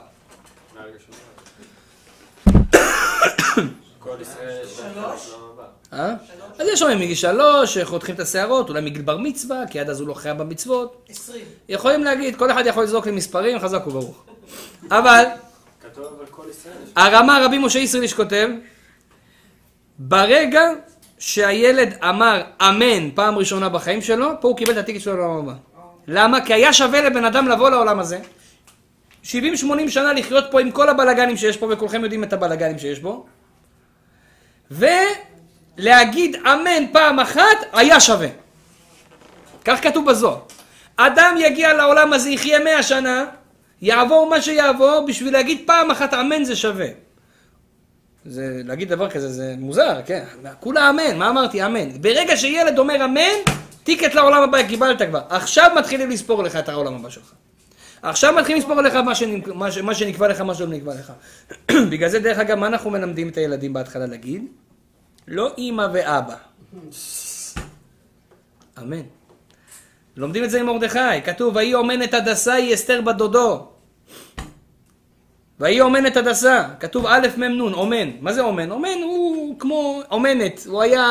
אה? 5.92 6.14
אז 6.58 6.68
יש 6.72 6.82
אומרים 6.82 6.98
מגיל 7.00 7.14
שלוש, 7.14 7.78
חותכים 7.78 8.14
את 8.14 8.20
השערות, 8.20 8.68
אולי 8.68 8.80
מגיל 8.80 9.02
בר 9.02 9.16
מצווה, 9.16 9.66
כי 9.70 9.80
עד 9.80 9.90
אז 9.90 10.00
הוא 10.00 10.08
לא 10.08 10.14
חייב 10.14 10.38
במצוות. 10.38 11.06
עשרים. 11.08 11.44
יכולים 11.68 12.04
להגיד, 12.04 12.36
כל 12.36 12.50
אחד 12.50 12.62
יכול 12.66 12.84
לזרוק 12.84 13.06
לי 13.06 13.12
מספרים, 13.12 13.58
חזק 13.58 13.86
וברוך. 13.86 14.24
אבל 14.90 15.24
כתוב 15.82 16.04
אבל 16.04 16.26
כל 16.30 16.42
ישראל 16.50 16.74
יש 16.84 16.90
הרמה 16.96 17.44
רבי 17.44 17.58
משה 17.58 17.78
ישראליש 17.78 18.14
כותב, 18.14 18.48
ברגע 19.98 20.62
שהילד 21.22 21.94
אמר 22.04 22.42
אמן 22.60 23.10
פעם 23.10 23.38
ראשונה 23.38 23.68
בחיים 23.68 24.02
שלו, 24.02 24.40
פה 24.40 24.48
הוא 24.48 24.56
קיבל 24.56 24.72
את 24.72 24.76
הטיקט 24.76 25.00
שלו 25.00 25.16
לעולם 25.16 25.38
הבא. 25.38 25.52
למה? 26.06 26.40
כי 26.40 26.54
היה 26.54 26.72
שווה 26.72 27.02
לבן 27.02 27.24
אדם 27.24 27.48
לבוא 27.48 27.70
לעולם 27.70 27.98
הזה, 27.98 28.18
70-80 29.24 29.28
שנה 29.88 30.12
לחיות 30.12 30.44
פה 30.50 30.60
עם 30.60 30.70
כל 30.70 30.88
הבלגנים 30.88 31.36
שיש 31.36 31.56
פה, 31.56 31.66
וכולכם 31.70 32.02
יודעים 32.02 32.24
את 32.24 32.32
הבלגנים 32.32 32.78
שיש 32.78 32.98
פה, 32.98 33.24
ולהגיד 34.70 36.36
אמן 36.36 36.86
פעם 36.92 37.20
אחת, 37.20 37.58
היה 37.72 38.00
שווה. 38.00 38.28
כך 39.64 39.82
כתוב 39.82 40.10
בזוהר. 40.10 40.38
אדם 40.96 41.34
יגיע 41.38 41.72
לעולם 41.72 42.12
הזה, 42.12 42.30
יחיה 42.30 42.58
100 42.58 42.82
שנה, 42.82 43.24
יעבור 43.82 44.30
מה 44.30 44.42
שיעבור, 44.42 45.04
בשביל 45.08 45.32
להגיד 45.32 45.62
פעם 45.66 45.90
אחת 45.90 46.14
אמן 46.14 46.44
זה 46.44 46.56
שווה. 46.56 46.86
זה, 48.24 48.60
להגיד 48.64 48.88
דבר 48.88 49.10
כזה 49.10 49.28
זה 49.28 49.54
מוזר, 49.58 50.00
כן? 50.06 50.24
כולה 50.60 50.90
אמן, 50.90 51.18
מה 51.18 51.30
אמרתי? 51.30 51.66
אמן. 51.66 52.02
ברגע 52.02 52.36
שילד 52.36 52.78
אומר 52.78 53.04
אמן, 53.04 53.52
טיקט 53.84 54.14
לעולם 54.14 54.42
הבא 54.42 54.62
קיבלת 54.62 55.02
כבר. 55.02 55.22
עכשיו 55.28 55.70
מתחילים 55.78 56.10
לספור 56.10 56.42
לך 56.42 56.56
את 56.56 56.68
העולם 56.68 56.94
הבא 56.94 57.10
שלך. 57.10 57.32
עכשיו 58.02 58.32
מתחילים 58.32 58.62
לספור 58.62 58.80
לך 58.80 58.94
מה, 58.94 59.14
שנק... 59.14 59.48
מה, 59.48 59.72
ש... 59.72 59.78
מה 59.78 59.94
שנקבע 59.94 60.28
לך, 60.28 60.40
מה 60.40 60.54
שלא 60.54 60.66
נקבע 60.66 60.94
לך. 60.94 61.12
בגלל 61.90 62.08
זה, 62.08 62.20
דרך 62.20 62.38
אגב, 62.38 62.58
מה 62.58 62.66
אנחנו 62.66 62.90
מלמדים 62.90 63.28
את 63.28 63.36
הילדים 63.36 63.72
בהתחלה 63.72 64.06
להגיד? 64.06 64.44
לא 65.28 65.54
אימא 65.58 65.86
ואבא. 65.92 66.34
אמן. 68.78 69.02
לומדים 70.16 70.44
את 70.44 70.50
זה 70.50 70.60
עם 70.60 70.66
מרדכי, 70.66 71.22
כתוב, 71.24 71.56
ויהי 71.56 71.74
אומנת 71.74 72.14
הדסה 72.14 72.54
היא 72.54 72.74
אסתר 72.74 73.00
בת 73.00 73.16
דודו. 73.16 73.68
ויהי 75.62 75.80
אומנת 75.80 76.16
הדסה, 76.16 76.64
כתוב 76.80 77.06
א' 77.06 77.26
מ' 77.36 77.44
נ', 77.44 77.60
אומן. 77.60 78.10
מה 78.20 78.32
זה 78.32 78.40
אומן? 78.40 78.70
אומן 78.70 78.98
הוא 79.02 79.60
כמו 79.60 80.02
אומנת, 80.10 80.66
הוא 80.66 80.82
היה, 80.82 81.02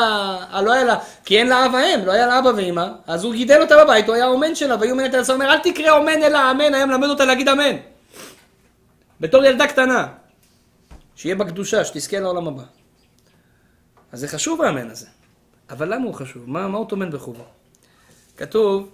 לא 0.64 0.74
היה 0.74 0.84
לה, 0.84 0.98
כי 1.26 1.38
אין 1.38 1.48
לה 1.48 1.66
אב 1.66 1.74
ואם, 1.74 2.06
לא 2.06 2.12
היה 2.12 2.28
לה 2.28 2.40
אבא 2.40 2.52
ואמא, 2.56 2.88
אז 3.08 3.24
הוא 3.24 3.34
גידל 3.34 3.62
אותה 3.62 3.84
בבית, 3.84 4.08
הוא 4.08 4.16
היה 4.16 4.28
אומן 4.28 4.56
שלה, 4.56 4.76
ויהי 4.80 4.92
אומנת 4.92 5.14
הדסה, 5.14 5.34
אומר, 5.34 5.46
אל 5.46 5.58
תקרא 5.58 5.98
אומן 5.98 6.24
אלא 6.24 6.52
אמן, 6.52 6.74
היה 6.74 6.86
מלמד 6.86 7.08
אותה 7.08 7.26
להגיד 7.26 7.50
אמן. 7.50 7.76
בתור 9.22 9.44
ילדה 9.44 9.68
קטנה. 9.68 10.08
שיהיה 11.16 11.36
בקדושה, 11.36 11.86
שתזכה 11.86 12.20
לעולם 12.20 12.48
הבא. 12.48 12.64
אז 14.12 14.20
זה 14.20 14.28
חשוב 14.28 14.62
האמן 14.62 14.90
הזה. 14.90 15.08
אבל 15.70 15.94
למה 15.94 16.06
הוא 16.06 16.14
חשוב? 16.14 16.50
מה, 16.50 16.68
מה 16.68 16.78
הוא 16.78 16.90
טומן 16.90 17.12
בחובו? 17.12 17.44
כתוב, 18.38 18.90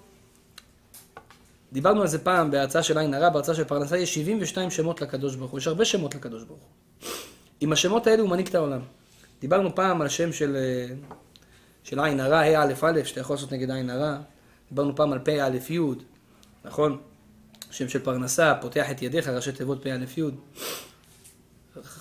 דיברנו 1.72 2.02
על 2.02 2.08
זה 2.08 2.20
פעם 2.20 2.52
בהרצאה 2.52 2.84
של 2.84 2.98
עין 2.98 3.14
הרע, 3.14 3.30
בהרצאה 3.30 3.56
של 3.56 3.64
פרנסה, 3.64 3.98
יש 3.98 4.14
72 4.14 4.72
שמות 4.72 5.02
לקדוש 5.02 5.36
ברוך 5.36 5.52
הוא, 5.52 5.60
יש 5.60 5.68
הרבה 5.68 5.86
שמות 5.86 6.16
לקדוש 6.16 6.44
ברוך 6.44 6.60
הוא. 6.60 7.10
עם 7.62 7.72
השמות 7.72 8.08
האלה 8.08 8.22
הוא 8.22 8.30
מנהיג 8.30 8.48
את 8.48 8.56
העולם. 8.56 8.80
דיברנו 9.42 9.76
פעם 9.76 10.02
על 10.02 10.10
שם 10.10 10.34
של, 10.34 10.56
אה, 10.56 10.96
של 11.84 12.00
עין 12.00 12.20
הרע, 12.20 12.40
ה' 12.40 12.64
א' 12.64 12.74
א', 12.82 13.04
שאתה 13.04 13.20
יכול 13.20 13.36
לעשות 13.36 13.52
נגד 13.52 13.72
עין 13.72 13.90
הרע. 13.90 14.18
דיברנו 14.70 14.96
פעם 14.96 15.14
על 15.14 15.20
פ' 15.20 15.30
א' 15.30 15.58
י', 15.70 15.80
נכון? 16.66 16.98
שם 17.72 17.90
של 17.90 18.00
פרנסה, 18.00 18.54
פותח 18.62 18.92
את 18.92 19.02
ידיך, 19.02 19.28
ראשי 19.28 19.52
תיבות 19.52 19.84
פ' 19.84 19.88
א' 19.88 20.06
י'. 20.18 20.24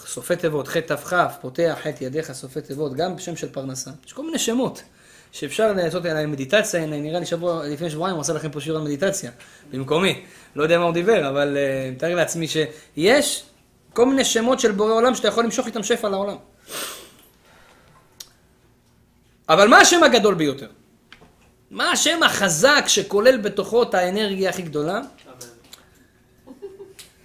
סופי 0.07 0.37
תיבות, 0.37 0.69
ח' 0.69 0.77
ת' 0.77 0.93
כ', 0.93 1.15
פותח 1.41 1.79
ח' 1.83 2.01
ידיך, 2.01 2.33
סופי 2.33 2.61
תיבות, 2.61 2.95
גם 2.95 3.19
שם 3.19 3.37
של 3.37 3.49
פרנסה. 3.53 3.91
יש 4.07 4.13
כל 4.13 4.27
מיני 4.27 4.39
שמות 4.39 4.83
שאפשר 5.39 5.73
לעשות 5.73 6.05
עליהם 6.05 6.33
מדיטציה, 6.33 6.83
הנה, 6.83 6.97
נראה 6.97 7.21
לי 7.21 7.27
שבוע, 7.27 7.67
לפני 7.67 7.91
שבועיים 7.91 8.17
הוא 8.17 8.21
עשה 8.21 8.33
לכם 8.33 8.51
פה 8.51 8.61
שיעור 8.61 8.79
על 8.79 8.85
מדיטציה, 8.85 9.31
במקומי. 9.71 10.25
לא 10.57 10.63
יודע 10.63 10.79
מה 10.79 10.85
הוא 10.85 10.93
דיבר, 10.93 11.29
אבל 11.29 11.57
uh, 11.57 11.95
מתאר 11.95 12.15
לעצמי 12.15 12.47
שיש 12.49 13.45
כל 13.93 14.07
מיני 14.07 14.25
שמות 14.25 14.61
של 14.61 14.73
בורא 14.73 14.93
עולם 14.93 15.15
שאתה 15.15 15.29
יכול 15.29 15.45
למשוך 15.45 15.67
איתם 15.67 15.83
שפע 15.83 16.09
לעולם. 16.09 16.37
אבל 19.49 19.69
מה 19.69 19.79
השם 19.79 20.03
הגדול 20.03 20.35
ביותר? 20.35 20.69
מה 21.71 21.91
השם 21.91 22.23
החזק 22.23 22.85
שכולל 22.87 23.37
בתוכו 23.37 23.83
את 23.83 23.95
האנרגיה 23.95 24.51
הכי 24.51 24.63
גדולה? 24.63 25.01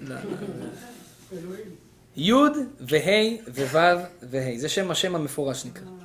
לא, 0.01 0.16
לא, 0.16 0.16
לא. 1.32 1.55
י' 2.18 2.34
וה' 2.80 3.38
וו' 3.47 3.78
וה', 4.24 4.57
זה 4.57 4.70
שם 4.70 4.91
השם 4.91 5.16
המפורש 5.16 5.66
נקרא. 5.66 6.00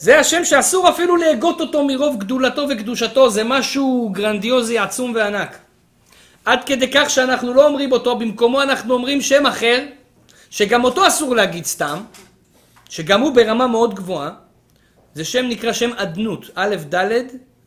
זה 0.00 0.20
השם 0.20 0.44
שאסור 0.44 0.88
אפילו 0.88 1.16
להגות 1.16 1.60
אותו 1.60 1.86
מרוב 1.86 2.18
גדולתו 2.18 2.66
וקדושתו, 2.70 3.30
זה 3.30 3.44
משהו 3.44 4.10
גרנדיוזי, 4.12 4.78
עצום 4.78 5.12
וענק. 5.14 5.58
עד 6.44 6.64
כדי 6.64 6.90
כך 6.92 7.10
שאנחנו 7.10 7.54
לא 7.54 7.66
אומרים 7.66 7.92
אותו, 7.92 8.16
במקומו 8.16 8.62
אנחנו 8.62 8.94
אומרים 8.94 9.20
שם 9.20 9.46
אחר, 9.46 9.84
שגם 10.50 10.84
אותו 10.84 11.06
אסור 11.06 11.36
להגיד 11.36 11.64
סתם, 11.64 12.00
שגם 12.88 13.20
הוא 13.20 13.34
ברמה 13.34 13.66
מאוד 13.66 13.94
גבוהה, 13.94 14.30
זה 15.14 15.24
שם 15.24 15.46
נקרא 15.48 15.72
שם 15.72 15.90
אדנות, 15.96 16.50
א' 16.54 16.76
ד' 16.94 17.22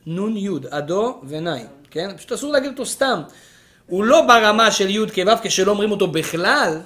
נ' 0.07 0.37
י', 0.37 0.49
אדו 0.69 1.21
ונאי, 1.27 1.63
כן? 1.91 2.17
פשוט 2.17 2.31
אסור 2.31 2.51
להגיד 2.51 2.71
אותו 2.71 2.85
סתם. 2.85 3.21
הוא 3.87 4.03
לא 4.03 4.21
ברמה 4.21 4.71
של 4.71 4.89
י' 4.89 5.05
כו' 5.15 5.33
כשלא 5.43 5.71
אומרים 5.71 5.91
אותו 5.91 6.07
בכלל, 6.07 6.79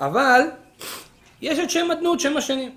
אבל 0.00 0.40
יש 1.42 1.58
את 1.58 1.70
שם 1.70 1.90
אדנות, 1.90 2.20
שם 2.20 2.36
השני. 2.36 2.70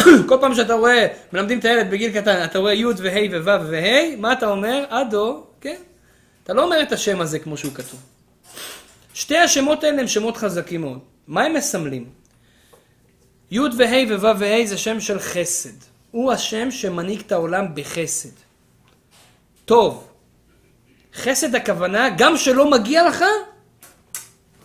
כל 0.28 0.36
פעם 0.40 0.54
שאתה 0.54 0.74
רואה, 0.74 1.06
מלמדים 1.32 1.58
את 1.58 1.64
הילד 1.64 1.90
בגיל 1.90 2.20
קטן, 2.20 2.44
אתה 2.44 2.58
רואה 2.58 2.72
י' 2.72 2.84
וה' 2.84 3.42
וו' 3.42 3.70
וה', 3.70 4.16
מה 4.18 4.32
אתה 4.32 4.46
אומר? 4.46 4.84
אדו, 4.88 5.46
כן? 5.60 5.76
אתה 6.44 6.52
לא 6.52 6.64
אומר 6.64 6.82
את 6.82 6.92
השם 6.92 7.20
הזה 7.20 7.38
כמו 7.38 7.56
שהוא 7.56 7.74
כתוב. 7.74 8.00
שתי 9.14 9.38
השמות 9.38 9.84
האלה 9.84 10.00
הם 10.00 10.06
שמות 10.06 10.36
חזקים 10.36 10.80
מאוד. 10.80 10.98
מה 11.26 11.42
הם 11.42 11.54
מסמלים? 11.54 12.04
י' 13.50 13.60
וה' 13.60 14.18
וו' 14.18 14.38
וה' 14.38 14.66
זה 14.66 14.78
שם 14.78 15.00
של 15.00 15.18
חסד. 15.18 15.94
הוא 16.10 16.32
השם 16.32 16.70
שמנהיג 16.70 17.20
את 17.26 17.32
העולם 17.32 17.66
בחסד. 17.74 18.28
טוב. 19.64 20.08
חסד 21.14 21.54
הכוונה, 21.54 22.08
גם 22.18 22.36
שלא 22.36 22.70
מגיע 22.70 23.08
לך, 23.08 23.24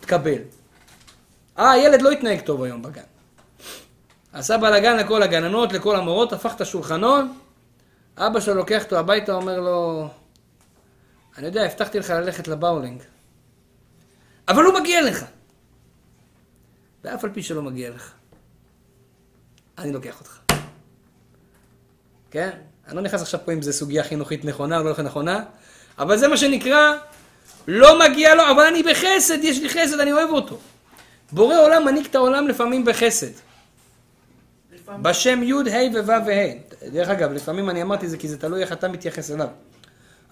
תקבל. 0.00 0.38
אה, 1.58 1.70
הילד 1.70 2.02
לא 2.02 2.10
התנהג 2.10 2.40
טוב 2.40 2.62
היום 2.62 2.82
בגן. 2.82 3.09
עשה 4.32 4.58
בלאגן 4.58 4.96
לכל 4.96 5.22
הגננות, 5.22 5.72
לכל 5.72 5.96
המורות, 5.96 6.32
הפך 6.32 6.54
את 6.56 6.60
השולחנון, 6.60 7.38
אבא 8.16 8.40
שלו 8.40 8.54
לוקח 8.54 8.84
אותו 8.84 8.98
הביתה, 8.98 9.32
אומר 9.32 9.60
לו, 9.60 10.08
אני 11.38 11.46
יודע, 11.46 11.62
הבטחתי 11.62 11.98
לך 11.98 12.10
ללכת 12.10 12.48
לבאולינג, 12.48 13.02
אבל 14.48 14.64
הוא 14.64 14.74
מגיע 14.80 15.02
לך. 15.02 15.24
ואף 17.04 17.24
על 17.24 17.30
פי 17.30 17.42
שלא 17.42 17.62
מגיע 17.62 17.90
לך, 17.90 18.12
אני 19.78 19.92
לוקח 19.92 20.20
אותך. 20.20 20.38
כן? 22.30 22.50
אני 22.88 22.96
לא 22.96 23.02
נכנס 23.02 23.22
עכשיו 23.22 23.40
פה 23.44 23.52
אם 23.52 23.62
זו 23.62 23.72
סוגיה 23.72 24.04
חינוכית 24.04 24.44
נכונה 24.44 24.78
או 24.78 24.84
לא 24.84 25.02
נכונה, 25.02 25.44
אבל 25.98 26.16
זה 26.16 26.28
מה 26.28 26.36
שנקרא, 26.36 26.92
לא 27.68 27.98
מגיע 27.98 28.34
לו, 28.34 28.42
אבל 28.50 28.66
אני 28.66 28.82
בחסד, 28.82 29.44
יש 29.44 29.58
לי 29.58 29.68
חסד, 29.68 30.00
אני 30.00 30.12
אוהב 30.12 30.30
אותו. 30.30 30.58
בורא 31.32 31.56
עולם 31.56 31.84
מנהיג 31.84 32.06
את 32.06 32.14
העולם 32.14 32.48
לפעמים 32.48 32.84
בחסד. 32.84 33.49
בשם 35.02 35.42
י', 35.42 35.52
ה' 35.52 36.02
וו' 36.04 36.26
וה'. 36.26 36.52
דרך 36.92 37.08
אגב, 37.08 37.32
לפעמים 37.32 37.70
אני 37.70 37.82
אמרתי 37.82 38.08
זה 38.08 38.18
כי 38.18 38.28
זה 38.28 38.38
תלוי 38.38 38.62
איך 38.62 38.72
אתה 38.72 38.88
מתייחס 38.88 39.30
אליו. 39.30 39.48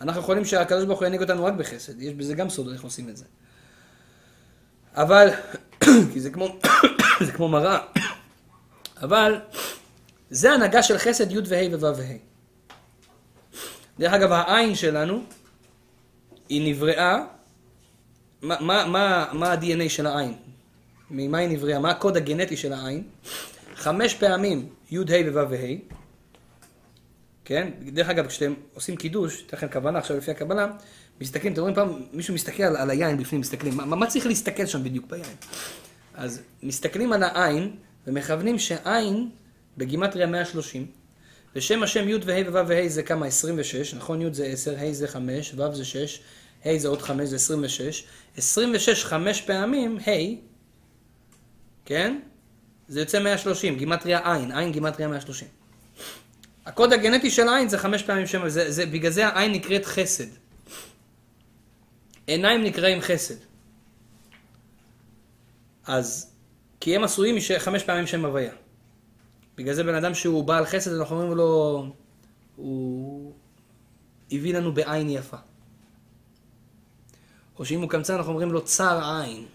אנחנו 0.01 0.21
יכולים 0.21 0.45
שהקדוש 0.45 0.85
ברוך 0.85 0.99
הוא 0.99 1.07
ינהיג 1.07 1.23
אותנו 1.23 1.45
רק 1.45 1.55
בחסד, 1.55 2.03
יש 2.03 2.15
בזה 2.15 2.35
גם 2.35 2.51
סוד 2.51 2.73
איך 2.73 2.83
עושים 2.83 3.09
את 3.09 3.17
זה. 3.17 3.25
אבל, 4.95 5.29
כי 6.13 6.21
זה 6.21 6.31
כמו, 6.31 6.59
זה 7.27 7.33
כמו 7.33 7.49
מראה, 7.49 7.79
אבל 9.03 9.41
זה 10.31 10.53
הנהגה 10.53 10.83
של 10.83 10.99
חסד 10.99 11.33
י' 11.33 11.39
וה' 11.47 11.77
וו' 11.79 11.97
וה'. 11.97 12.17
דרך 13.99 14.13
אגב, 14.13 14.33
העין 14.33 14.75
שלנו, 14.75 15.23
היא 16.49 16.75
נבראה, 16.75 17.25
מה, 18.43 18.57
מה, 18.61 18.87
מה, 18.87 19.27
מה 19.33 19.53
ה-DNA 19.53 19.89
של 19.89 20.07
העין? 20.07 20.35
ממה 21.11 21.39
היא 21.39 21.49
נבראה? 21.49 21.79
מה 21.79 21.91
הקוד 21.91 22.17
הגנטי 22.17 22.57
של 22.57 22.73
העין? 22.73 23.03
חמש 23.79 24.14
פעמים 24.14 24.68
י', 24.91 24.99
ה' 24.99 25.33
וו' 25.33 25.51
וה', 25.51 25.74
כן? 27.45 27.68
דרך 27.81 28.09
אגב, 28.09 28.26
כשאתם 28.26 28.55
עושים 28.74 28.97
קידוש, 28.97 29.43
אתן 29.47 29.57
לכם 29.57 29.68
כוונה 29.72 29.99
עכשיו 29.99 30.16
לפי 30.16 30.31
הקבלה, 30.31 30.66
מסתכלים, 31.20 31.53
אתם 31.53 31.61
רואים 31.61 31.74
פעם, 31.74 32.03
מישהו 32.12 32.35
מסתכל 32.35 32.62
על, 32.62 32.76
על 32.76 32.91
היין 32.91 33.18
בפנים, 33.18 33.41
מסתכלים, 33.41 33.76
מה, 33.76 33.85
מה 33.85 34.07
צריך 34.07 34.26
להסתכל 34.26 34.66
שם 34.66 34.85
בדיוק 34.85 35.07
ביין? 35.11 35.37
אז 36.14 36.43
מסתכלים 36.62 37.12
על 37.12 37.22
העין 37.22 37.76
ומכוונים 38.07 38.59
שעין 38.59 39.31
בגימטריה 39.76 40.26
130, 40.26 40.87
ושם 41.57 41.83
השם 41.83 42.09
י' 42.09 42.14
וה' 42.24 42.51
וו' 42.51 42.68
וה' 42.68 42.89
זה 42.89 43.03
כמה? 43.03 43.26
26, 43.26 43.95
נכון? 43.95 44.22
י' 44.22 44.35
זה 44.35 44.47
10, 44.47 44.79
ה' 44.79 44.93
זה 44.93 45.09
5, 45.09 45.55
ו' 45.55 45.74
זה 45.74 45.85
6, 45.85 46.20
ה' 46.64 46.79
זה 46.79 46.89
עוד 46.89 47.03
5, 47.03 47.29
זה 47.29 47.37
26. 47.37 48.05
26 48.37 49.05
חמש 49.05 49.41
פעמים, 49.41 49.99
ה', 49.99 50.11
כן? 51.85 52.18
זה 52.89 53.01
יוצא 53.01 53.22
130, 53.22 53.76
גימטריה 53.76 54.34
עין, 54.34 54.53
עין 54.53 54.72
גימטריה 54.72 55.09
130. 55.09 55.49
הקוד 56.66 56.93
הגנטי 56.93 57.30
של 57.30 57.49
העין 57.49 57.68
זה 57.68 57.78
חמש 57.78 58.03
פעמים 58.03 58.26
שם, 58.26 58.49
זה, 58.49 58.70
זה, 58.72 58.86
בגלל 58.86 59.11
זה 59.11 59.26
העין 59.26 59.53
נקראת 59.53 59.84
חסד. 59.84 60.26
עיניים 62.26 62.62
נקראים 62.64 63.01
חסד. 63.01 63.34
אז, 65.86 66.32
כי 66.80 66.97
הם 66.97 67.05
עשויים 67.05 67.36
חמש 67.59 67.82
פעמים 67.82 68.07
שם 68.07 68.24
הוויה. 68.24 68.53
בגלל 69.57 69.74
זה 69.74 69.84
בן 69.84 69.95
אדם 69.95 70.14
שהוא 70.14 70.45
בעל 70.45 70.64
חסד, 70.64 70.93
אנחנו 70.93 71.16
אומרים 71.16 71.36
לו, 71.36 71.84
הוא 72.57 73.32
הביא 74.32 74.55
לנו 74.55 74.74
בעין 74.74 75.11
יפה. 75.11 75.36
או 77.59 77.64
שאם 77.64 77.80
הוא 77.80 77.91
קמצן, 77.91 78.14
אנחנו 78.14 78.32
אומרים 78.32 78.53
לו 78.53 78.64
צר 78.64 79.01
עין. 79.05 79.47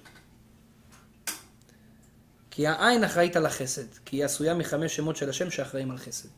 כי 2.56 2.68
העין 2.68 3.04
אחראית 3.04 3.36
על 3.36 3.46
החסד, 3.46 3.86
כי 4.06 4.18
היא 4.18 4.26
עשויה 4.26 4.54
מחמש 4.54 4.96
שמות 4.96 5.16
של 5.16 5.30
השם 5.30 5.52
שאחראים 5.52 5.92
על 5.92 5.98
חסד. 5.98 6.30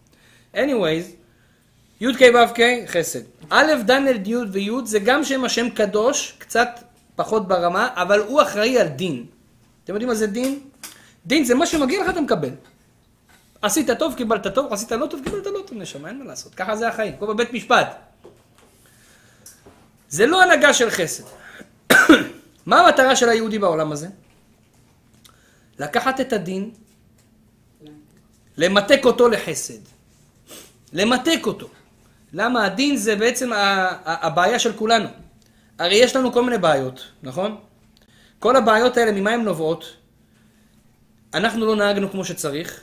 anyways, 0.53 1.05
י' 2.01 2.13
כ' 2.13 2.21
ו' 2.21 2.53
כ' 2.55 2.61
חסד. 2.87 3.19
א' 3.49 3.73
ד' 3.85 4.27
י' 4.27 4.35
וי' 4.51 4.69
זה 4.85 4.99
גם 4.99 5.23
שם 5.23 5.45
השם 5.45 5.69
קדוש, 5.69 6.35
קצת 6.37 6.69
פחות 7.15 7.47
ברמה, 7.47 7.89
אבל 7.95 8.19
הוא 8.19 8.41
אחראי 8.41 8.79
על 8.79 8.87
דין. 8.87 9.25
אתם 9.83 9.93
יודעים 9.93 10.09
מה 10.09 10.15
זה 10.15 10.27
דין? 10.27 10.59
דין 11.25 11.43
זה 11.43 11.55
מה 11.55 11.65
שמגיע 11.65 12.03
לך 12.03 12.09
אתה 12.09 12.21
מקבל. 12.21 12.51
עשית 13.61 13.89
טוב, 13.99 14.13
קיבלת 14.15 14.47
טוב, 14.47 14.73
עשית 14.73 14.91
לא 14.91 15.07
טוב, 15.07 15.21
קיבלת 15.23 15.45
לא 15.45 15.59
טוב, 15.67 15.77
נשמה, 15.77 16.09
אין 16.09 16.19
מה 16.19 16.25
לעשות. 16.25 16.55
ככה 16.55 16.75
זה 16.75 16.87
החיים, 16.87 17.17
כמו 17.17 17.27
בבית 17.27 17.53
משפט. 17.53 17.95
זה 20.09 20.25
לא 20.25 20.43
הנהגה 20.43 20.73
של 20.73 20.89
חסד. 20.89 21.23
מה 22.65 22.79
המטרה 22.79 23.15
של 23.15 23.29
היהודי 23.29 23.59
בעולם 23.59 23.91
הזה? 23.91 24.07
לקחת 25.79 26.21
את 26.21 26.33
הדין, 26.33 26.71
למתק 28.57 29.01
אותו 29.05 29.29
לחסד. 29.29 29.79
למתק 30.93 31.39
אותו. 31.45 31.67
למה? 32.33 32.65
הדין 32.65 32.97
זה 32.97 33.15
בעצם 33.15 33.49
הבעיה 34.05 34.59
של 34.59 34.73
כולנו. 34.73 35.09
הרי 35.79 35.95
יש 35.95 36.15
לנו 36.15 36.31
כל 36.31 36.43
מיני 36.43 36.57
בעיות, 36.57 37.01
נכון? 37.23 37.57
כל 38.39 38.55
הבעיות 38.55 38.97
האלה, 38.97 39.11
ממה 39.11 39.31
הן 39.31 39.41
נובעות? 39.41 39.85
אנחנו 41.33 41.65
לא 41.65 41.75
נהגנו 41.75 42.11
כמו 42.11 42.25
שצריך, 42.25 42.81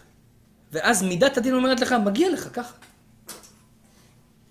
ואז 0.72 1.02
מידת 1.02 1.38
הדין 1.38 1.54
אומרת 1.54 1.80
לך, 1.80 1.92
מגיע 1.92 2.30
לך 2.30 2.48
ככה. 2.52 2.74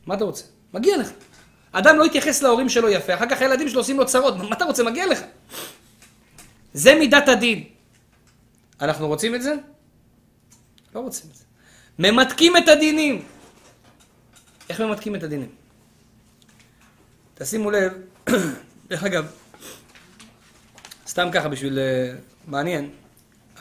מה 0.06 0.16
אתה 0.16 0.24
רוצה? 0.24 0.46
מגיע 0.74 0.98
לך. 0.98 1.10
אדם 1.72 1.98
לא 1.98 2.06
התייחס 2.06 2.42
להורים 2.44 2.70
שלו 2.70 2.90
יפה, 2.90 3.14
אחר 3.14 3.30
כך 3.30 3.42
הילדים 3.42 3.70
שלו 3.70 3.80
עושים 3.80 3.98
לו 3.98 4.06
צרות, 4.06 4.38
מה 4.38 4.56
אתה 4.56 4.66
רוצה? 4.66 4.84
מגיע 4.84 5.08
לך. 5.08 5.20
זה 6.74 6.96
מידת 6.96 7.30
הדין. 7.30 7.64
אנחנו 8.82 9.08
רוצים 9.08 9.36
את 9.36 9.44
זה? 9.44 9.56
לא 10.96 11.00
רוצים 11.00 11.30
את 11.30 11.36
זה. 11.36 11.44
ממתקים 12.00 12.58
את 12.58 12.68
הדינים. 12.68 13.26
איך 14.70 14.82
ממתקים 14.82 15.16
את 15.16 15.24
הדינים? 15.24 15.50
תשימו 17.34 17.72
לב, 17.72 17.94
דרך 18.90 19.04
אגב, 19.04 19.32
סתם 21.08 21.30
ככה 21.34 21.50
בשביל 21.50 21.80
uh, 21.80 22.50
מעניין, 22.52 22.90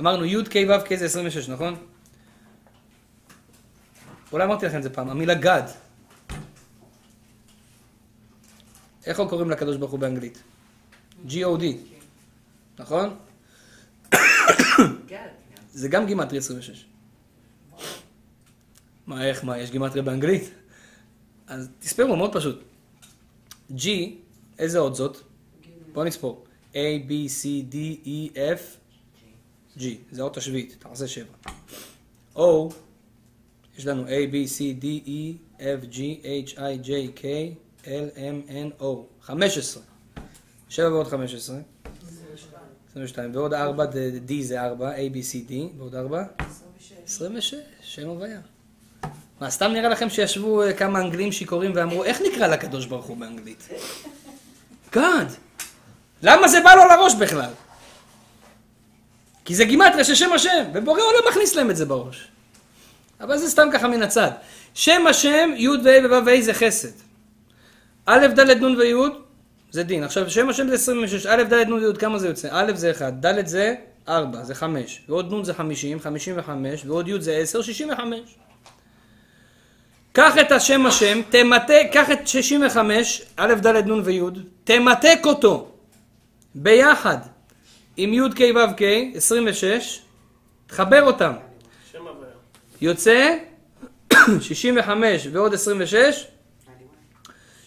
אמרנו 0.01 0.25
י' 0.25 0.45
ק' 0.45 0.57
ו' 0.69 0.85
ק' 0.85 0.95
זה 0.95 1.05
26, 1.05 1.49
נכון? 1.49 1.77
אולי 4.33 4.45
אמרתי 4.45 4.67
לכם 4.67 4.79
את 4.79 4.83
זה 4.83 4.91
פעם, 4.91 5.11
המילה 5.11 5.35
גד. 5.35 5.63
איך 9.07 9.21
לא 9.21 9.27
קוראים 9.31 9.51
לקדוש 9.51 9.77
ברוך 9.77 9.91
הוא 9.91 10.01
באנגלית? 10.01 10.43
G-O-D, 11.27 11.65
נכון? 12.79 13.17
זה 15.73 15.89
גם 15.89 16.07
גימטרי 16.07 16.39
26. 16.39 16.85
מה, 19.07 19.27
איך, 19.27 19.45
מה, 19.45 19.59
יש 19.59 19.71
גימטריה 19.71 20.03
באנגלית? 20.03 20.51
אז 21.47 21.69
תספרו, 21.79 22.17
מאוד 22.17 22.33
פשוט. 22.33 22.63
G, 23.77 23.89
איזה 24.59 24.79
אות 24.79 24.95
זאת? 24.95 25.17
בואו 25.93 26.05
נספור. 26.05 26.45
A, 26.73 26.77
B, 27.09 27.11
C, 27.11 27.73
D, 27.73 28.07
E, 28.07 28.37
F, 28.37 28.61
G. 29.79 29.83
זה 30.11 30.21
האות 30.21 30.37
השביעית, 30.37 30.77
תעשה 30.79 31.09
שבע. 31.09 31.33
O, 32.37 32.41
יש 33.79 33.87
לנו 33.87 34.07
A, 34.07 34.09
B, 34.09 34.35
C, 34.49 34.83
D, 34.83 35.07
E, 35.07 35.35
F, 35.59 35.95
G, 35.95 35.97
H, 36.23 36.57
I, 36.57 36.87
J, 36.87 37.21
K, 37.21 37.25
L, 37.85 38.17
M, 38.17 38.51
N, 38.51 38.83
O. 38.83 38.85
15. 39.23 39.83
7 40.69 40.93
ועוד 40.93 41.07
15. 41.07 41.59
22. 42.91 43.31
ועוד 43.35 43.55
4, 43.55 43.85
D 44.29 44.33
זה 44.43 44.63
4, 44.63 44.93
A, 44.93 44.99
B, 44.99 45.17
C, 45.17 45.51
D. 45.51 45.53
ועוד 45.79 45.95
4? 45.95 46.23
26. 47.05 47.55
שם 47.83 48.07
הוויה. 48.07 48.41
מה, 49.41 49.51
סתם 49.51 49.73
נראה 49.73 49.89
לכם 49.89 50.11
שישבו 50.11 50.63
אה, 50.63 50.73
כמה 50.73 51.01
אנגלים 51.01 51.33
שיכורים 51.33 51.73
ואמרו, 51.75 52.05
איך 52.05 52.21
נקרא 52.21 52.47
לקדוש 52.47 52.87
ברוך 52.87 53.07
הוא 53.07 53.17
באנגלית? 53.17 53.69
גאד. 54.95 55.33
למה 56.23 56.49
זה 56.49 56.61
בא 56.61 56.75
לו 56.75 56.83
לראש 56.85 57.15
בכלל? 57.15 57.51
כי 59.45 59.55
זה 59.55 59.65
גימטריה 59.65 60.05
של 60.05 60.15
שם 60.15 60.33
השם, 60.33 60.65
ובורא 60.75 61.01
עולם 61.01 61.29
מכניס 61.31 61.55
להם 61.55 61.71
את 61.71 61.77
זה 61.77 61.87
בראש. 61.87 62.29
אבל 63.21 63.39
זה 63.39 63.51
סתם 63.51 63.69
ככה 63.73 63.89
מן 63.89 64.03
הצד. 64.03 64.31
שם 64.75 65.07
השם, 65.07 65.51
י' 65.57 65.69
וה' 65.69 66.21
וו' 66.21 66.41
זה 66.43 66.55
חסד. 66.55 66.93
א', 68.07 68.27
ד', 68.27 68.65
נ' 68.65 68.77
וי' 68.77 68.95
זה 69.71 69.83
דין. 69.83 70.05
עכשיו, 70.05 70.31
שם 70.31 70.49
השם 70.49 70.69
זה 70.69 70.75
26, 70.75 71.27
א', 71.27 71.43
ד', 71.43 71.55
נ' 71.69 71.73
וי', 71.73 71.95
כמה 71.99 72.19
זה 72.19 72.29
יוצא? 72.29 72.49
א' 72.51 72.73
זה 72.75 72.91
1, 72.91 73.13
ד' 73.13 73.47
זה 73.47 73.75
4, 74.09 74.45
זה 74.45 74.55
5, 74.55 75.03
ועוד 75.09 75.35
נ' 75.35 75.45
זה 75.45 75.55
50, 75.55 76.01
55, 76.01 76.85
ועוד 76.87 77.09
י' 77.09 77.21
זה 77.21 77.37
10, 77.37 77.63
65. 77.63 78.19
קח 80.13 80.39
את 80.41 80.53
השם 80.53 80.87
השם, 80.87 81.21
תמתק, 81.31 81.87
קח 81.93 82.11
את 82.11 82.29
65, 82.29 83.23
א', 83.37 83.55
ד', 83.55 83.87
נ' 83.87 84.01
וי', 84.05 84.21
תמתק 84.65 85.19
אותו 85.25 85.69
ביחד 86.55 87.19
עם 87.97 88.15
י', 88.15 88.31
ק', 88.35 88.41
ו', 88.55 88.77
ק', 88.77 88.83
26, 89.15 90.01
תחבר 90.67 91.03
אותם. 91.03 91.33
יוצא 92.81 93.37
65 94.41 95.27
ועוד 95.33 95.55
26, 95.55 96.27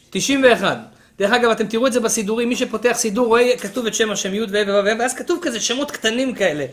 91. 0.09 0.92
דרך 1.17 1.31
אגב, 1.31 1.49
אתם 1.49 1.67
תראו 1.67 1.87
את 1.87 1.93
זה 1.93 1.99
בסידורים, 1.99 2.49
מי 2.49 2.55
שפותח 2.55 2.91
סידור 2.93 3.27
רואה 3.27 3.57
כתוב 3.57 3.85
את 3.85 3.93
שם 3.93 4.11
השם 4.11 4.33
י' 4.33 4.41
ו' 4.41 4.45
ו' 4.51 4.99
ואז 4.99 5.13
כתוב 5.13 5.39
כזה 5.41 5.59
שמות 5.59 5.91
קטנים 5.91 6.35
כאלה 6.35 6.65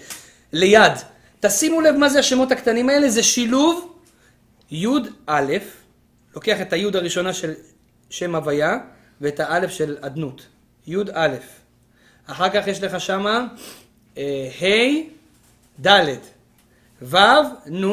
ליד. 0.53 0.93
תשימו 1.41 1.81
לב 1.81 1.97
מה 1.97 2.09
זה 2.09 2.19
השמות 2.19 2.53
הקטנים 2.53 2.89
האלה, 2.89 3.11
זה 3.11 3.23
שילוב 3.23 3.99
י' 4.71 4.87
לוקח 6.35 6.61
את 6.61 6.73
הי' 6.73 6.91
הראשונה 6.95 7.33
של 7.33 7.53
שם 8.11 8.35
הוויה 8.35 8.79
ואת 9.21 9.41
האלף 9.41 9.71
של 9.71 9.97
אדנות. 10.01 10.47
י' 10.87 10.97
א'. 11.13 11.37
אחר 12.27 12.49
כך 12.49 12.67
יש 12.67 12.83
לך 12.83 13.01
שמה 13.01 13.47
אה, 14.19 14.49
ה' 14.61 15.87
ד', 15.87 16.17
ו', 17.03 17.17
נ', 17.67 17.85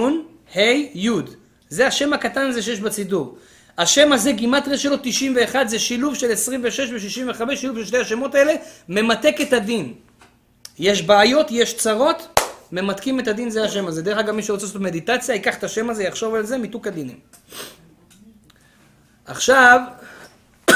ה', 0.55 0.59
י'. 0.93 1.09
זה 1.69 1.87
השם 1.87 2.13
הקטן 2.13 2.47
הזה 2.47 2.61
שיש 2.61 2.79
בצידור. 2.79 3.37
השם 3.77 4.13
הזה, 4.13 4.31
גימטריה 4.31 4.77
שלו 4.77 4.95
91, 5.01 5.69
זה 5.69 5.79
שילוב 5.79 6.15
של 6.15 6.31
26 6.31 6.79
ו-65, 6.89 7.55
שילוב 7.55 7.77
של 7.77 7.85
שתי 7.85 7.97
השמות 7.97 8.35
האלה, 8.35 8.53
ממתק 8.89 9.35
את 9.41 9.53
הדין. 9.53 9.93
יש 10.79 11.01
בעיות, 11.01 11.47
יש 11.51 11.77
צרות, 11.77 12.39
ממתקים 12.71 13.19
את 13.19 13.27
הדין, 13.27 13.49
זה 13.49 13.63
השם 13.63 13.87
הזה. 13.87 14.01
דרך 14.01 14.17
אגב, 14.17 14.35
מי 14.35 14.43
שרוצה 14.43 14.65
לעשות 14.65 14.81
מדיטציה, 14.81 15.35
ייקח 15.35 15.57
את 15.57 15.63
השם 15.63 15.89
הזה, 15.89 16.03
יחשוב 16.03 16.35
על 16.35 16.45
זה, 16.45 16.57
מיתוק 16.57 16.87
הדינים. 16.87 17.19
עכשיו, 19.25 19.81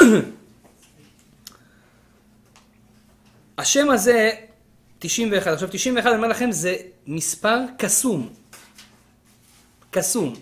השם 3.58 3.90
הזה, 3.90 4.30
91. 4.98 5.52
עכשיו, 5.52 5.68
91, 5.72 6.06
אני 6.06 6.16
אומר 6.16 6.28
לכם, 6.28 6.52
זה 6.52 6.76
מספר 7.06 7.58
קסום. 7.78 8.28
קסום. 9.90 10.34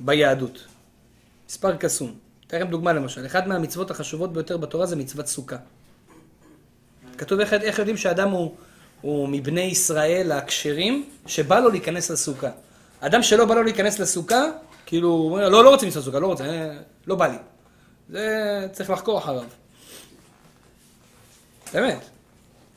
ביהדות. 0.00 0.67
מספר 1.48 1.76
קסום. 1.76 2.14
אתן 2.46 2.56
לכם 2.56 2.70
דוגמה 2.70 2.92
למשל. 2.92 3.26
אחת 3.26 3.46
מהמצוות 3.46 3.90
החשובות 3.90 4.32
ביותר 4.32 4.56
בתורה 4.56 4.86
זה 4.86 4.96
מצוות 4.96 5.26
סוכה. 5.26 5.56
כתוב 7.18 7.40
איך, 7.40 7.52
איך 7.52 7.78
יודעים 7.78 7.96
שאדם 7.96 8.30
הוא, 8.30 8.54
הוא 9.00 9.28
מבני 9.28 9.60
ישראל 9.60 10.32
הכשרים, 10.32 11.04
שבא 11.26 11.60
לו 11.60 11.70
להיכנס 11.70 12.10
לסוכה. 12.10 12.50
אדם 13.00 13.22
שלא 13.22 13.44
בא 13.44 13.54
לו 13.54 13.62
להיכנס 13.62 13.98
לסוכה, 13.98 14.44
כאילו, 14.86 15.38
לא, 15.40 15.64
לא 15.64 15.70
רוצה 15.70 15.86
לנסוע 15.86 16.02
סוכה, 16.02 16.18
לא 16.18 16.26
רוצה, 16.26 16.44
אה, 16.44 16.76
לא 17.06 17.14
בא 17.14 17.26
לי. 17.26 17.38
זה 18.08 18.66
צריך 18.72 18.90
לחקור 18.90 19.18
אחריו. 19.18 19.44
באמת. 21.72 22.04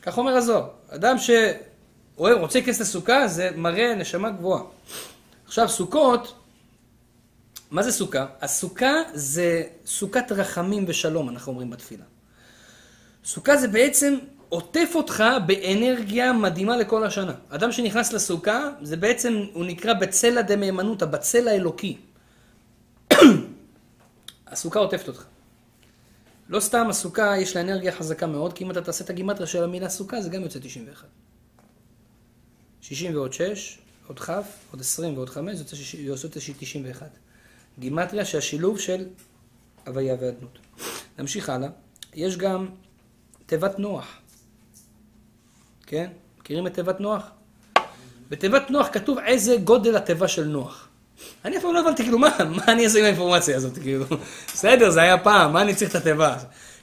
כך 0.02 0.18
אומר 0.18 0.36
הזוהר. 0.36 0.68
אדם 0.88 1.16
שאוהב, 1.18 2.38
רוצה 2.38 2.58
להיכנס 2.58 2.80
לסוכה, 2.80 3.28
זה 3.28 3.50
מראה 3.56 3.94
נשמה 3.94 4.30
גבוהה. 4.30 4.62
עכשיו, 5.46 5.68
סוכות, 5.68 6.41
מה 7.72 7.82
זה 7.82 7.92
סוכה? 7.92 8.26
הסוכה 8.40 8.92
זה 9.14 9.62
סוכת 9.86 10.32
רחמים 10.32 10.84
ושלום, 10.88 11.28
אנחנו 11.28 11.52
אומרים 11.52 11.70
בתפילה. 11.70 12.04
סוכה 13.24 13.56
זה 13.56 13.68
בעצם 13.68 14.18
עוטף 14.48 14.90
אותך 14.94 15.24
באנרגיה 15.46 16.32
מדהימה 16.32 16.76
לכל 16.76 17.04
השנה. 17.04 17.34
אדם 17.48 17.72
שנכנס 17.72 18.12
לסוכה, 18.12 18.70
זה 18.82 18.96
בעצם, 18.96 19.44
הוא 19.52 19.64
נקרא 19.64 19.92
בצלע 19.92 20.42
דמהימנותא, 20.42 21.06
בצל 21.06 21.48
האלוקי. 21.48 21.96
הסוכה 24.46 24.78
עוטפת 24.78 25.08
אותך. 25.08 25.24
לא 26.48 26.60
סתם 26.60 26.86
הסוכה 26.90 27.38
יש 27.38 27.56
לה 27.56 27.62
אנרגיה 27.62 27.92
חזקה 27.92 28.26
מאוד, 28.26 28.52
כי 28.52 28.64
אם 28.64 28.70
אתה 28.70 28.82
תעשה 28.82 29.04
את 29.04 29.10
הגימטריה 29.10 29.46
של 29.46 29.64
המילה 29.64 29.88
סוכה, 29.88 30.20
זה 30.20 30.28
גם 30.28 30.42
יוצא 30.42 30.58
91. 30.58 31.08
60 32.80 33.14
ועוד 33.14 33.32
6, 33.32 33.78
עוד 34.06 34.20
כ', 34.20 34.30
עוד 34.70 34.80
20 34.80 35.16
ועוד 35.16 35.28
5, 35.28 35.56
זה 35.56 35.64
יוצא 35.98 36.28
91. 36.28 37.21
גימטריה 37.78 38.24
שהשילוב 38.24 38.78
של 38.78 39.04
הוויה 39.86 40.14
ואדנות. 40.20 40.58
נמשיך 41.18 41.48
הלאה. 41.48 41.68
יש 42.14 42.36
גם 42.36 42.66
תיבת 43.46 43.78
נוח. 43.78 44.18
כן? 45.86 46.10
מכירים 46.40 46.66
את 46.66 46.74
תיבת 46.74 47.00
נוח? 47.00 47.22
בתיבת 48.30 48.70
נוח 48.70 48.88
כתוב 48.92 49.18
איזה 49.18 49.56
גודל 49.64 49.96
התיבה 49.96 50.28
של 50.28 50.44
נוח. 50.44 50.88
אני 51.44 51.56
אף 51.56 51.62
פעם 51.62 51.74
לא 51.74 51.80
הבנתי, 51.80 52.02
כאילו, 52.02 52.18
מה, 52.18 52.28
מה 52.56 52.64
אני 52.68 52.84
אעשה 52.84 52.98
עם 52.98 53.04
האינפורמציה 53.04 53.56
הזאת, 53.56 53.78
כאילו, 53.78 54.04
בסדר, 54.54 54.90
זה 54.90 55.02
היה 55.02 55.18
פעם, 55.18 55.52
מה 55.52 55.62
אני 55.62 55.74
צריך 55.74 55.90
את 55.90 55.96
התיבה? 55.96 56.36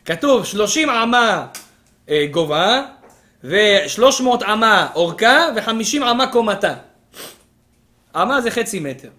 כתוב 0.06 0.46
30 0.46 0.90
אמה 0.90 1.48
אה, 2.10 2.26
גובה, 2.32 2.86
ו-300 3.44 4.46
אמה 4.54 4.88
אורכה, 4.96 5.48
ו-50 5.56 6.12
אמה 6.12 6.32
קומתה. 6.32 6.74
אמה 8.16 8.42
זה 8.42 8.52
חצי 8.52 8.80
מטר. 8.80 9.10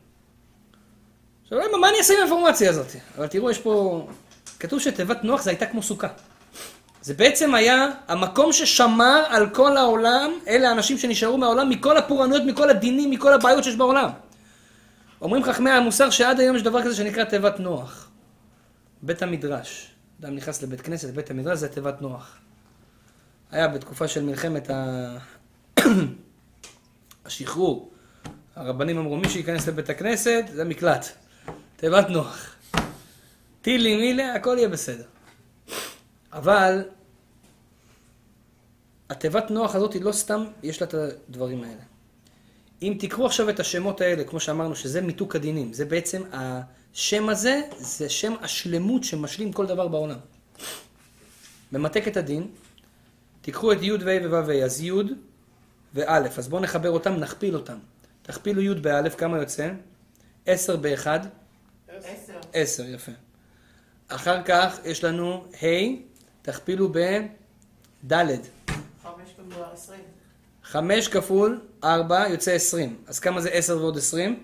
עכשיו, 1.51 1.78
מה 1.80 1.88
אני 1.88 1.98
אעשה 1.98 2.12
עם 2.14 2.18
האינפורמציה 2.18 2.70
הזאת? 2.70 2.86
אבל 3.18 3.26
תראו, 3.26 3.51
יש 3.51 3.59
פה... 3.59 4.07
כתוב 4.61 4.80
שתיבת 4.80 5.24
נוח 5.24 5.42
זה 5.42 5.51
הייתה 5.51 5.66
כמו 5.66 5.82
סוכה. 5.82 6.09
זה 7.03 7.14
בעצם 7.14 7.55
היה 7.55 7.88
המקום 8.09 8.53
ששמר 8.53 9.24
על 9.28 9.51
כל 9.51 9.76
העולם, 9.76 10.30
אלה 10.48 10.68
האנשים 10.68 10.98
שנשארו 10.98 11.38
מהעולם, 11.38 11.70
מכל 11.70 11.96
הפורענויות, 11.96 12.42
מכל 12.46 12.70
הדינים, 12.70 13.11
מכל 13.11 13.32
הבעיות 13.32 13.64
שיש 13.64 13.76
בעולם. 13.76 14.11
אומרים 15.20 15.44
חכמי 15.44 15.70
המוסר 15.70 16.11
שעד 16.11 16.40
היום 16.40 16.57
יש 16.57 16.62
דבר 16.62 16.82
כזה 16.82 16.94
שנקרא 16.94 17.24
תיבת 17.24 17.61
נוח. 17.61 18.11
בית 19.03 19.22
המדרש. 19.22 19.90
אדם 20.20 20.34
נכנס 20.34 20.62
לבית 20.62 20.80
כנסת, 20.80 21.09
לבית 21.09 21.30
המדרש, 21.30 21.59
זה 21.59 21.68
תיבת 21.68 22.03
נוח. 22.03 22.36
היה 23.51 23.68
בתקופה 23.68 24.09
של 24.09 24.22
מלחמת 24.22 24.70
ה... 24.70 25.16
השחרור. 27.26 27.90
הרבנים 28.57 28.98
אמרו, 28.98 29.16
מי 29.16 29.28
שייכנס 29.28 29.68
לבית 29.68 29.90
הכנסת, 29.90 30.44
זה 30.55 30.64
מקלט. 30.64 31.19
תיבת 31.81 32.09
נוח. 32.09 32.57
טילי 33.62 33.97
מילה, 33.97 34.35
הכל 34.35 34.55
יהיה 34.59 34.68
בסדר. 34.68 35.05
אבל 36.33 36.85
התיבת 39.11 39.51
נוח 39.51 39.74
הזאת 39.74 39.93
היא 39.93 40.03
לא 40.03 40.12
סתם, 40.12 40.45
יש 40.62 40.81
לה 40.81 40.87
את 40.87 40.95
הדברים 40.95 41.64
האלה. 41.64 41.83
אם 42.83 42.97
תקראו 42.99 43.26
עכשיו 43.26 43.51
את 43.51 43.61
השמות 43.61 44.01
האלה, 44.01 44.24
כמו 44.24 44.41
שאמרנו, 44.41 44.76
שזה 44.76 45.01
מיתוק 45.01 45.37
הדינים, 45.37 45.72
זה 45.72 45.85
בעצם, 45.85 46.22
השם 46.33 47.28
הזה, 47.28 47.61
זה 47.78 48.09
שם 48.09 48.35
השלמות 48.41 49.05
שמשלים 49.05 49.53
כל 49.53 49.66
דבר 49.66 49.89
בעולם. 49.89 50.18
ממתק 51.72 52.09
את 52.09 52.16
הדין, 52.16 52.49
תיקחו 53.41 53.72
את 53.72 53.78
י' 53.83 53.93
וה' 53.93 54.28
וו' 54.31 54.64
אז 54.64 54.81
י' 54.81 54.93
וא', 55.95 56.18
אז 56.39 56.49
בואו 56.49 56.62
נחבר 56.62 56.91
אותם, 56.91 57.14
נכפיל 57.14 57.55
אותם. 57.57 57.78
תכפילו 58.22 58.62
י' 58.62 58.74
באלף, 58.74 59.14
כמה 59.14 59.39
יוצא? 59.39 59.70
עשר 60.47 60.76
באחד? 60.76 61.20
עשר. 62.53 62.82
עשר, 62.82 62.94
יפה. 62.94 63.12
אחר 64.09 64.42
כך 64.42 64.78
יש 64.84 65.05
לנו 65.05 65.44
ה', 65.62 65.66
תכפילו 66.42 66.92
בד'. 66.92 68.36
חמש 69.03 69.30
כפול 69.36 69.64
עשרים. 69.72 70.05
חמש 70.62 71.09
כפול 71.09 71.61
ארבע 71.84 72.28
יוצא 72.28 72.53
עשרים. 72.53 72.96
אז 73.07 73.20
כמה 73.20 73.40
זה 73.40 73.51
עשר 73.51 73.78
ועוד 73.78 73.96
עשרים? 73.96 74.42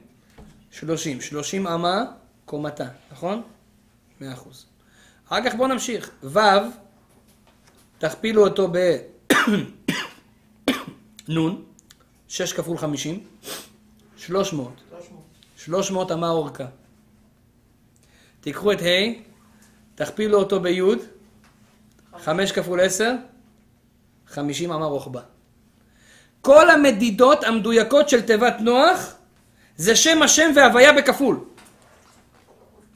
שלושים. 0.71 1.21
שלושים 1.21 1.67
אמה 1.67 2.05
קומתה, 2.45 2.89
נכון? 3.13 3.43
מאה 4.21 4.33
אחוז. 4.33 4.67
אחר 5.27 5.45
כך 5.45 5.55
בואו 5.55 5.69
נמשיך. 5.69 6.11
ו', 6.23 6.39
תכפילו 7.99 8.45
אותו 8.45 8.73
בנ', 11.29 11.37
שש 12.29 12.53
כפול 12.53 12.79
חמישים, 12.79 13.25
שלוש 14.17 14.53
מאות. 14.53 14.83
שלוש 14.91 15.11
מאות. 15.11 15.25
שלוש 15.57 15.91
מאות 15.91 16.13
אמה 16.13 16.29
אורכה. 16.29 16.67
תיקחו 18.47 18.73
את 18.73 18.83
ה', 18.83 19.13
תכפילו 19.95 20.39
אותו 20.39 20.61
בי', 20.61 20.81
חמש 22.19 22.53
כפול 22.53 22.81
עשר, 22.81 23.13
חמישים 24.27 24.73
אמה 24.73 24.87
רוחבה. 24.87 25.21
כל 26.41 26.71
המדידות 26.71 27.45
המדויקות 27.45 28.09
של 28.09 28.23
תיבת 28.23 28.55
נוח 28.61 29.15
זה 29.77 29.97
שם 29.97 30.23
השם 30.23 30.51
והוויה 30.55 30.93
בכפול. 30.93 31.41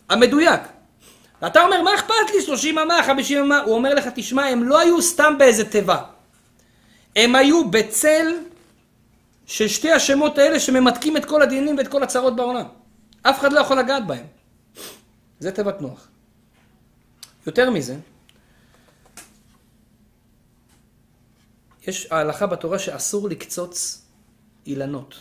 המדויק. 0.08 0.60
ואתה 1.42 1.62
אומר, 1.62 1.82
מה 1.82 1.94
אכפת 1.94 2.30
לי? 2.34 2.42
30 2.42 2.78
אמה, 2.78 3.02
50 3.02 3.38
אמה? 3.38 3.58
הוא 3.58 3.74
אומר 3.74 3.94
לך, 3.94 4.08
תשמע, 4.14 4.44
הם 4.44 4.64
לא 4.64 4.80
היו 4.80 5.02
סתם 5.02 5.34
באיזה 5.38 5.70
תיבה. 5.70 6.02
הם 7.16 7.34
היו 7.34 7.70
בצל 7.70 8.34
של 9.46 9.68
שתי 9.68 9.92
השמות 9.92 10.38
האלה 10.38 10.60
שממתקים 10.60 11.16
את 11.16 11.24
כל 11.24 11.42
הדינים 11.42 11.78
ואת 11.78 11.88
כל 11.88 12.02
הצרות 12.02 12.36
בעולם. 12.36 12.66
אף 13.22 13.40
אחד 13.40 13.52
לא 13.52 13.60
יכול 13.60 13.78
לגעת 13.78 14.06
בהם. 14.06 14.39
זה 15.40 15.52
תיבת 15.52 15.80
נוח. 15.80 16.08
יותר 17.46 17.70
מזה, 17.70 17.96
יש 21.86 22.06
ההלכה 22.10 22.46
בתורה 22.46 22.78
שאסור 22.78 23.28
לקצוץ 23.28 24.02
אילנות. 24.66 25.14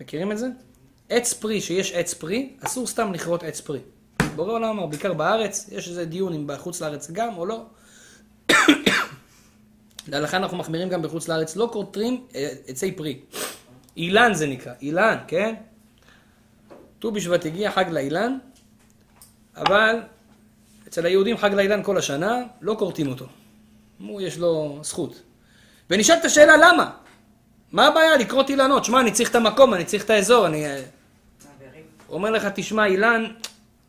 מכירים 0.00 0.32
את 0.32 0.38
זה? 0.38 0.48
עץ 1.08 1.32
פרי, 1.32 1.60
שיש 1.60 1.92
עץ 1.92 2.14
פרי, 2.14 2.56
אסור 2.60 2.86
סתם 2.86 3.12
לכרות 3.12 3.42
עץ 3.42 3.60
פרי. 3.60 3.80
בורא 4.36 4.52
עולם 4.52 4.68
אמר, 4.68 4.86
בעיקר 4.86 5.12
בארץ, 5.12 5.68
יש 5.72 5.88
איזה 5.88 6.04
דיון 6.04 6.32
אם 6.32 6.46
בחוץ 6.46 6.80
לארץ 6.80 7.10
גם 7.10 7.36
או 7.36 7.46
לא. 7.46 7.66
להלכה 10.08 10.36
אנחנו 10.36 10.56
מחמירים 10.56 10.88
גם 10.88 11.02
בחוץ 11.02 11.28
לארץ, 11.28 11.56
לא 11.56 11.70
כותרים 11.72 12.26
אה, 12.34 12.48
עצי 12.66 12.92
פרי. 12.92 13.20
אילן 13.96 14.34
זה 14.34 14.46
נקרא, 14.46 14.72
אילן, 14.82 15.16
כן? 15.28 15.54
ט"ו 17.00 17.12
בשבט 17.12 17.46
הגיע 17.46 17.70
חג 17.70 17.84
לאילן, 17.90 18.38
אבל 19.56 20.00
אצל 20.88 21.06
היהודים 21.06 21.36
חג 21.36 21.54
לאילן 21.54 21.82
כל 21.82 21.98
השנה, 21.98 22.42
לא 22.60 22.76
כורתים 22.78 23.08
אותו. 23.08 23.26
אמרו, 24.00 24.20
יש 24.20 24.38
לו 24.38 24.78
זכות. 24.82 25.22
ונשאלת 25.90 26.24
השאלה 26.24 26.56
למה? 26.56 26.90
מה 27.72 27.86
הבעיה 27.86 28.16
לקרות 28.16 28.50
אילנות? 28.50 28.84
שמע, 28.84 29.00
אני 29.00 29.12
צריך 29.12 29.30
את 29.30 29.34
המקום, 29.34 29.74
אני 29.74 29.84
צריך 29.84 30.04
את 30.04 30.10
האזור, 30.10 30.46
אני... 30.46 30.64
אומר 32.08 32.30
לך, 32.30 32.46
תשמע, 32.54 32.86
אילן, 32.86 33.24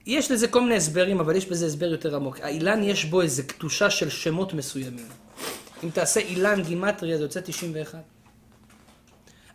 יש 0.05 0.31
לזה 0.31 0.47
כל 0.47 0.61
מיני 0.61 0.75
הסברים, 0.75 1.19
אבל 1.19 1.35
יש 1.35 1.45
בזה 1.45 1.65
הסבר 1.65 1.85
יותר 1.85 2.15
עמוק. 2.15 2.39
האילן 2.41 2.83
יש 2.83 3.05
בו 3.05 3.21
איזו 3.21 3.43
קדושה 3.47 3.89
של 3.89 4.09
שמות 4.09 4.53
מסוימים. 4.53 5.07
אם 5.83 5.89
תעשה 5.89 6.19
אילן 6.19 6.61
גימטריה, 6.63 7.17
זה 7.17 7.23
יוצא 7.23 7.41
91. 7.41 7.99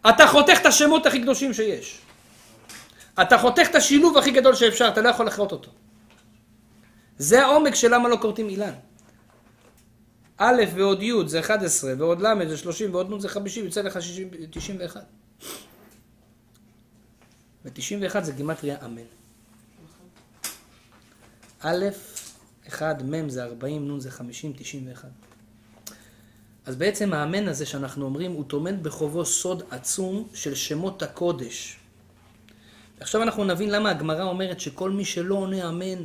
אתה 0.08 0.26
חותך 0.26 0.58
את 0.60 0.66
השמות 0.66 1.06
הכי 1.06 1.22
קדושים 1.22 1.54
שיש. 1.54 2.05
אתה 3.22 3.38
חותך 3.38 3.66
את 3.70 3.74
השילוב 3.74 4.18
הכי 4.18 4.30
גדול 4.30 4.54
שאפשר, 4.54 4.88
אתה 4.88 5.00
לא 5.00 5.08
יכול 5.08 5.26
לכרות 5.26 5.52
אותו. 5.52 5.70
זה 7.18 7.44
העומק 7.46 7.74
של 7.74 7.94
למה 7.94 8.08
לא 8.08 8.16
כורתים 8.20 8.48
אילן. 8.48 8.72
א' 10.38 10.62
ועוד 10.74 11.02
י' 11.02 11.12
זה 11.26 11.40
11, 11.40 11.92
ועוד 11.98 12.20
ל' 12.20 12.48
זה 12.48 12.56
30, 12.56 12.94
ועוד 12.94 13.14
נ' 13.14 13.20
זה 13.20 13.28
50, 13.28 13.64
יוצא 13.64 13.82
לך 13.82 14.02
60, 14.02 14.30
91. 14.50 15.04
ו-91 17.64 18.20
זה 18.20 18.32
גימטריה 18.32 18.76
אמן. 18.84 19.02
א', 21.60 21.84
1, 22.68 23.02
מ' 23.02 23.28
זה 23.28 23.44
40, 23.44 23.96
נ' 23.96 24.00
זה 24.00 24.10
50, 24.10 24.52
91. 24.56 25.08
אז 26.66 26.76
בעצם 26.76 27.12
האמן 27.12 27.48
הזה 27.48 27.66
שאנחנו 27.66 28.04
אומרים, 28.04 28.32
הוא 28.32 28.44
טומן 28.44 28.82
בחובו 28.82 29.24
סוד 29.24 29.62
עצום 29.70 30.28
של 30.34 30.54
שמות 30.54 31.02
הקודש. 31.02 31.78
עכשיו 33.00 33.22
אנחנו 33.22 33.44
נבין 33.44 33.70
למה 33.70 33.90
הגמרא 33.90 34.22
אומרת 34.22 34.60
שכל 34.60 34.90
מי 34.90 35.04
שלא 35.04 35.34
עונה 35.34 35.68
אמן, 35.68 36.04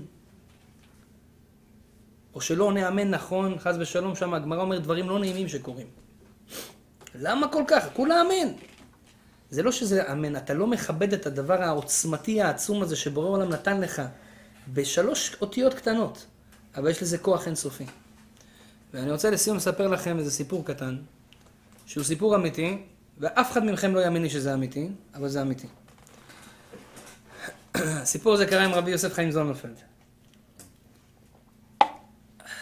או 2.34 2.42
שלא 2.42 2.64
עונה 2.64 2.88
אמן 2.88 3.10
נכון, 3.10 3.60
חס 3.60 3.76
ושלום, 3.80 4.16
שם 4.16 4.34
הגמרא 4.34 4.62
אומרת 4.62 4.84
דברים 4.84 5.10
לא 5.10 5.20
נעימים 5.20 5.48
שקורים. 5.48 5.88
למה 7.16 7.48
כל 7.48 7.64
כך? 7.68 7.86
כולה 7.94 8.22
אמן. 8.22 8.54
זה 9.50 9.64
לא 9.64 9.72
שזה 9.72 10.12
אמן, 10.12 10.36
אתה 10.36 10.54
לא 10.54 10.68
מכבד 10.68 11.14
את 11.14 11.26
הדבר 11.26 11.64
העוצמתי 11.64 12.42
העצום 12.42 12.82
הזה 12.82 12.96
שבורא 12.96 13.30
עולם 13.30 13.50
נתן 13.50 13.82
לך 13.82 14.02
בשלוש 14.74 15.36
אותיות 15.42 15.74
קטנות, 15.74 16.26
אבל 16.76 16.90
יש 16.90 17.02
לזה 17.02 17.18
כוח 17.18 17.48
אינסופי. 17.48 17.86
ואני 18.94 19.12
רוצה 19.12 19.30
לסיום 19.30 19.58
לספר 19.58 19.88
לכם 19.88 20.20
איזה 20.20 20.32
סיפור 20.32 20.66
קטן, 20.66 20.98
שהוא 21.86 22.04
סיפור 22.04 22.36
אמיתי, 22.36 22.78
ואף 23.18 23.52
אחד 23.52 23.66
מכם 23.66 23.96
לא 23.96 24.00
יאמין 24.00 24.22
לי 24.22 24.30
שזה 24.30 24.54
אמיתי, 24.54 24.90
אבל 25.16 25.28
זה 25.28 25.42
אמיתי. 25.42 25.68
הסיפור 28.02 28.34
הזה 28.34 28.46
קרה 28.46 28.64
עם 28.64 28.72
רבי 28.72 28.92
יוסף 28.92 29.14
חיים 29.14 29.32
זוננפלד. 29.32 29.80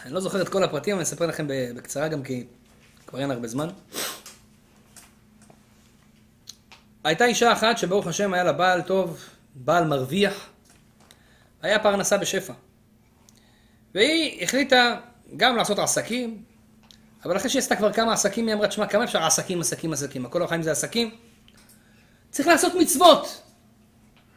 אני 0.04 0.12
לא 0.12 0.20
זוכר 0.20 0.42
את 0.42 0.48
כל 0.48 0.62
הפרטים, 0.64 0.94
אני 0.96 1.02
אספר 1.02 1.26
לכם 1.26 1.46
בקצרה 1.48 2.08
גם 2.08 2.22
כי 2.22 2.46
כבר 3.06 3.20
אין 3.20 3.30
הרבה 3.30 3.48
זמן. 3.48 3.68
הייתה 7.04 7.24
אישה 7.24 7.52
אחת 7.52 7.78
שברוך 7.78 8.06
השם 8.06 8.34
היה 8.34 8.44
לה 8.44 8.52
בעל 8.52 8.82
טוב, 8.82 9.18
בעל 9.54 9.84
מרוויח, 9.84 10.48
היה 11.62 11.78
פרנסה 11.78 12.18
בשפע. 12.18 12.52
והיא 13.94 14.44
החליטה 14.44 15.00
גם 15.36 15.56
לעשות 15.56 15.78
עסקים, 15.78 16.42
אבל 17.24 17.36
אחרי 17.36 17.50
שהיא 17.50 17.60
עשתה 17.60 17.76
כבר 17.76 17.92
כמה 17.92 18.12
עסקים, 18.12 18.46
היא 18.46 18.54
אמרה, 18.54 18.68
תשמע, 18.68 18.86
כמה 18.86 19.04
אפשר 19.04 19.22
עסקים, 19.22 19.60
עסקים, 19.60 19.92
עסקים? 19.92 20.26
הכל 20.26 20.42
החיים 20.42 20.62
זה 20.62 20.72
עסקים. 20.72 21.10
צריך 22.30 22.48
לעשות 22.48 22.72
מצוות. 22.74 23.49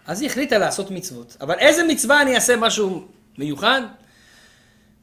אז 0.08 0.22
היא 0.22 0.30
החליטה 0.30 0.58
לעשות 0.58 0.91
מצוות. 0.91 1.38
אבל 1.41 1.60
איזה 1.60 1.84
מצווה 1.84 2.22
אני 2.22 2.36
אעשה 2.36 2.56
משהו 2.56 3.08
מיוחד? 3.38 3.82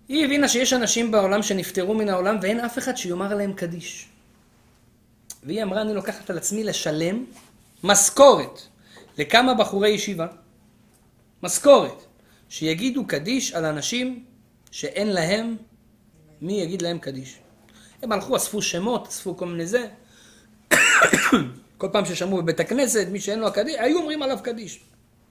היא 0.09 0.25
הבינה 0.25 0.49
שיש 0.49 0.73
אנשים 0.73 1.11
בעולם 1.11 1.43
שנפטרו 1.43 1.95
מן 1.95 2.09
העולם 2.09 2.39
ואין 2.43 2.61
אף 2.61 2.79
אחד 2.79 2.97
שיאמר 2.97 3.35
להם 3.35 3.53
קדיש. 3.53 4.09
והיא 5.43 5.63
אמרה, 5.63 5.83
אני 5.83 5.95
לוקחת 5.95 6.31
על 6.31 6.39
עצמי 6.39 6.65
לשלם 6.65 7.25
משכורת 7.85 8.61
לכמה 9.19 9.55
בחורי 9.55 9.89
ישיבה, 9.89 10.27
משכורת, 11.43 12.05
שיגידו 12.49 13.07
קדיש 13.07 13.53
על 13.53 13.65
אנשים 13.65 14.25
שאין 14.71 15.09
להם 15.09 15.57
מי 16.43 16.53
יגיד 16.61 16.83
להם 16.83 16.99
קדיש. 16.99 17.39
הם 18.03 18.13
הלכו, 18.13 18.37
אספו 18.37 18.63
שמות, 18.63 19.09
אספו 19.09 19.37
כל 19.37 19.47
מיני 19.47 19.67
זה. 19.67 19.87
כל 21.79 21.89
פעם 21.93 22.05
ששמעו 22.05 22.37
בבית 22.37 22.61
הכנסת, 22.61 23.07
מי 23.11 23.21
שאין 23.21 23.39
לו 23.39 23.47
הקדיש, 23.47 23.75
היו 23.79 23.99
אומרים 23.99 24.23
עליו 24.23 24.39
קדיש. 24.43 24.81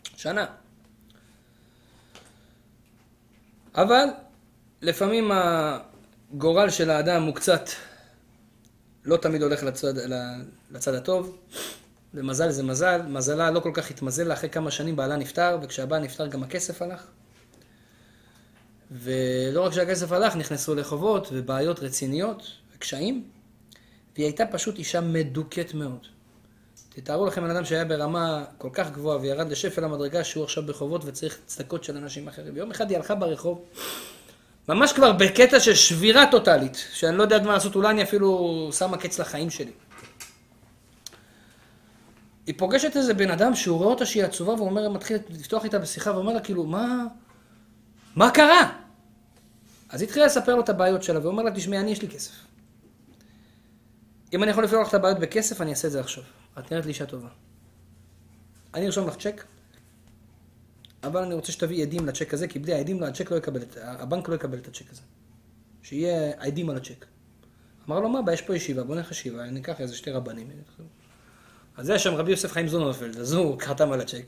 שנה. 0.04 0.46
אבל 3.76 4.06
לפעמים 4.82 5.32
הגורל 5.34 6.70
של 6.70 6.90
האדם 6.90 7.24
הוא 7.24 7.36
קצת 7.36 7.70
לא 9.06 9.18
תמיד 9.18 9.42
הולך 9.42 9.64
לצד, 9.64 9.94
לצד 10.72 10.94
הטוב. 10.94 11.38
ומזל 12.14 12.50
זה 12.50 12.64
מזל, 12.64 13.02
מזלה 13.02 13.52
לא 13.52 13.60
כל 13.60 13.72
כך 13.74 13.92
התמזל 13.92 14.24
לה, 14.24 14.34
אחרי 14.34 14.50
כמה 14.50 14.72
שנים 14.72 14.96
בעלה 14.96 15.16
נפטר, 15.16 15.58
וכשהבעל 15.62 16.02
נפטר 16.02 16.28
גם 16.28 16.44
הכסף 16.44 16.82
הלך. 16.82 17.08
ולא 18.92 19.66
רק 19.66 19.74
שהכסף 19.74 20.12
הלך, 20.12 20.36
נכנסו 20.36 20.76
לחובות 20.76 21.28
ובעיות 21.32 21.80
רציניות 21.80 22.44
וקשיים, 22.76 23.30
והיא 24.16 24.26
הייתה 24.26 24.46
פשוט 24.46 24.78
אישה 24.78 25.02
מדוכאת 25.02 25.74
מאוד. 25.74 26.08
תתארו 26.90 27.26
לכם 27.26 27.42
בן 27.44 27.50
אדם 27.50 27.66
שהיה 27.66 27.86
ברמה 27.86 28.44
כל 28.58 28.70
כך 28.74 28.92
גבוהה 28.92 29.18
וירד 29.18 29.52
לשפל 29.52 29.84
המדרגה 29.84 30.24
שהוא 30.24 30.44
עכשיו 30.44 30.66
בחובות 30.66 31.02
וצריך 31.06 31.38
צדקות 31.46 31.84
של 31.84 31.98
אנשים 31.98 32.28
אחרים. 32.28 32.54
ויום 32.54 32.72
אחד 32.72 32.90
היא 32.90 32.98
הלכה 32.98 33.16
ברחוב, 33.16 33.66
ממש 34.70 34.94
כבר 34.94 35.12
בקטע 35.12 35.60
של 35.60 35.76
שבירה 35.76 36.26
טוטאלית, 36.32 36.86
שאני 36.94 37.18
לא 37.18 37.24
יודעת 37.24 37.42
מה 37.42 37.54
לעשות, 37.54 37.76
אולי 37.76 37.90
אני 37.90 38.04
אפילו 38.04 38.70
שמה 38.74 38.98
קץ 38.98 39.20
לחיים 39.20 39.50
שלי. 39.50 39.72
היא 42.48 42.56
פוגשת 42.58 42.98
איזה 42.98 43.14
בן 43.14 43.32
אדם 43.32 43.56
שהוא 43.56 43.78
רואה 43.78 43.90
אותה 43.90 44.06
שהיא 44.06 44.24
עצובה 44.24 44.54
והוא 44.54 44.70
אומר, 44.70 44.90
מתחיל 44.90 45.18
לפתוח 45.30 45.64
איתה 45.64 45.80
בשיחה 45.80 46.12
ואומר 46.16 46.34
לה 46.34 46.40
כאילו, 46.40 46.64
מה, 46.64 47.04
מה 48.16 48.32
קרה? 48.32 48.72
אז 49.90 50.02
היא 50.02 50.08
התחילה 50.08 50.26
לספר 50.26 50.56
לו 50.56 50.62
את 50.62 50.70
הבעיות 50.70 51.04
שלה 51.04 51.20
ואומר 51.24 51.44
לה, 51.44 51.52
תשמעי, 51.52 51.80
אני 51.80 51.92
יש 51.92 52.02
לי 52.02 52.08
כסף. 52.08 52.32
אם 54.34 54.44
אני 54.44 54.52
יכול 54.52 54.64
לפתור 54.64 54.82
לך 54.82 54.90
את 54.90 54.94
הבעיות 54.94 55.20
בכסף, 55.20 55.62
אני 55.62 55.72
אעשה 55.72 55.88
את 55.88 55.92
זה 55.92 56.00
עכשיו. 56.00 56.24
את 56.60 56.72
נראית 56.72 56.86
לי 56.86 56.92
אישה 56.92 57.06
טובה. 57.06 57.30
אני 58.74 58.86
ארשום 58.86 59.08
לך 59.08 59.16
צ'ק, 59.16 59.44
אבל 61.04 61.24
אני 61.24 61.34
רוצה 61.34 61.52
שתביא 61.52 61.84
עדים 61.84 62.06
לצ'ק 62.06 62.34
הזה, 62.34 62.48
כי 62.48 62.60
בלי 62.60 62.74
העדים 62.74 63.04
הצ'ק 63.04 63.32
לא 63.32 63.38
יקבל, 63.38 63.62
הבנק 63.82 64.30
לא 64.30 64.36
יקבל 64.36 64.58
את 64.58 64.68
הצ'ק 64.68 64.92
הזה. 64.92 65.02
שיהיה 65.84 66.32
עדים 66.38 66.70
על 66.70 66.78
הצ'ק. 66.78 67.06
אמר 67.88 68.00
לו, 68.00 68.10
מה 68.10 68.20
הבעיה, 68.20 68.34
יש 68.34 68.42
פה 68.42 68.56
ישיבה, 68.56 68.84
בוא 68.84 68.96
נלך 68.96 69.12
ישיבה, 69.12 69.46
ניקח 69.46 69.82
איזה 69.82 69.96
שתי 69.96 70.12
רבנים. 70.12 70.48
אז 71.78 71.90
היה 71.90 72.00
שם 72.00 72.14
רבי 72.14 72.32
יוסף 72.32 72.52
חיים 72.52 72.68
זונרפלד, 72.68 73.18
אז 73.18 73.34
הוא 73.34 73.62
חתם 73.62 73.92
על 73.92 74.02
הצ'ק. 74.02 74.24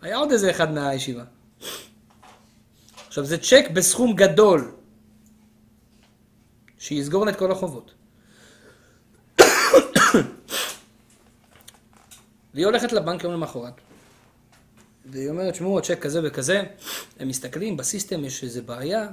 היה 0.00 0.16
עוד 0.16 0.30
איזה 0.30 0.50
אחד 0.50 0.72
מהישיבה. 0.72 1.24
עכשיו, 3.06 3.24
זה 3.24 3.38
צ'ק 3.38 3.64
בסכום 3.72 4.16
גדול, 4.16 4.74
שיסגור 6.78 7.24
לה 7.24 7.32
את 7.32 7.36
כל 7.36 7.52
החובות. 7.52 7.94
והיא 12.58 12.66
הולכת 12.66 12.92
לבנק 12.92 13.24
יום 13.24 13.32
למחרת, 13.32 13.72
והיא 15.06 15.30
אומרת, 15.30 15.54
שמעו, 15.54 15.78
הצ'ק 15.78 15.98
כזה 15.98 16.20
וכזה, 16.24 16.62
הם 17.18 17.28
מסתכלים, 17.28 17.76
בסיסטם 17.76 18.24
יש 18.24 18.44
איזה 18.44 18.62
בעיה, 18.62 19.08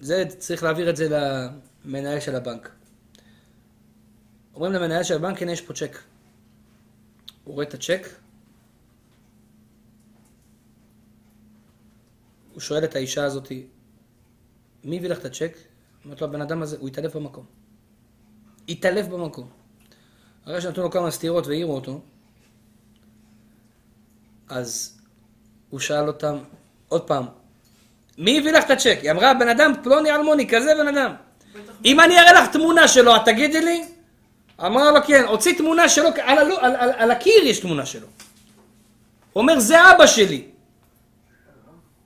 זה, 0.00 0.24
צריך 0.38 0.62
להעביר 0.62 0.90
את 0.90 0.96
זה 0.96 1.08
למנהל 1.84 2.20
של 2.20 2.36
הבנק. 2.36 2.70
אומרים 4.54 4.72
למנהל 4.72 5.02
של 5.02 5.14
הבנק, 5.14 5.42
הנה 5.42 5.52
יש 5.52 5.60
פה 5.60 5.74
צ'ק. 5.74 5.98
הוא 7.44 7.54
רואה 7.54 7.66
את 7.66 7.74
הצ'ק, 7.74 8.08
הוא 12.52 12.60
שואל 12.60 12.84
את 12.84 12.96
האישה 12.96 13.24
הזאת, 13.24 13.52
מי 14.84 14.98
הביא 14.98 15.08
לך 15.08 15.18
את 15.18 15.24
הצ'ק? 15.24 15.56
אומרת 16.04 16.20
לו, 16.20 16.26
הבן 16.26 16.40
אדם 16.40 16.62
הזה, 16.62 16.76
הוא 16.80 16.88
התעלף 16.88 17.16
במקום. 17.16 17.46
התעלף 18.68 19.06
במקום. 19.06 19.61
אחרי 20.44 20.60
שנתנו 20.60 20.82
לו 20.82 20.90
כמה 20.90 21.10
סטירות 21.10 21.46
והעירו 21.46 21.74
אותו, 21.74 22.00
אז 24.48 24.98
הוא 25.70 25.80
שאל 25.80 26.08
אותם, 26.08 26.38
עוד 26.88 27.02
פעם, 27.02 27.24
מי 28.18 28.38
הביא 28.38 28.52
לך 28.52 28.64
את 28.64 28.70
הצ'ק? 28.70 28.98
היא 29.02 29.10
אמרה, 29.10 29.34
בן 29.34 29.48
אדם 29.48 29.72
פלוני 29.82 30.10
אלמוני, 30.10 30.48
כזה 30.48 30.74
בן 30.74 30.96
אדם. 30.96 31.14
אם 31.84 32.00
אני 32.00 32.18
אראה 32.18 32.32
לך 32.32 32.48
תמונה 32.52 32.88
שלו, 32.88 33.16
את 33.16 33.20
תגידי 33.24 33.60
לי? 33.60 33.84
אמר 34.66 34.90
לו, 34.90 35.00
כן, 35.06 35.24
הוציא 35.24 35.58
תמונה 35.58 35.88
שלו, 35.88 36.08
על, 36.22 36.38
על, 36.38 36.52
על, 36.60 36.76
על, 36.76 36.90
על 36.96 37.10
הקיר 37.10 37.44
יש 37.44 37.60
תמונה 37.60 37.86
שלו. 37.86 38.06
הוא 39.32 39.42
אומר, 39.42 39.60
זה 39.60 39.90
אבא 39.90 40.06
שלי. 40.06 40.44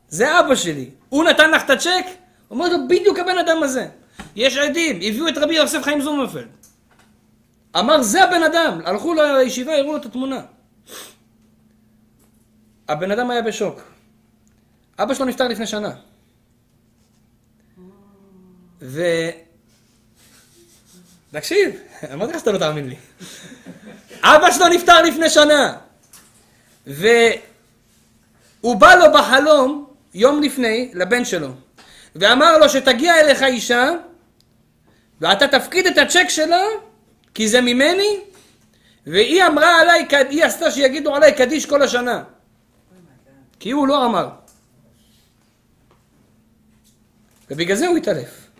זה 0.08 0.40
אבא 0.40 0.54
שלי. 0.54 0.90
הוא 1.08 1.24
נתן 1.24 1.50
לך 1.50 1.64
את 1.64 1.70
הצ'ק? 1.70 2.06
אומר 2.50 2.68
לו, 2.68 2.88
בדיוק 2.88 3.18
הבן 3.18 3.38
אדם 3.38 3.62
הזה. 3.62 3.86
יש 4.36 4.56
עדים, 4.56 4.96
הביאו 4.96 5.28
את 5.28 5.38
רבי 5.38 5.54
יוסף 5.54 5.82
חיים 5.82 6.00
זומרפלד. 6.00 6.48
אמר, 7.78 8.02
זה 8.02 8.24
הבן 8.24 8.42
אדם. 8.42 8.80
הלכו 8.84 9.14
לישיבה, 9.14 9.76
הראו 9.76 9.92
לו 9.92 9.96
את 9.96 10.06
התמונה. 10.06 10.40
הבן 12.88 13.10
אדם 13.10 13.30
היה 13.30 13.42
בשוק. 13.42 13.80
אבא 14.98 15.14
שלו 15.14 15.26
נפטר 15.26 15.48
לפני 15.48 15.66
שנה. 15.66 15.90
ו... 18.82 19.02
תקשיב, 21.30 21.70
אמרתי 22.12 22.32
לך 22.32 22.38
שאתה 22.38 22.52
לא 22.52 22.58
תאמין 22.58 22.88
לי. 22.88 22.96
אבא 24.22 24.50
שלו 24.50 24.68
נפטר 24.68 25.02
לפני 25.02 25.30
שנה. 25.30 25.76
והוא 26.86 28.76
בא 28.76 28.94
לו 28.94 29.04
בחלום, 29.14 29.86
יום 30.14 30.42
לפני, 30.42 30.90
לבן 30.94 31.24
שלו, 31.24 31.48
ואמר 32.16 32.58
לו 32.58 32.68
שתגיע 32.68 33.20
אליך 33.20 33.42
אישה, 33.42 33.90
ואתה 35.20 35.48
תפקיד 35.48 35.86
את 35.86 35.98
הצ'ק 35.98 36.28
שלה, 36.28 36.62
כי 37.36 37.48
זה 37.48 37.60
ממני, 37.60 38.20
והיא 39.06 39.44
אמרה 39.46 39.80
עליי, 39.80 40.06
היא 40.30 40.44
עשתה 40.44 40.70
שיגידו 40.70 41.14
עליי 41.14 41.34
קדיש 41.34 41.66
כל 41.66 41.82
השנה. 41.82 42.24
כי 43.60 43.70
הוא 43.70 43.88
לא 43.88 44.06
אמר. 44.06 44.28
ובגלל 47.50 47.76
זה 47.76 47.86
הוא 47.86 47.96
התעלף. 47.96 48.50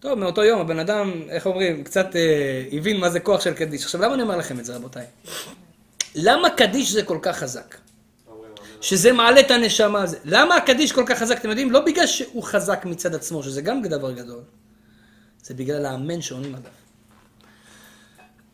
טוב, 0.00 0.18
מאותו 0.18 0.44
יום 0.44 0.60
הבן 0.60 0.78
אדם, 0.78 1.12
איך 1.28 1.46
אומרים, 1.46 1.84
קצת 1.84 2.16
אה, 2.16 2.64
הבין 2.72 3.00
מה 3.00 3.10
זה 3.10 3.20
כוח 3.20 3.40
של 3.40 3.54
קדיש. 3.54 3.84
עכשיו, 3.84 4.00
למה 4.00 4.14
אני 4.14 4.22
אומר 4.22 4.36
לכם 4.36 4.60
את 4.60 4.64
זה, 4.64 4.76
רבותיי? 4.76 5.06
למה 6.14 6.50
קדיש 6.50 6.92
זה 6.92 7.02
כל 7.02 7.18
כך 7.22 7.36
חזק? 7.36 7.76
שזה 8.80 9.12
מעלה 9.12 9.40
את 9.40 9.50
הנשמה 9.50 10.02
הזה. 10.02 10.18
למה 10.24 10.56
הקדיש 10.56 10.92
כל 10.92 11.04
כך 11.06 11.18
חזק? 11.18 11.38
אתם 11.38 11.48
יודעים? 11.48 11.70
לא 11.70 11.80
בגלל 11.80 12.06
שהוא 12.06 12.42
חזק 12.42 12.84
מצד 12.84 13.14
עצמו, 13.14 13.42
שזה 13.42 13.62
גם 13.62 13.82
דבר 13.82 14.12
גדול. 14.12 14.40
זה 15.46 15.54
בגלל 15.54 15.86
האמן 15.86 16.22
שעונים 16.22 16.54
עליו. 16.54 16.70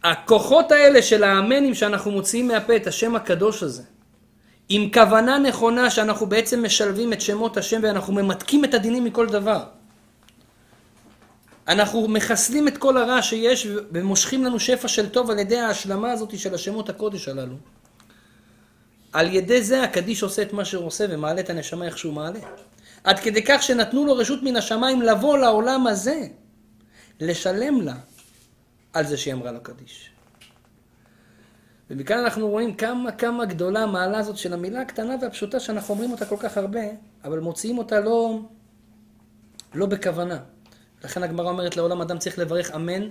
הכוחות 0.05 0.72
האלה 0.72 1.03
של 1.03 1.24
האמנים 1.24 1.74
שאנחנו 1.74 2.11
מוציאים 2.11 2.49
מהפה 2.49 2.76
את 2.76 2.86
השם 2.86 3.16
הקדוש 3.16 3.62
הזה, 3.62 3.82
עם 4.68 4.93
כוונה 4.93 5.38
נכונה 5.38 5.90
שאנחנו 5.90 6.26
בעצם 6.26 6.64
משלבים 6.64 7.12
את 7.12 7.20
שמות 7.20 7.57
השם 7.57 7.80
ואנחנו 7.82 8.12
ממתקים 8.12 8.64
את 8.64 8.74
הדינים 8.74 9.05
מכל 9.05 9.26
דבר. 9.26 9.64
אנחנו 11.68 12.09
מחסלים 12.09 12.68
את 12.68 12.78
כל 12.78 12.97
הרע 12.97 13.22
שיש 13.22 13.66
ומושכים 13.93 14.45
לנו 14.45 14.61
שפע 14.61 14.88
של 14.88 15.09
טוב 15.09 15.30
על 15.30 15.38
ידי 15.38 15.59
ההשלמה 15.59 16.12
הזאת 16.12 16.38
של 16.38 16.55
השמות 16.55 16.88
הקודש 16.88 17.28
הללו. 17.28 17.57
על 19.12 19.34
ידי 19.34 19.62
זה 19.62 19.82
הקדיש 19.82 20.22
עושה 20.22 20.43
את 20.43 20.53
מה 20.53 20.64
שהוא 20.64 20.86
עושה 20.86 21.07
ומעלה 21.11 21.40
את 21.40 21.51
הנשמה 21.51 21.84
איך 21.84 21.99
שהוא 21.99 22.12
מעלה. 22.12 22.40
עד 23.05 23.18
כדי 23.18 23.43
כך 23.45 23.62
שנתנו 23.62 24.07
לו 24.07 24.16
רשות 24.16 24.43
מן 24.43 24.57
השמיים 24.57 25.03
לבוא 25.03 25.38
לעולם 25.38 25.86
הזה, 25.86 26.26
לשלם 27.23 27.81
לה 27.81 27.95
על 28.93 29.07
זה 29.07 29.16
שהיא 29.16 29.35
אמרה 29.35 29.53
לו 29.53 29.62
קדיש. 29.62 30.11
ומכאן 31.91 32.18
אנחנו 32.18 32.49
רואים 32.49 32.75
כמה 32.75 33.12
כמה 33.12 33.45
גדולה 33.45 33.83
המעלה 33.83 34.18
הזאת 34.18 34.37
של 34.37 34.53
המילה 34.53 34.81
הקטנה 34.81 35.16
והפשוטה 35.23 35.61
שאנחנו 35.61 35.95
אומרים 35.95 36.12
אותה 36.12 36.27
כל 36.27 36.37
כך 36.41 36.57
הרבה, 36.57 36.81
אבל 37.25 37.39
מוציאים 37.39 37.79
אותה 37.79 38.01
לא, 38.01 38.41
לא 39.75 39.87
בכוונה. 39.87 40.39
לכן 41.05 41.23
הגמרא 41.23 41.51
אומרת 41.51 41.77
לעולם 41.77 42.01
אדם 42.01 42.18
צריך 42.18 42.39
לברך 42.39 42.75
אמן, 42.75 43.09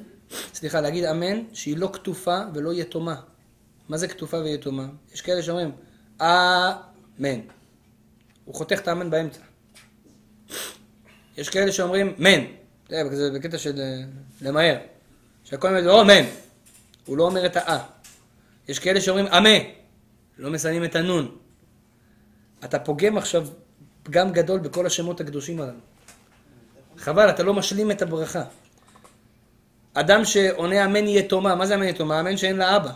סליחה, 0.53 0.82
להגיד 0.82 1.05
אמן, 1.05 1.43
שהיא 1.53 1.78
לא 1.78 1.89
כתופה 1.93 2.41
ולא 2.53 2.74
יתומה. 2.74 3.16
מה 3.89 3.97
זה 3.97 4.07
כתופה 4.07 4.38
ויתומה? 4.38 4.88
יש 5.14 5.22
כאלה 5.22 5.41
שאומרים 5.43 5.72
אמן. 6.22 7.39
הוא 8.45 8.55
חותך 8.55 8.80
את 8.80 8.88
האמן 8.88 9.09
באמצע. 9.09 9.41
יש 11.38 11.49
כאלה 11.49 11.72
שאומרים 11.72 12.14
מן. 12.18 12.61
זה 12.91 13.15
זה 13.15 13.39
בקטע 13.39 13.57
של 13.57 13.79
אה, 13.79 14.01
למהר. 14.41 14.77
שהכל 15.43 15.67
אומר 15.67 15.81
לא 15.81 16.05
מן. 16.05 16.23
הוא 17.05 17.17
לא 17.17 17.23
אומר 17.23 17.45
את 17.45 17.55
האה. 17.55 17.83
יש 18.67 18.79
כאלה 18.79 19.01
שאומרים 19.01 19.27
אמה. 19.27 19.49
לא 20.37 20.49
מסיימים 20.49 20.83
את 20.83 20.95
הנון. 20.95 21.37
אתה 22.63 22.79
פוגם 22.79 23.17
עכשיו 23.17 23.47
פגם 24.03 24.31
גדול 24.31 24.59
בכל 24.59 24.85
השמות 24.85 25.21
הקדושים 25.21 25.61
הללו. 25.61 25.79
חבל, 26.97 27.29
אתה 27.29 27.43
לא 27.43 27.53
משלים 27.53 27.91
את 27.91 28.01
הברכה. 28.01 28.43
אדם 29.93 30.25
שעונה 30.25 30.85
אמן 30.85 31.07
יתומה, 31.07 31.55
מה 31.55 31.65
זה 31.65 31.75
אמן 31.75 31.87
יתומה? 31.87 32.19
אמן 32.19 32.37
שאין 32.37 32.57
לה 32.57 32.75
אבא. 32.75 32.91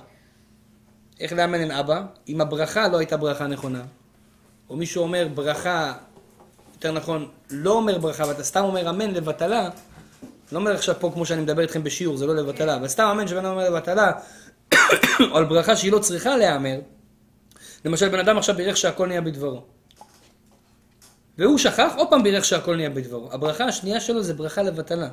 איך 1.19 1.33
לאמן 1.33 1.59
אין 1.59 1.71
אבא? 1.71 2.01
אם 2.29 2.41
הברכה 2.41 2.87
לא 2.87 2.97
הייתה 2.97 3.17
ברכה 3.17 3.47
נכונה, 3.47 3.83
או 4.69 4.75
מישהו 4.75 5.03
אומר 5.03 5.27
ברכה, 5.33 5.93
יותר 6.75 6.91
נכון, 6.91 7.27
לא 7.49 7.71
אומר 7.71 7.97
ברכה, 7.97 8.23
ואתה 8.27 8.43
סתם 8.43 8.63
אומר 8.63 8.89
אמן 8.89 9.11
לבטלה, 9.11 9.69
לא 10.51 10.59
אומר 10.59 10.73
עכשיו 10.73 10.95
פה 10.99 11.11
כמו 11.13 11.25
שאני 11.25 11.41
מדבר 11.41 11.61
איתכם 11.61 11.83
בשיעור, 11.83 12.17
זה 12.17 12.25
לא 12.25 12.35
לבטלה, 12.35 12.75
אבל 12.75 12.87
סתם 12.87 13.03
אמן 13.03 13.27
שבן 13.27 13.45
אדם 13.45 13.51
אומר 13.51 13.69
לבטלה, 13.69 14.11
או 15.31 15.37
על 15.37 15.45
ברכה 15.45 15.75
שהיא 15.75 15.91
לא 15.91 15.99
צריכה 15.99 16.37
להיאמר, 16.37 16.79
למשל 17.85 18.09
בן 18.09 18.19
אדם 18.19 18.37
עכשיו 18.37 18.55
בירך 18.55 18.77
שהכל 18.77 19.07
נהיה 19.07 19.21
בדברו. 19.21 19.61
והוא 21.37 21.57
שכח, 21.57 21.93
עוד 21.97 22.09
פעם 22.09 22.23
בירך 22.23 22.45
שהכל 22.45 22.75
נהיה 22.75 22.89
בדברו. 22.89 23.29
הברכה 23.31 23.65
השנייה 23.65 23.99
שלו 23.99 24.23
זה 24.23 24.33
ברכה 24.33 24.61
לבטלה. 24.61 25.09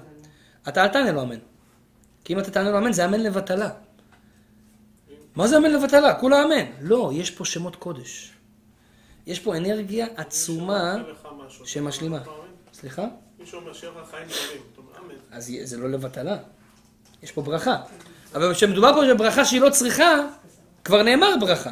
אתה 0.68 0.82
אל 0.82 0.88
תענה 0.88 1.12
לו 1.12 1.22
אמן. 1.22 1.38
כי 2.24 2.32
אם 2.32 2.38
אתה 2.38 2.50
תענה 2.50 2.70
לו 2.70 2.78
אמן, 2.78 2.92
זה 2.92 3.04
אמן 3.04 3.20
לבטלה. 3.20 3.68
מה 5.36 5.48
זה 5.48 5.56
אמן 5.56 5.70
לבטלה? 5.70 6.14
כולה 6.14 6.44
אמן. 6.44 6.64
לא, 6.80 7.10
יש 7.14 7.30
פה 7.30 7.44
שמות 7.44 7.76
קודש. 7.76 8.32
יש 9.26 9.38
פה 9.38 9.56
אנרגיה 9.56 10.06
עצומה. 10.16 10.94
שמשלימה. 11.64 12.18
סליחה? 12.72 13.06
מישהו 13.38 13.60
אומר 13.60 13.72
שיהיה 13.72 13.92
לך 14.02 14.10
חיים 14.10 14.26
טובים. 14.28 14.62
אתה 14.72 14.80
אומר, 14.80 15.14
אמן. 15.14 15.20
אז 15.30 15.52
זה 15.62 15.78
לא 15.78 15.90
לבטלה. 15.90 16.36
יש 17.22 17.32
פה 17.32 17.42
ברכה. 17.42 17.76
אבל 18.34 18.54
כשמדובר 18.54 18.92
פה 18.94 19.14
בברכה 19.14 19.44
שהיא 19.44 19.60
לא 19.60 19.70
צריכה, 19.70 20.10
כבר 20.84 21.02
נאמר 21.02 21.34
ברכה. 21.40 21.70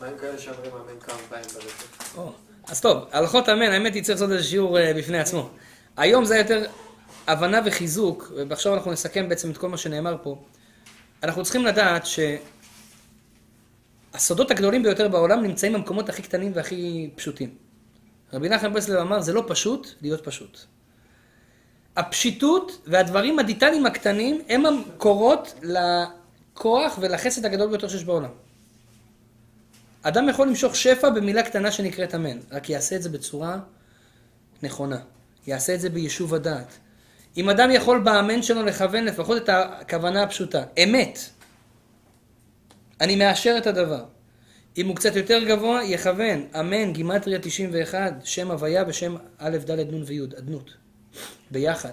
מה 0.00 0.06
עם 0.06 0.18
כאלה 0.18 0.38
שאומרים 0.38 0.72
אמן 0.72 1.00
כמה 1.00 1.16
פעמים 1.28 1.44
ברצף? 1.54 2.16
או, 2.16 2.32
אז 2.68 2.80
טוב, 2.80 3.04
הלכות 3.12 3.48
אמן, 3.48 3.62
האמת 3.72 3.94
היא 3.94 4.02
צריך 4.02 4.20
לעשות 4.20 4.32
איזה 4.32 4.44
שיעור 4.44 4.78
אה, 4.78 4.94
בפני 4.94 5.18
עצמו. 5.18 5.50
היום 5.96 6.24
זה 6.24 6.36
יותר 6.36 6.66
הבנה 7.26 7.60
וחיזוק, 7.66 8.32
ועכשיו 8.48 8.74
אנחנו 8.74 8.92
נסכם 8.92 9.28
בעצם 9.28 9.50
את 9.50 9.58
כל 9.58 9.68
מה 9.68 9.76
שנאמר 9.76 10.16
פה. 10.22 10.44
אנחנו 11.22 11.42
צריכים 11.42 11.64
לדעת 11.64 12.06
שהסודות 14.14 14.50
הגדולים 14.50 14.82
ביותר 14.82 15.08
בעולם 15.08 15.42
נמצאים 15.42 15.72
במקומות 15.72 16.08
הכי 16.08 16.22
קטנים 16.22 16.52
והכי 16.54 17.10
פשוטים. 17.14 17.54
רבי 18.32 18.48
נחמן 18.48 18.72
ברסלב 18.72 18.98
אמר, 18.98 19.20
זה 19.20 19.32
לא 19.32 19.44
פשוט 19.46 19.88
להיות 20.02 20.24
פשוט. 20.24 20.60
הפשיטות 21.96 22.82
והדברים 22.86 23.38
הדיטליים 23.38 23.86
הקטנים 23.86 24.40
הם 24.48 24.66
המקורות 24.66 25.54
לכוח 25.62 26.98
ולחסד 27.00 27.44
הגדול 27.44 27.68
ביותר 27.68 27.88
שיש 27.88 28.04
בעולם. 28.04 28.30
אדם 30.02 30.28
יכול 30.28 30.48
למשוך 30.48 30.76
שפע 30.76 31.10
במילה 31.10 31.42
קטנה 31.42 31.72
שנקראת 31.72 32.14
אמן, 32.14 32.38
רק 32.50 32.70
יעשה 32.70 32.96
את 32.96 33.02
זה 33.02 33.08
בצורה 33.08 33.58
נכונה. 34.62 34.98
יעשה 35.46 35.74
את 35.74 35.80
זה 35.80 35.90
ביישוב 35.90 36.34
הדעת. 36.34 36.78
אם 37.36 37.50
אדם 37.50 37.70
יכול 37.70 37.98
באמן 37.98 38.42
שלו 38.42 38.62
לכוון 38.62 39.04
לפחות 39.04 39.36
את 39.36 39.48
הכוונה 39.48 40.22
הפשוטה, 40.22 40.64
אמת. 40.84 41.18
אני 43.00 43.16
מאשר 43.16 43.54
את 43.58 43.66
הדבר. 43.66 44.04
אם 44.78 44.88
הוא 44.88 44.96
קצת 44.96 45.16
יותר 45.16 45.44
גבוה, 45.44 45.84
יכוון, 45.84 46.46
אמן, 46.60 46.92
גימטריה 46.92 47.38
91, 47.38 48.12
שם 48.24 48.50
הוויה 48.50 48.84
ושם 48.86 49.16
א', 49.38 49.56
ד', 49.70 49.94
נ' 49.94 50.02
וי', 50.06 50.24
אדנות. 50.38 50.70
ביחד. 51.50 51.92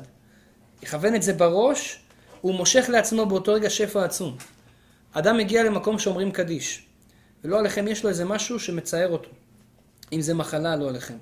יכוון 0.83 1.15
את 1.15 1.23
זה 1.23 1.33
בראש, 1.33 1.99
הוא 2.41 2.55
מושך 2.55 2.85
לעצמו 2.89 3.25
באותו 3.25 3.53
רגע 3.53 3.69
שפע 3.69 4.03
עצום. 4.03 4.37
אדם 5.13 5.37
מגיע 5.37 5.63
למקום 5.63 5.99
שאומרים 5.99 6.31
קדיש, 6.31 6.85
ולא 7.43 7.59
עליכם 7.59 7.87
יש 7.87 8.03
לו 8.03 8.09
איזה 8.09 8.25
משהו 8.25 8.59
שמצער 8.59 9.09
אותו. 9.09 9.29
אם 10.13 10.21
זה 10.21 10.33
מחלה, 10.33 10.75
לא 10.75 10.89
עליכם. 10.89 11.17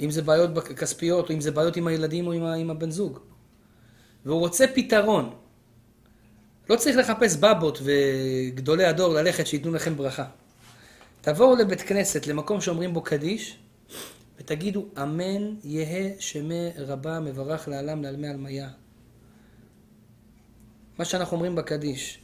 אם 0.00 0.10
זה 0.10 0.22
בעיות 0.22 0.50
כספיות, 0.58 1.28
או 1.28 1.34
אם 1.34 1.40
זה 1.40 1.50
בעיות 1.50 1.76
עם 1.76 1.86
הילדים 1.86 2.26
או 2.26 2.32
עם, 2.32 2.70
הבן 2.70 2.90
זוג. 2.90 3.18
והוא 4.24 4.40
רוצה 4.40 4.66
פתרון. 4.74 5.34
לא 6.70 6.76
צריך 6.76 6.96
לחפש 6.96 7.36
בבות 7.36 7.78
וגדולי 7.82 8.84
הדור 8.84 9.14
ללכת 9.14 9.46
שייתנו 9.46 9.72
לכם 9.72 9.96
ברכה. 9.96 10.24
תבואו 11.20 11.56
לבית 11.56 11.80
כנסת, 11.80 12.26
למקום 12.26 12.60
שאומרים 12.60 12.94
בו 12.94 13.02
קדיש, 13.02 13.58
ותגידו, 14.38 14.86
אמן 15.02 15.54
יהא 15.64 16.10
שמי 16.18 16.68
רבה 16.78 17.20
מברך 17.20 17.68
לעלם 17.68 18.02
לעלמי 18.02 18.28
עלמיה. 18.28 18.68
מה 20.98 21.04
שאנחנו 21.04 21.36
אומרים 21.36 21.54
בקדיש. 21.54 22.18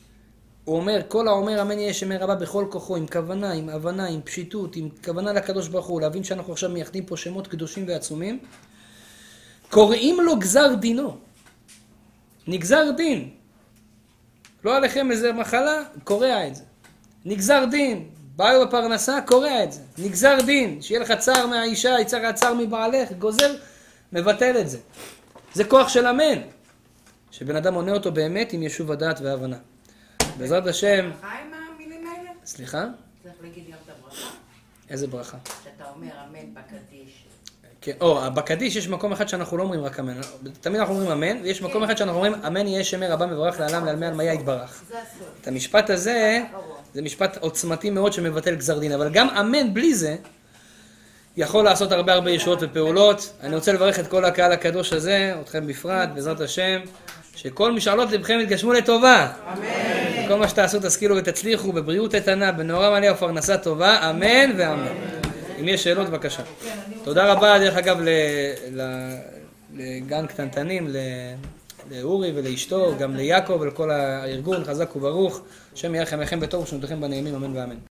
הוא 0.64 0.76
אומר, 0.76 1.00
כל 1.08 1.28
האומר 1.28 1.62
אמן 1.62 1.78
יהא 1.78 1.92
שמי 1.92 2.16
רבה 2.16 2.34
בכל 2.34 2.66
כוחו, 2.70 2.96
עם 2.96 3.06
כוונה, 3.06 3.52
עם 3.52 3.68
הבנה, 3.68 4.08
עם 4.08 4.22
פשיטות, 4.22 4.76
עם 4.76 4.88
כוונה 5.04 5.32
לקדוש 5.32 5.68
ברוך 5.68 5.86
הוא, 5.86 6.00
להבין 6.00 6.24
שאנחנו 6.24 6.52
עכשיו 6.52 6.70
מייחדים 6.70 7.06
פה 7.06 7.16
שמות 7.16 7.46
קדושים 7.46 7.84
ועצומים, 7.88 8.38
קוראים 9.70 10.20
לו 10.20 10.38
גזר 10.38 10.74
דינו. 10.80 11.16
נגזר 12.46 12.90
דין. 12.96 13.30
לא 14.64 14.76
עליכם 14.76 15.10
איזה 15.10 15.32
מחלה, 15.32 15.82
קורע 16.04 16.46
את 16.46 16.54
זה. 16.54 16.62
נגזר 17.24 17.64
דין, 17.70 18.08
בעיה 18.36 18.64
בפרנסה, 18.64 19.18
קורע 19.26 19.64
את 19.64 19.72
זה. 19.72 19.80
נגזר 19.98 20.38
דין, 20.46 20.82
שיהיה 20.82 21.00
לך 21.00 21.12
צער 21.12 21.46
מהאישה, 21.46 21.96
יצא 22.00 22.18
לך 22.18 22.34
צער 22.34 22.54
מבעלך, 22.54 23.12
גוזר, 23.12 23.54
מבטל 24.12 24.60
את 24.60 24.68
זה. 24.68 24.78
זה 25.54 25.64
כוח 25.64 25.88
של 25.88 26.06
אמן, 26.06 26.42
שבן 27.30 27.56
אדם 27.56 27.74
עונה 27.74 27.92
אותו 27.92 28.12
באמת 28.12 28.52
עם 28.52 28.62
יישוב 28.62 28.92
הדעת 28.92 29.20
והבנה. 29.20 29.56
בעזרת 30.38 30.66
השם? 30.66 31.10
סליחה? 32.44 32.84
צריך 33.22 33.34
להגיד 33.42 33.64
גם 33.66 33.76
את 33.84 33.90
הברכה. 33.98 34.28
איזה 34.90 35.06
ברכה. 35.06 35.38
שאתה 35.64 35.84
אומר 35.94 36.10
אמן 36.28 36.54
בקדיש. 36.54 37.21
כן, 37.82 37.92
או, 38.00 38.20
בקדיש 38.34 38.76
יש 38.76 38.88
מקום 38.88 39.12
אחד 39.12 39.28
שאנחנו 39.28 39.56
לא 39.56 39.62
אומרים 39.62 39.84
רק 39.84 40.00
אמן. 40.00 40.20
תמיד 40.60 40.80
אנחנו 40.80 40.94
אומרים 40.94 41.10
אמן, 41.10 41.42
ויש 41.42 41.62
מקום 41.62 41.82
אחד 41.84 41.96
שאנחנו 41.96 42.16
אומרים 42.16 42.34
אמן 42.46 42.66
יהיה 42.66 42.84
שמי 42.84 43.06
רבה 43.06 43.26
מברך 43.26 43.60
לעלם 43.60 43.84
לעלמי 43.84 44.06
עלמיה 44.06 44.32
יתברך. 44.34 44.82
את 45.40 45.48
המשפט 45.48 45.90
הזה, 45.90 46.42
זה 46.94 47.02
משפט 47.02 47.36
עוצמתי 47.40 47.90
מאוד 47.90 48.12
שמבטל 48.12 48.54
גזר 48.54 48.78
דין, 48.78 48.92
אבל 48.92 49.08
גם 49.12 49.28
אמן 49.28 49.74
בלי 49.74 49.94
זה, 49.94 50.16
יכול 51.36 51.64
לעשות 51.64 51.92
הרבה 51.92 52.12
הרבה 52.12 52.30
ישועות 52.30 52.58
ופעולות. 52.62 53.32
אני 53.42 53.54
רוצה 53.54 53.72
לברך 53.72 53.98
את 53.98 54.06
כל 54.06 54.24
הקהל 54.24 54.52
הקדוש 54.52 54.92
הזה, 54.92 55.34
אתכם 55.40 55.66
בפרט, 55.66 56.08
בעזרת 56.14 56.40
השם, 56.40 56.80
שכל 57.36 57.72
משאלות 57.72 58.12
לבכם 58.12 58.38
יתגשמו 58.42 58.72
לטובה. 58.72 59.32
אמן. 59.52 60.28
כל 60.28 60.34
מה 60.34 60.48
שתעשו 60.48 60.78
תשכילו 60.82 61.16
ותצליחו 61.16 61.72
בבריאות 61.72 62.14
איתנה, 62.14 62.52
בנאורה 62.52 62.90
מלאה 62.90 63.12
ופרנסה 63.12 63.58
טובה, 63.58 64.10
אמן 64.10 64.52
ואמן. 64.56 64.92
אם 65.62 65.68
יש 65.68 65.84
שאלות, 65.84 66.08
בבקשה. 66.08 66.42
תודה 67.04 67.32
רבה, 67.32 67.58
דרך 67.58 67.76
אגב, 67.76 67.98
לגן 69.74 70.26
קטנטנים, 70.26 70.88
לאורי 71.90 72.32
ולאשתו, 72.34 72.94
גם 72.98 73.16
ליעקב 73.16 73.58
ולכל 73.60 73.90
הארגון, 73.90 74.64
חזק 74.64 74.96
וברוך. 74.96 75.40
השם 75.74 75.94
יהיה 75.94 76.02
לכם 76.02 76.20
לכם 76.20 76.40
בטוב 76.40 76.62
ושנותיכם 76.62 77.00
בנעימים, 77.00 77.34
אמן 77.34 77.56
ואמן. 77.56 77.91